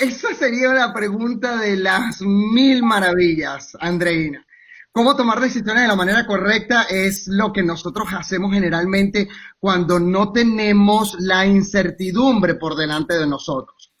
Esa 0.00 0.34
sería 0.34 0.70
la 0.70 0.92
pregunta 0.92 1.58
de 1.58 1.76
las 1.76 2.20
mil 2.22 2.82
maravillas, 2.82 3.76
Andreina. 3.78 4.44
Cómo 4.96 5.14
tomar 5.14 5.40
decisiones 5.40 5.82
de 5.82 5.88
la 5.88 5.94
manera 5.94 6.26
correcta 6.26 6.84
es 6.84 7.28
lo 7.28 7.52
que 7.52 7.62
nosotros 7.62 8.08
hacemos 8.12 8.50
generalmente 8.54 9.28
cuando 9.58 10.00
no 10.00 10.32
tenemos 10.32 11.16
la 11.20 11.44
incertidumbre 11.44 12.54
por 12.54 12.76
delante 12.76 13.12
de 13.18 13.26
nosotros. 13.26 13.92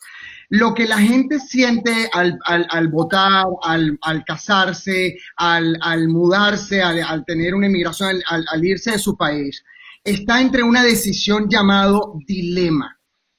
Lo 0.48 0.72
que 0.72 0.88
la 0.88 0.96
gente 0.96 1.38
siente 1.38 2.08
al, 2.14 2.88
votar, 2.88 3.44
al, 3.62 4.24
casarse, 4.24 5.18
al, 5.36 6.08
mudarse, 6.08 6.80
al, 6.80 7.26
tener 7.26 7.54
una 7.54 7.66
inmigración, 7.66 8.22
al 8.26 8.64
irse 8.64 8.92
de 8.92 8.98
su 8.98 9.18
país, 9.18 9.62
está 10.02 10.40
entre 10.40 10.62
una 10.62 10.82
decisión 10.82 11.46
llamado 11.50 12.14
dilema. 12.26 12.95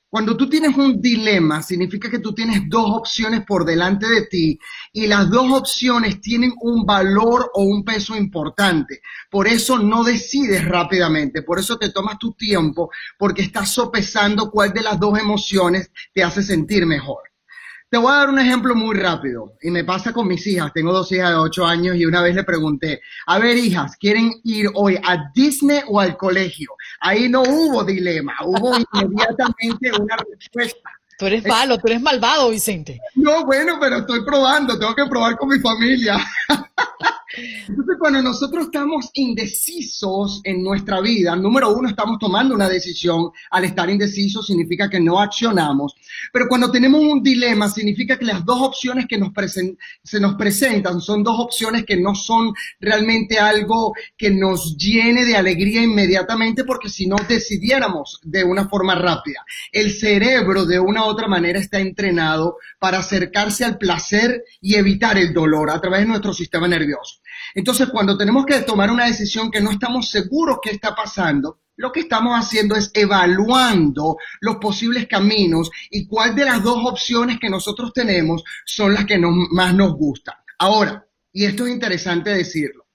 Cuando 0.09 0.37
tú 0.37 0.49
tienes 0.49 0.77
un 0.77 1.01
dilema, 1.01 1.61
significa 1.61 2.09
que 2.09 2.19
tú 2.19 2.33
tienes 2.33 2.61
dos 2.69 2.85
opciones 2.91 3.43
por 3.45 3.65
delante 3.65 4.07
de 4.07 4.25
ti 4.27 4.57
y 4.93 5.05
las 5.05 5.29
dos 5.29 5.51
opciones 5.51 6.21
tienen 6.21 6.53
un 6.61 6.85
valor 6.85 7.51
o 7.53 7.63
un 7.63 7.83
peso 7.83 8.15
importante. 8.15 9.01
Por 9.29 9.49
eso 9.49 9.77
no 9.77 10.05
decides 10.05 10.63
rápidamente, 10.63 11.41
por 11.41 11.59
eso 11.59 11.77
te 11.77 11.89
tomas 11.89 12.17
tu 12.17 12.31
tiempo, 12.31 12.89
porque 13.19 13.41
estás 13.41 13.69
sopesando 13.69 14.49
cuál 14.49 14.71
de 14.71 14.83
las 14.83 14.97
dos 14.97 15.19
emociones 15.19 15.91
te 16.13 16.23
hace 16.23 16.41
sentir 16.41 16.85
mejor. 16.85 17.23
Te 17.89 17.97
voy 17.97 18.11
a 18.11 18.15
dar 18.15 18.29
un 18.29 18.39
ejemplo 18.39 18.75
muy 18.75 18.97
rápido 18.97 19.53
y 19.61 19.71
me 19.71 19.85
pasa 19.85 20.11
con 20.11 20.27
mis 20.27 20.45
hijas. 20.47 20.73
Tengo 20.73 20.91
dos 20.91 21.09
hijas 21.13 21.31
de 21.31 21.37
ocho 21.37 21.65
años 21.65 21.95
y 21.95 22.05
una 22.05 22.21
vez 22.21 22.35
le 22.35 22.43
pregunté, 22.43 23.01
a 23.25 23.39
ver 23.39 23.57
hijas, 23.57 23.95
¿quieren 23.97 24.33
ir 24.43 24.67
hoy 24.73 24.97
a 25.01 25.31
Disney 25.33 25.81
o 25.87 25.99
al 25.99 26.17
colegio? 26.17 26.71
Ahí 26.99 27.29
no 27.29 27.43
hubo 27.43 27.83
dilema, 27.83 28.35
hubo 28.43 28.75
inmediatamente 28.93 29.91
una 29.99 30.17
respuesta. 30.17 30.96
Tú 31.17 31.25
eres 31.25 31.45
malo, 31.45 31.77
tú 31.77 31.87
eres 31.87 32.01
malvado, 32.01 32.51
Vicente. 32.51 32.99
No, 33.15 33.43
bueno, 33.45 33.77
pero 33.79 33.97
estoy 33.97 34.23
probando, 34.23 34.77
tengo 34.77 34.93
que 34.93 35.05
probar 35.07 35.35
con 35.37 35.49
mi 35.49 35.59
familia. 35.59 36.17
Entonces, 37.67 37.97
cuando 37.99 38.21
nosotros 38.21 38.65
estamos 38.65 39.09
indecisos 39.13 40.41
en 40.43 40.63
nuestra 40.63 41.01
vida, 41.01 41.35
número 41.35 41.71
uno, 41.71 41.89
estamos 41.89 42.17
tomando 42.19 42.55
una 42.55 42.67
decisión. 42.67 43.29
Al 43.51 43.65
estar 43.65 43.89
indecisos 43.89 44.47
significa 44.47 44.89
que 44.89 44.99
no 44.99 45.19
accionamos. 45.19 45.95
Pero 46.33 46.47
cuando 46.47 46.71
tenemos 46.71 47.01
un 47.01 47.21
dilema, 47.21 47.69
significa 47.69 48.17
que 48.17 48.25
las 48.25 48.43
dos 48.43 48.61
opciones 48.61 49.05
que 49.07 49.17
nos 49.17 49.31
se 50.03 50.19
nos 50.19 50.35
presentan 50.35 50.99
son 50.99 51.23
dos 51.23 51.39
opciones 51.39 51.85
que 51.85 51.97
no 51.97 52.15
son 52.15 52.53
realmente 52.79 53.39
algo 53.39 53.93
que 54.17 54.31
nos 54.31 54.75
llene 54.77 55.25
de 55.25 55.35
alegría 55.35 55.83
inmediatamente, 55.83 56.63
porque 56.63 56.89
si 56.89 57.07
no 57.07 57.17
decidiéramos 57.27 58.19
de 58.23 58.43
una 58.43 58.67
forma 58.67 58.95
rápida. 58.95 59.45
El 59.71 59.91
cerebro, 59.91 60.65
de 60.65 60.79
una 60.79 61.05
otra 61.07 61.27
manera, 61.27 61.59
está 61.59 61.79
entrenado 61.79 62.57
para 62.79 62.99
acercarse 62.99 63.65
al 63.65 63.77
placer 63.77 64.43
y 64.61 64.75
evitar 64.75 65.17
el 65.17 65.33
dolor 65.33 65.69
a 65.69 65.79
través 65.79 66.01
de 66.01 66.07
nuestro 66.07 66.33
sistema 66.33 66.67
nervioso. 66.67 67.21
Entonces, 67.55 67.89
cuando 67.89 68.17
tenemos 68.17 68.45
que 68.45 68.61
tomar 68.61 68.91
una 68.91 69.05
decisión 69.05 69.51
que 69.51 69.61
no 69.61 69.71
estamos 69.71 70.09
seguros 70.09 70.59
qué 70.61 70.71
está 70.71 70.95
pasando, 70.95 71.59
lo 71.77 71.91
que 71.91 72.01
estamos 72.01 72.33
haciendo 72.37 72.75
es 72.75 72.89
evaluando 72.93 74.17
los 74.41 74.57
posibles 74.57 75.07
caminos 75.07 75.69
y 75.91 76.07
cuál 76.07 76.35
de 76.35 76.45
las 76.45 76.63
dos 76.63 76.79
opciones 76.83 77.39
que 77.39 77.49
nosotros 77.49 77.93
tenemos 77.93 78.43
son 78.65 78.93
las 78.93 79.05
que 79.05 79.19
más 79.19 79.73
nos 79.75 79.93
gustan. 79.93 80.35
Ahora, 80.57 81.07
y 81.31 81.45
esto 81.45 81.67
es 81.67 81.73
interesante 81.73 82.31
decirlo, 82.31 82.86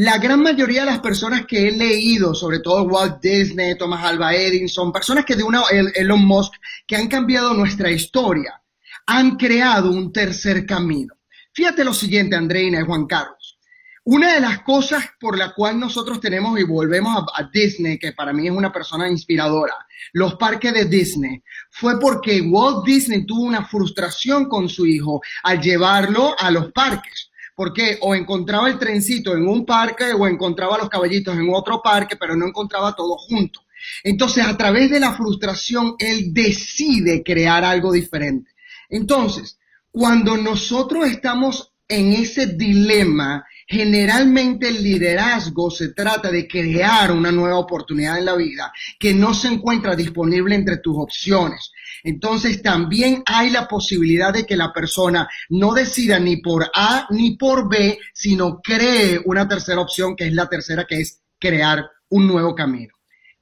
la 0.00 0.16
gran 0.18 0.40
mayoría 0.40 0.82
de 0.82 0.92
las 0.92 1.00
personas 1.00 1.44
que 1.44 1.66
he 1.66 1.72
leído, 1.72 2.32
sobre 2.32 2.60
todo 2.60 2.84
Walt 2.84 3.20
Disney, 3.20 3.76
Thomas 3.76 4.04
Alva 4.04 4.32
Edison, 4.32 4.92
personas 4.92 5.24
que 5.24 5.34
de 5.34 5.42
una 5.42 5.62
Elon 5.72 6.24
Musk, 6.24 6.52
que 6.86 6.94
han 6.94 7.08
cambiado 7.08 7.52
nuestra 7.52 7.90
historia, 7.90 8.62
han 9.06 9.34
creado 9.34 9.90
un 9.90 10.12
tercer 10.12 10.64
camino. 10.66 11.14
Fíjate 11.52 11.82
lo 11.82 11.92
siguiente, 11.92 12.36
Andreina 12.36 12.78
y 12.80 12.84
Juan 12.84 13.06
Carlos. 13.06 13.58
Una 14.04 14.34
de 14.34 14.40
las 14.40 14.60
cosas 14.60 15.04
por 15.18 15.36
la 15.36 15.52
cual 15.52 15.80
nosotros 15.80 16.20
tenemos 16.20 16.60
y 16.60 16.62
volvemos 16.62 17.24
a, 17.34 17.50
Disney, 17.52 17.98
que 17.98 18.12
para 18.12 18.32
mí 18.32 18.46
es 18.46 18.52
una 18.52 18.72
persona 18.72 19.10
inspiradora, 19.10 19.74
los 20.12 20.36
parques 20.36 20.74
de 20.74 20.84
Disney, 20.84 21.42
fue 21.72 21.98
porque 21.98 22.40
Walt 22.40 22.86
Disney 22.86 23.26
tuvo 23.26 23.42
una 23.42 23.64
frustración 23.64 24.48
con 24.48 24.68
su 24.68 24.86
hijo 24.86 25.20
al 25.42 25.60
llevarlo 25.60 26.36
a 26.38 26.52
los 26.52 26.70
parques. 26.70 27.27
Porque 27.58 27.98
o 28.02 28.14
encontraba 28.14 28.68
el 28.68 28.78
trencito 28.78 29.36
en 29.36 29.48
un 29.48 29.66
parque 29.66 30.12
o 30.12 30.28
encontraba 30.28 30.78
los 30.78 30.88
caballitos 30.88 31.36
en 31.36 31.48
otro 31.52 31.82
parque, 31.82 32.14
pero 32.14 32.36
no 32.36 32.46
encontraba 32.46 32.94
todo 32.94 33.16
junto. 33.16 33.62
Entonces, 34.04 34.46
a 34.46 34.56
través 34.56 34.92
de 34.92 35.00
la 35.00 35.14
frustración, 35.14 35.96
él 35.98 36.32
decide 36.32 37.24
crear 37.24 37.64
algo 37.64 37.90
diferente. 37.90 38.52
Entonces, 38.88 39.58
cuando 39.90 40.36
nosotros 40.36 41.08
estamos 41.08 41.72
en 41.88 42.12
ese 42.12 42.46
dilema, 42.46 43.44
Generalmente 43.70 44.66
el 44.66 44.82
liderazgo 44.82 45.70
se 45.70 45.90
trata 45.90 46.30
de 46.30 46.48
crear 46.48 47.12
una 47.12 47.30
nueva 47.30 47.58
oportunidad 47.58 48.18
en 48.18 48.24
la 48.24 48.34
vida 48.34 48.72
que 48.98 49.12
no 49.12 49.34
se 49.34 49.48
encuentra 49.48 49.94
disponible 49.94 50.54
entre 50.54 50.78
tus 50.78 50.96
opciones. 50.96 51.70
Entonces 52.02 52.62
también 52.62 53.22
hay 53.26 53.50
la 53.50 53.68
posibilidad 53.68 54.32
de 54.32 54.46
que 54.46 54.56
la 54.56 54.72
persona 54.72 55.28
no 55.48 55.74
decida 55.74 56.18
ni 56.18 56.38
por 56.38 56.70
A 56.74 57.06
ni 57.10 57.36
por 57.36 57.68
B, 57.68 57.98
sino 58.12 58.60
cree 58.60 59.20
una 59.24 59.48
tercera 59.48 59.80
opción, 59.80 60.16
que 60.16 60.26
es 60.26 60.32
la 60.32 60.48
tercera, 60.48 60.86
que 60.86 61.00
es 61.00 61.22
crear 61.38 61.90
un 62.10 62.26
nuevo 62.26 62.54
camino. 62.54 62.94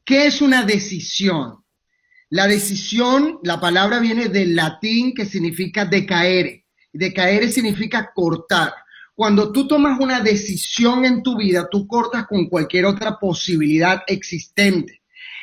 ¿Qué 0.05 0.27
es 0.27 0.41
una 0.41 0.65
decisión? 0.65 1.65
La 2.31 2.47
decisión, 2.47 3.39
la 3.43 3.61
palabra 3.61 4.01
viene 4.01 4.29
del 4.29 4.57
latín 4.57 5.15
que 5.15 5.27
significa 5.27 5.85
decaere. 5.85 6.67
Decaere 6.93 7.51
significa 7.51 8.11
cortar. 8.15 8.75
Cuando 9.15 9.51
tú 9.51 9.67
tomas 9.67 9.99
una 10.01 10.21
decisión 10.21 11.05
en 11.05 11.23
tu 11.23 11.37
vida, 11.37 11.69
tú 11.71 11.87
cortas 11.87 12.27
con 12.27 12.49
cualquier 12.49 12.85
otra 12.85 13.19
posibilidad 13.19 14.03
existente. 14.07 14.96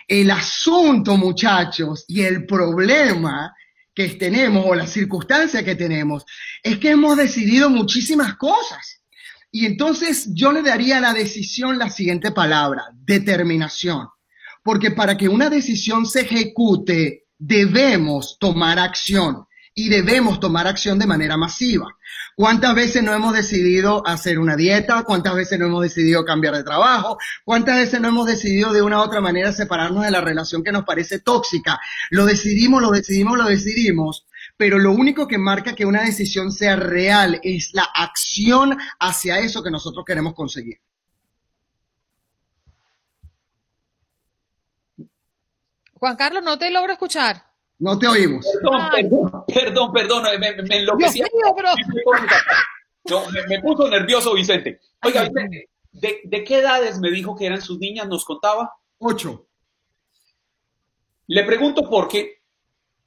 El 0.07 0.31
asunto, 0.31 1.17
muchachos, 1.17 2.05
y 2.07 2.21
el 2.21 2.45
problema 2.45 3.53
que 3.93 4.09
tenemos 4.09 4.65
o 4.65 4.75
la 4.75 4.87
circunstancia 4.87 5.63
que 5.63 5.75
tenemos 5.75 6.25
es 6.61 6.77
que 6.79 6.91
hemos 6.91 7.15
decidido 7.15 7.69
muchísimas 7.69 8.35
cosas. 8.35 9.01
Y 9.51 9.67
entonces 9.67 10.29
yo 10.33 10.51
le 10.51 10.63
daría 10.63 10.97
a 10.97 11.01
la 11.01 11.13
decisión 11.13 11.77
la 11.77 11.89
siguiente 11.89 12.31
palabra, 12.31 12.85
determinación. 12.93 14.07
Porque 14.63 14.91
para 14.91 15.15
que 15.15 15.29
una 15.29 15.49
decisión 15.49 16.07
se 16.07 16.21
ejecute, 16.21 17.25
debemos 17.37 18.37
tomar 18.39 18.79
acción 18.79 19.45
y 19.75 19.89
debemos 19.89 20.39
tomar 20.39 20.67
acción 20.67 20.97
de 20.97 21.05
manera 21.05 21.37
masiva. 21.37 21.87
¿Cuántas 22.35 22.73
veces 22.73 23.03
no 23.03 23.13
hemos 23.13 23.33
decidido 23.33 24.05
hacer 24.07 24.39
una 24.39 24.55
dieta? 24.55 25.03
¿Cuántas 25.03 25.35
veces 25.35 25.59
no 25.59 25.67
hemos 25.67 25.83
decidido 25.83 26.25
cambiar 26.25 26.55
de 26.55 26.63
trabajo? 26.63 27.17
¿Cuántas 27.45 27.75
veces 27.75 28.01
no 28.01 28.07
hemos 28.07 28.25
decidido 28.25 28.73
de 28.73 28.81
una 28.81 28.97
u 28.99 29.01
otra 29.01 29.21
manera 29.21 29.53
separarnos 29.53 30.03
de 30.03 30.11
la 30.11 30.21
relación 30.21 30.63
que 30.63 30.71
nos 30.71 30.83
parece 30.83 31.19
tóxica? 31.19 31.79
Lo 32.09 32.25
decidimos, 32.25 32.81
lo 32.81 32.89
decidimos, 32.89 33.37
lo 33.37 33.45
decidimos, 33.45 34.25
pero 34.57 34.79
lo 34.79 34.91
único 34.91 35.27
que 35.27 35.37
marca 35.37 35.75
que 35.75 35.85
una 35.85 36.03
decisión 36.03 36.51
sea 36.51 36.75
real 36.75 37.39
es 37.43 37.69
la 37.73 37.87
acción 37.93 38.77
hacia 38.99 39.39
eso 39.39 39.63
que 39.63 39.71
nosotros 39.71 40.03
queremos 40.05 40.33
conseguir. 40.33 40.79
Juan 45.93 46.15
Carlos, 46.15 46.43
no 46.43 46.57
te 46.57 46.71
logro 46.71 46.93
escuchar. 46.93 47.52
No 47.79 47.97
te 47.99 48.07
oímos. 48.07 48.45
Perdón, 48.61 48.89
perdón, 48.91 49.43
perdón, 49.47 49.93
perdón 49.93 50.23
me, 50.39 50.61
me 50.63 50.77
enloquecí. 50.77 51.21
No, 53.09 53.23
me, 53.49 53.59
puso 53.61 53.89
nervioso 53.89 54.33
Vicente. 54.33 54.79
Oiga, 55.03 55.23
Vicente, 55.23 55.69
¿de, 55.91 56.21
¿de, 56.23 56.43
qué 56.43 56.59
edades 56.59 56.99
me 56.99 57.11
dijo 57.11 57.35
que 57.35 57.45
eran 57.45 57.61
sus 57.61 57.79
niñas? 57.79 58.07
¿Nos 58.07 58.23
contaba? 58.23 58.73
Ocho. 58.99 59.47
Le 61.27 61.43
pregunto 61.43 61.89
porque 61.89 62.41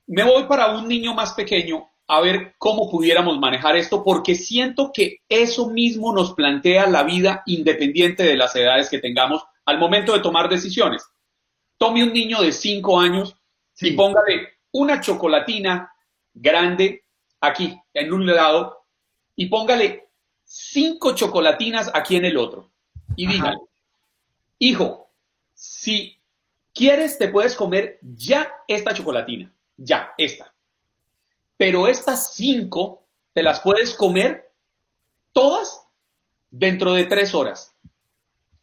me 0.06 0.22
voy 0.22 0.44
para 0.44 0.76
un 0.76 0.86
niño 0.88 1.14
más 1.14 1.32
pequeño 1.32 1.88
a 2.08 2.20
ver 2.20 2.54
cómo 2.58 2.90
pudiéramos 2.90 3.38
manejar 3.38 3.76
esto, 3.76 4.04
porque 4.04 4.34
siento 4.34 4.90
que 4.94 5.18
eso 5.28 5.70
mismo 5.70 6.12
nos 6.12 6.34
plantea 6.34 6.86
la 6.86 7.02
vida 7.02 7.42
independiente 7.46 8.22
de 8.22 8.36
las 8.36 8.54
edades 8.54 8.88
que 8.88 9.00
tengamos 9.00 9.44
al 9.64 9.78
momento 9.78 10.12
de 10.12 10.20
tomar 10.20 10.48
decisiones. 10.48 11.04
Tome 11.78 12.04
un 12.04 12.12
niño 12.12 12.40
de 12.42 12.52
cinco 12.52 13.00
años 13.00 13.36
y 13.80 13.92
póngale 13.92 14.55
una 14.76 15.00
chocolatina 15.00 15.92
grande 16.34 17.04
aquí, 17.40 17.78
en 17.94 18.12
un 18.12 18.26
lado, 18.26 18.84
y 19.34 19.46
póngale 19.46 20.08
cinco 20.44 21.14
chocolatinas 21.14 21.90
aquí 21.94 22.16
en 22.16 22.26
el 22.26 22.36
otro. 22.36 22.70
Y 23.16 23.26
dígale, 23.26 23.58
hijo, 24.58 25.10
si 25.54 26.18
quieres 26.74 27.18
te 27.18 27.28
puedes 27.28 27.54
comer 27.54 27.98
ya 28.02 28.52
esta 28.68 28.92
chocolatina, 28.92 29.52
ya, 29.76 30.12
esta. 30.18 30.52
Pero 31.56 31.88
estas 31.88 32.34
cinco 32.34 33.04
te 33.32 33.42
las 33.42 33.60
puedes 33.60 33.94
comer 33.94 34.52
todas 35.32 35.86
dentro 36.50 36.92
de 36.92 37.04
tres 37.04 37.34
horas. 37.34 37.74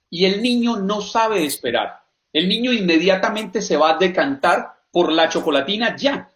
Y 0.10 0.26
el 0.26 0.44
niño 0.44 0.78
no 0.78 1.02
sabe 1.02 1.44
esperar. 1.44 2.04
El 2.32 2.48
niño 2.48 2.72
inmediatamente 2.72 3.62
se 3.62 3.78
va 3.78 3.92
a 3.92 3.98
decantar 3.98 4.83
por 4.94 5.12
la 5.12 5.28
chocolatina 5.28 5.98
ya. 5.98 6.30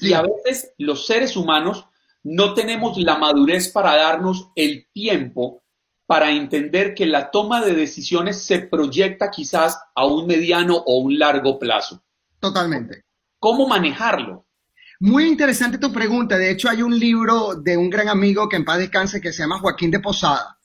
Y 0.00 0.14
a 0.14 0.22
veces 0.22 0.72
los 0.78 1.06
seres 1.06 1.36
humanos 1.36 1.86
no 2.24 2.54
tenemos 2.54 2.96
la 2.96 3.18
madurez 3.18 3.68
para 3.68 3.94
darnos 3.94 4.50
el 4.56 4.88
tiempo 4.92 5.62
para 6.06 6.30
entender 6.30 6.94
que 6.94 7.04
la 7.04 7.30
toma 7.30 7.60
de 7.60 7.74
decisiones 7.74 8.40
se 8.42 8.60
proyecta 8.60 9.30
quizás 9.30 9.78
a 9.94 10.06
un 10.06 10.26
mediano 10.26 10.76
o 10.76 11.00
un 11.00 11.18
largo 11.18 11.58
plazo. 11.58 12.02
Totalmente. 12.40 13.04
¿Cómo 13.38 13.68
manejarlo? 13.68 14.46
Muy 15.00 15.28
interesante 15.28 15.76
tu 15.76 15.92
pregunta. 15.92 16.38
De 16.38 16.50
hecho, 16.50 16.70
hay 16.70 16.80
un 16.82 16.98
libro 16.98 17.56
de 17.56 17.76
un 17.76 17.90
gran 17.90 18.08
amigo 18.08 18.48
que 18.48 18.56
en 18.56 18.64
paz 18.64 18.78
descanse 18.78 19.20
que 19.20 19.32
se 19.32 19.42
llama 19.42 19.58
Joaquín 19.58 19.90
de 19.90 20.00
Posada 20.00 20.57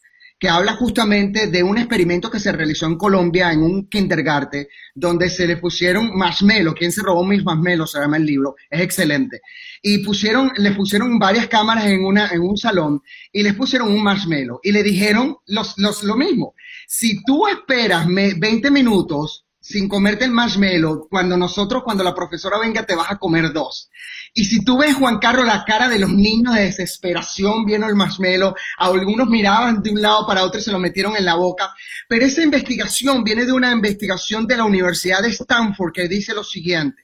que 0.44 0.50
habla 0.50 0.76
justamente 0.76 1.48
de 1.48 1.64
un 1.64 1.78
experimento 1.78 2.30
que 2.30 2.38
se 2.38 2.52
realizó 2.52 2.86
en 2.86 2.98
Colombia 2.98 3.54
en 3.54 3.64
un 3.64 3.88
kindergarten, 3.88 4.68
donde 4.94 5.30
se 5.30 5.48
le 5.48 5.56
pusieron 5.56 6.18
marshmallow. 6.18 6.76
¿Quién 6.76 6.92
se 6.92 7.02
robó 7.02 7.24
mis 7.24 7.46
marshmallows? 7.46 7.92
Se 7.94 8.00
llama 8.02 8.18
el 8.18 8.26
libro. 8.26 8.56
Es 8.70 8.82
excelente. 8.82 9.40
Y 9.82 10.00
pusieron, 10.00 10.52
le 10.58 10.72
pusieron 10.72 11.18
varias 11.18 11.48
cámaras 11.48 11.86
en, 11.86 12.04
una, 12.04 12.28
en 12.28 12.42
un 12.42 12.58
salón 12.58 13.02
y 13.32 13.42
les 13.42 13.54
pusieron 13.54 13.90
un 13.90 14.04
marshmallow 14.04 14.60
y 14.62 14.74
le 14.74 14.84
dijeron 14.84 15.38
los, 15.46 15.76
los, 15.78 16.04
lo 16.04 16.18
mismo. 16.18 16.56
Si 16.90 17.24
tú 17.24 17.48
esperas 17.48 18.06
20 18.06 18.70
minutos 18.70 19.46
sin 19.64 19.88
comerte 19.88 20.26
el 20.26 20.32
marshmallow, 20.32 21.08
cuando 21.10 21.38
nosotros, 21.38 21.84
cuando 21.84 22.04
la 22.04 22.14
profesora 22.14 22.60
venga, 22.60 22.86
te 22.86 22.96
vas 22.96 23.10
a 23.10 23.18
comer 23.18 23.54
dos. 23.54 23.90
Y 24.34 24.44
si 24.44 24.62
tú 24.66 24.78
ves, 24.78 24.94
Juan 24.96 25.20
Carlos, 25.20 25.46
la 25.46 25.64
cara 25.64 25.88
de 25.88 26.00
los 26.00 26.12
niños 26.12 26.54
de 26.54 26.64
desesperación 26.64 27.64
viendo 27.64 27.88
el 27.88 27.96
marshmallow, 27.96 28.54
algunos 28.78 29.30
miraban 29.30 29.82
de 29.82 29.92
un 29.92 30.02
lado 30.02 30.28
para 30.28 30.44
otro 30.44 30.60
y 30.60 30.64
se 30.64 30.72
lo 30.72 30.80
metieron 30.80 31.16
en 31.16 31.24
la 31.24 31.36
boca. 31.36 31.74
Pero 32.10 32.26
esa 32.26 32.44
investigación 32.44 33.24
viene 33.24 33.46
de 33.46 33.54
una 33.54 33.72
investigación 33.72 34.46
de 34.46 34.58
la 34.58 34.66
Universidad 34.66 35.22
de 35.22 35.30
Stanford 35.30 35.94
que 35.94 36.10
dice 36.10 36.34
lo 36.34 36.44
siguiente. 36.44 37.02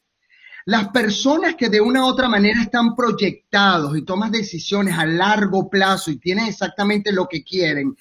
Las 0.65 0.89
personas 0.89 1.55
que 1.55 1.69
de 1.69 1.79
una 1.79 2.03
u 2.03 2.07
otra 2.07 2.27
manera 2.27 2.61
están 2.61 2.93
proyectados 2.93 3.97
y 3.97 4.03
toman 4.03 4.31
decisiones 4.31 4.95
a 4.97 5.05
largo 5.05 5.69
plazo 5.69 6.11
y 6.11 6.19
tienen 6.19 6.47
exactamente 6.47 7.13
lo 7.13 7.25
que 7.25 7.41
quieren, 7.41 7.95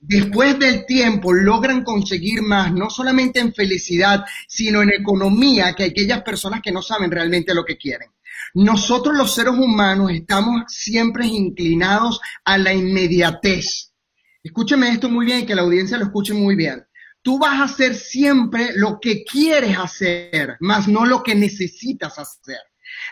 después 0.00 0.58
del 0.58 0.86
tiempo 0.86 1.32
logran 1.32 1.84
conseguir 1.84 2.42
más, 2.42 2.72
no 2.72 2.90
solamente 2.90 3.38
en 3.38 3.52
felicidad, 3.52 4.24
sino 4.48 4.82
en 4.82 4.90
economía, 4.90 5.74
que 5.74 5.84
aquellas 5.84 6.22
personas 6.22 6.62
que 6.62 6.72
no 6.72 6.82
saben 6.82 7.10
realmente 7.10 7.54
lo 7.54 7.64
que 7.64 7.76
quieren. 7.76 8.10
Nosotros 8.54 9.16
los 9.16 9.34
seres 9.34 9.54
humanos 9.54 10.10
estamos 10.10 10.64
siempre 10.68 11.26
inclinados 11.26 12.20
a 12.44 12.58
la 12.58 12.72
inmediatez. 12.72 13.92
Escúcheme 14.42 14.88
esto 14.88 15.08
muy 15.10 15.26
bien 15.26 15.40
y 15.40 15.46
que 15.46 15.54
la 15.54 15.62
audiencia 15.62 15.98
lo 15.98 16.04
escuche 16.04 16.32
muy 16.32 16.56
bien. 16.56 16.84
Tú 17.22 17.38
vas 17.38 17.60
a 17.60 17.64
hacer 17.64 17.94
siempre 17.94 18.70
lo 18.74 18.98
que 18.98 19.22
quieres 19.24 19.76
hacer, 19.76 20.56
más 20.60 20.88
no 20.88 21.04
lo 21.04 21.22
que 21.22 21.34
necesitas 21.34 22.18
hacer. 22.18 22.58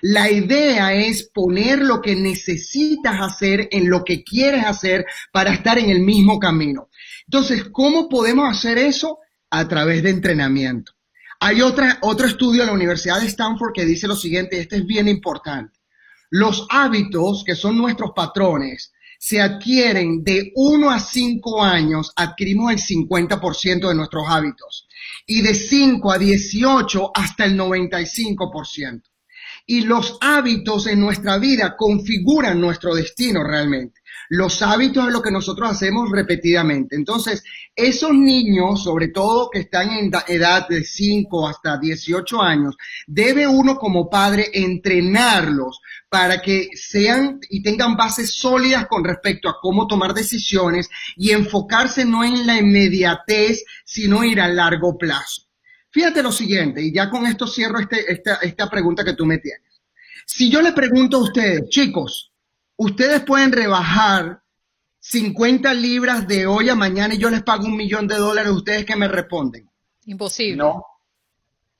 La 0.02 0.30
idea 0.30 0.92
es 0.92 1.24
poner 1.24 1.80
lo 1.80 2.00
que 2.00 2.14
necesitas 2.14 3.20
hacer 3.20 3.68
en 3.72 3.90
lo 3.90 4.04
que 4.04 4.22
quieres 4.22 4.64
hacer 4.64 5.04
para 5.32 5.52
estar 5.52 5.78
en 5.78 5.90
el 5.90 6.00
mismo 6.00 6.38
camino. 6.38 6.88
Entonces, 7.26 7.64
¿cómo 7.72 8.08
podemos 8.08 8.48
hacer 8.48 8.78
eso? 8.78 9.18
A 9.50 9.66
través 9.66 10.02
de 10.02 10.10
entrenamiento. 10.10 10.92
Hay 11.40 11.62
otra, 11.62 11.98
otro 12.02 12.26
estudio 12.26 12.62
de 12.62 12.66
la 12.66 12.72
Universidad 12.72 13.20
de 13.20 13.26
Stanford 13.26 13.72
que 13.72 13.84
dice 13.84 14.06
lo 14.06 14.16
siguiente, 14.16 14.60
este 14.60 14.76
es 14.76 14.86
bien 14.86 15.08
importante. 15.08 15.78
Los 16.30 16.66
hábitos, 16.70 17.42
que 17.44 17.54
son 17.54 17.76
nuestros 17.76 18.10
patrones, 18.14 18.92
se 19.18 19.40
adquieren 19.40 20.22
de 20.22 20.52
1 20.54 20.90
a 20.90 21.00
5 21.00 21.62
años, 21.62 22.12
adquirimos 22.14 22.72
el 22.72 22.78
50% 22.78 23.88
de 23.88 23.94
nuestros 23.94 24.24
hábitos. 24.28 24.86
Y 25.26 25.42
de 25.42 25.54
5 25.54 26.12
a 26.12 26.18
18 26.18 27.10
hasta 27.14 27.44
el 27.44 27.58
95% 27.58 29.02
y 29.70 29.82
los 29.82 30.16
hábitos 30.22 30.86
en 30.86 30.98
nuestra 30.98 31.36
vida 31.36 31.76
configuran 31.76 32.58
nuestro 32.58 32.94
destino 32.94 33.44
realmente. 33.44 34.00
Los 34.30 34.62
hábitos 34.62 35.06
es 35.06 35.12
lo 35.12 35.20
que 35.20 35.30
nosotros 35.30 35.70
hacemos 35.70 36.10
repetidamente. 36.10 36.96
Entonces, 36.96 37.44
esos 37.76 38.14
niños, 38.14 38.82
sobre 38.82 39.08
todo 39.08 39.50
que 39.50 39.60
están 39.60 39.90
en 39.90 40.10
edad 40.26 40.66
de 40.68 40.82
5 40.82 41.48
hasta 41.48 41.76
18 41.76 42.40
años, 42.40 42.76
debe 43.06 43.46
uno 43.46 43.76
como 43.76 44.08
padre 44.08 44.46
entrenarlos 44.54 45.80
para 46.08 46.40
que 46.40 46.70
sean 46.72 47.38
y 47.50 47.62
tengan 47.62 47.94
bases 47.94 48.34
sólidas 48.34 48.86
con 48.86 49.04
respecto 49.04 49.50
a 49.50 49.58
cómo 49.60 49.86
tomar 49.86 50.14
decisiones 50.14 50.88
y 51.14 51.32
enfocarse 51.32 52.06
no 52.06 52.24
en 52.24 52.46
la 52.46 52.56
inmediatez, 52.56 53.64
sino 53.84 54.24
ir 54.24 54.40
a 54.40 54.48
largo 54.48 54.96
plazo. 54.96 55.47
Fíjate 55.98 56.22
lo 56.22 56.30
siguiente, 56.30 56.80
y 56.80 56.92
ya 56.92 57.10
con 57.10 57.26
esto 57.26 57.44
cierro 57.44 57.80
este, 57.80 58.12
esta, 58.12 58.36
esta 58.36 58.70
pregunta 58.70 59.04
que 59.04 59.14
tú 59.14 59.26
me 59.26 59.38
tienes. 59.38 59.82
Si 60.24 60.48
yo 60.48 60.62
le 60.62 60.70
pregunto 60.70 61.16
a 61.16 61.24
ustedes, 61.24 61.68
chicos, 61.70 62.30
ustedes 62.76 63.22
pueden 63.22 63.50
rebajar 63.50 64.40
50 65.00 65.74
libras 65.74 66.28
de 66.28 66.46
hoy 66.46 66.68
a 66.68 66.76
mañana 66.76 67.14
y 67.14 67.18
yo 67.18 67.28
les 67.28 67.42
pago 67.42 67.64
un 67.64 67.76
millón 67.76 68.06
de 68.06 68.14
dólares, 68.14 68.52
¿ustedes 68.52 68.84
qué 68.84 68.94
me 68.94 69.08
responden? 69.08 69.68
Imposible. 70.06 70.58
No. 70.58 70.84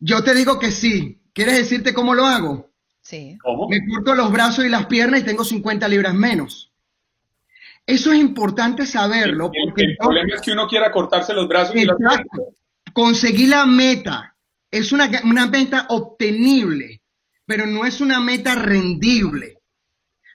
Yo 0.00 0.24
te 0.24 0.34
digo 0.34 0.58
que 0.58 0.72
sí. 0.72 1.22
¿Quieres 1.32 1.56
decirte 1.56 1.94
cómo 1.94 2.12
lo 2.12 2.26
hago? 2.26 2.72
Sí. 3.00 3.38
¿Cómo? 3.40 3.68
Me 3.68 3.78
corto 3.86 4.16
los 4.16 4.32
brazos 4.32 4.64
y 4.64 4.68
las 4.68 4.86
piernas 4.86 5.20
y 5.20 5.26
tengo 5.26 5.44
50 5.44 5.86
libras 5.86 6.14
menos. 6.14 6.72
Eso 7.86 8.12
es 8.12 8.18
importante 8.18 8.84
saberlo. 8.84 9.48
El, 9.52 9.68
porque 9.68 9.84
el 9.84 9.96
problema 9.96 10.34
es 10.34 10.40
que 10.40 10.50
uno 10.50 10.66
quiera 10.66 10.90
cortarse 10.90 11.32
los 11.32 11.46
brazos 11.46 11.76
y 11.76 11.84
las 11.84 11.96
piernas. 11.96 12.26
Conseguir 12.98 13.50
la 13.50 13.64
meta 13.64 14.34
es 14.72 14.90
una, 14.90 15.08
una 15.22 15.46
meta 15.46 15.86
obtenible, 15.90 17.02
pero 17.46 17.64
no 17.64 17.86
es 17.86 18.00
una 18.00 18.18
meta 18.18 18.56
rendible. 18.56 19.58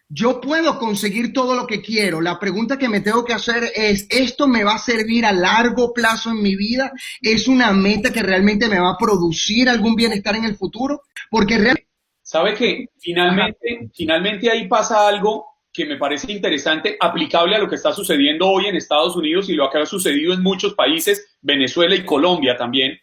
Yo 0.07 0.39
puedo 0.39 0.79
conseguir 0.79 1.33
todo 1.33 1.55
lo 1.55 1.67
que 1.67 1.81
quiero. 1.81 2.21
La 2.21 2.39
pregunta 2.39 2.77
que 2.77 2.87
me 2.87 3.01
tengo 3.01 3.25
que 3.25 3.33
hacer 3.33 3.69
es, 3.75 4.07
¿esto 4.09 4.47
me 4.47 4.63
va 4.63 4.75
a 4.75 4.79
servir 4.79 5.25
a 5.25 5.33
largo 5.33 5.91
plazo 5.91 6.31
en 6.31 6.41
mi 6.41 6.55
vida? 6.55 6.93
¿Es 7.21 7.49
una 7.49 7.73
meta 7.73 8.13
que 8.13 8.23
realmente 8.23 8.69
me 8.69 8.79
va 8.79 8.91
a 8.91 8.97
producir 8.97 9.67
algún 9.67 9.95
bienestar 9.95 10.37
en 10.37 10.45
el 10.45 10.55
futuro? 10.55 11.01
Porque 11.29 11.55
realmente... 11.55 11.89
¿Sabe 12.21 12.55
que 12.55 12.85
finalmente, 12.97 13.91
finalmente 13.93 14.49
ahí 14.49 14.69
pasa 14.69 15.05
algo 15.05 15.52
que 15.73 15.85
me 15.87 15.97
parece 15.97 16.31
interesante, 16.31 16.95
aplicable 16.99 17.55
a 17.55 17.59
lo 17.59 17.67
que 17.67 17.75
está 17.75 17.91
sucediendo 17.91 18.47
hoy 18.47 18.67
en 18.67 18.75
Estados 18.75 19.15
Unidos 19.15 19.49
y 19.49 19.53
lo 19.53 19.69
que 19.71 19.79
ha 19.79 19.85
sucedido 19.85 20.33
en 20.33 20.43
muchos 20.43 20.75
países, 20.75 21.35
Venezuela 21.41 21.95
y 21.95 22.05
Colombia 22.05 22.55
también, 22.55 22.99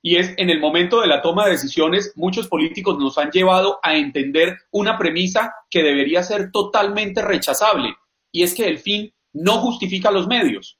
y 0.00 0.16
es 0.16 0.32
en 0.36 0.50
el 0.50 0.60
momento 0.60 1.00
de 1.00 1.08
la 1.08 1.20
toma 1.20 1.44
de 1.44 1.52
decisiones, 1.52 2.12
muchos 2.16 2.48
políticos 2.48 2.96
nos 2.98 3.18
han 3.18 3.30
llevado 3.30 3.80
a 3.82 3.96
entender 3.96 4.56
una 4.70 4.96
premisa 4.96 5.52
que 5.68 5.82
debería 5.82 6.22
ser 6.22 6.50
totalmente 6.52 7.20
rechazable, 7.22 7.94
y 8.32 8.44
es 8.44 8.54
que 8.54 8.66
el 8.66 8.78
fin 8.78 9.12
no 9.32 9.58
justifica 9.58 10.10
los 10.10 10.26
medios. 10.26 10.78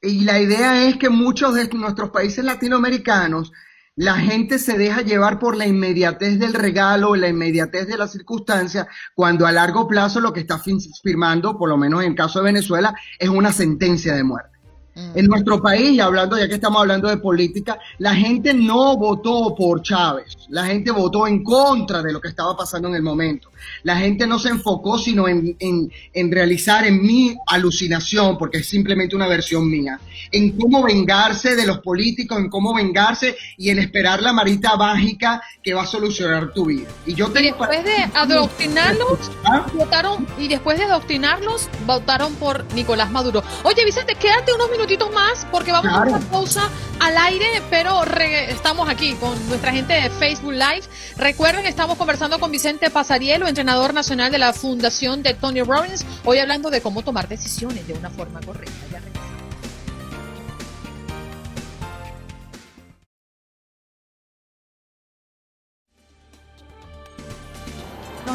Y 0.00 0.20
la 0.24 0.40
idea 0.40 0.86
es 0.86 0.96
que 0.96 1.10
muchos 1.10 1.54
de 1.54 1.68
nuestros 1.68 2.10
países 2.10 2.44
latinoamericanos, 2.44 3.52
la 3.96 4.16
gente 4.16 4.58
se 4.58 4.76
deja 4.76 5.02
llevar 5.02 5.38
por 5.38 5.56
la 5.56 5.66
inmediatez 5.66 6.38
del 6.38 6.54
regalo, 6.54 7.14
la 7.14 7.28
inmediatez 7.28 7.86
de 7.86 7.96
la 7.96 8.08
circunstancia, 8.08 8.88
cuando 9.14 9.46
a 9.46 9.52
largo 9.52 9.86
plazo 9.86 10.20
lo 10.20 10.32
que 10.32 10.40
está 10.40 10.60
firmando, 11.02 11.56
por 11.56 11.68
lo 11.68 11.76
menos 11.76 12.02
en 12.02 12.10
el 12.10 12.16
caso 12.16 12.40
de 12.40 12.46
Venezuela, 12.46 12.94
es 13.18 13.28
una 13.28 13.52
sentencia 13.52 14.14
de 14.14 14.24
muerte. 14.24 14.53
En 14.96 15.26
nuestro 15.26 15.60
país, 15.60 16.00
hablando, 16.00 16.38
ya 16.38 16.46
que 16.46 16.54
estamos 16.54 16.80
hablando 16.80 17.08
de 17.08 17.16
política, 17.16 17.78
la 17.98 18.14
gente 18.14 18.54
no 18.54 18.96
votó 18.96 19.52
por 19.56 19.82
Chávez, 19.82 20.36
la 20.50 20.66
gente 20.66 20.92
votó 20.92 21.26
en 21.26 21.42
contra 21.42 22.00
de 22.00 22.12
lo 22.12 22.20
que 22.20 22.28
estaba 22.28 22.56
pasando 22.56 22.88
en 22.88 22.94
el 22.94 23.02
momento. 23.02 23.50
La 23.82 23.96
gente 23.96 24.26
no 24.26 24.38
se 24.38 24.50
enfocó 24.50 24.98
sino 24.98 25.26
en, 25.26 25.56
en, 25.58 25.90
en 26.12 26.30
realizar 26.30 26.84
en 26.86 27.02
mi 27.02 27.36
alucinación, 27.46 28.38
porque 28.38 28.58
es 28.58 28.68
simplemente 28.68 29.16
una 29.16 29.26
versión 29.26 29.68
mía, 29.68 29.98
en 30.30 30.56
cómo 30.58 30.84
vengarse 30.84 31.56
de 31.56 31.66
los 31.66 31.78
políticos, 31.78 32.38
en 32.38 32.48
cómo 32.48 32.72
vengarse 32.74 33.36
y 33.56 33.70
en 33.70 33.80
esperar 33.80 34.22
la 34.22 34.32
marita 34.32 34.76
mágica 34.76 35.42
que 35.62 35.74
va 35.74 35.82
a 35.82 35.86
solucionar 35.86 36.52
tu 36.52 36.66
vida. 36.66 36.88
Y 37.06 37.14
yo 37.14 37.28
Y 37.34 37.42
después 37.42 37.84
de 37.84 37.96
adoctrinarlos, 38.14 39.30
¿Ah? 39.44 39.66
votaron, 39.74 40.26
y 40.38 40.48
después 40.48 40.78
de 40.78 40.84
adoctrinarlos, 40.84 41.68
votaron 41.86 42.34
por 42.34 42.64
Nicolás 42.74 43.10
Maduro. 43.10 43.42
Oye, 43.64 43.84
Vicente, 43.84 44.14
quédate 44.14 44.52
unos 44.52 44.70
minutitos 44.84 45.12
más 45.14 45.46
porque 45.50 45.72
vamos 45.72 45.90
Claro. 45.90 46.14
a 46.14 46.18
una 46.18 46.26
pausa 46.30 46.68
al 47.00 47.16
aire, 47.16 47.62
pero 47.70 48.04
re- 48.04 48.50
estamos 48.50 48.86
aquí 48.88 49.14
con 49.14 49.32
nuestra 49.48 49.72
gente 49.72 49.94
de 49.94 50.10
Facebook 50.10 50.52
Live. 50.52 50.82
Recuerden, 51.16 51.64
estamos 51.64 51.96
conversando 51.96 52.38
con 52.38 52.50
Vicente 52.50 52.90
Pasarielo, 52.90 53.46
entrenador 53.48 53.94
nacional 53.94 54.30
de 54.30 54.38
la 54.38 54.52
Fundación 54.52 55.22
de 55.22 55.32
Tony 55.34 55.62
Robbins, 55.62 56.04
hoy 56.24 56.38
hablando 56.38 56.68
de 56.70 56.82
cómo 56.82 57.00
tomar 57.02 57.28
decisiones 57.28 57.86
de 57.86 57.94
una 57.94 58.10
forma 58.10 58.40
correcta. 58.42 58.72
Ya 58.90 59.00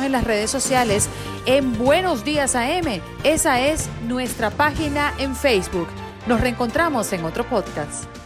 en 0.06 0.12
las 0.12 0.24
redes 0.24 0.50
sociales 0.50 1.10
en 1.46 1.78
Buenos 1.78 2.24
Días 2.24 2.56
AM. 2.56 3.02
Esa 3.24 3.60
es 3.62 3.90
nuestra 4.08 4.50
página 4.52 5.14
en 5.18 5.36
Facebook. 5.36 5.88
Nos 6.30 6.42
reencontramos 6.42 7.12
en 7.12 7.26
otro 7.26 7.44
podcast. 7.44 8.19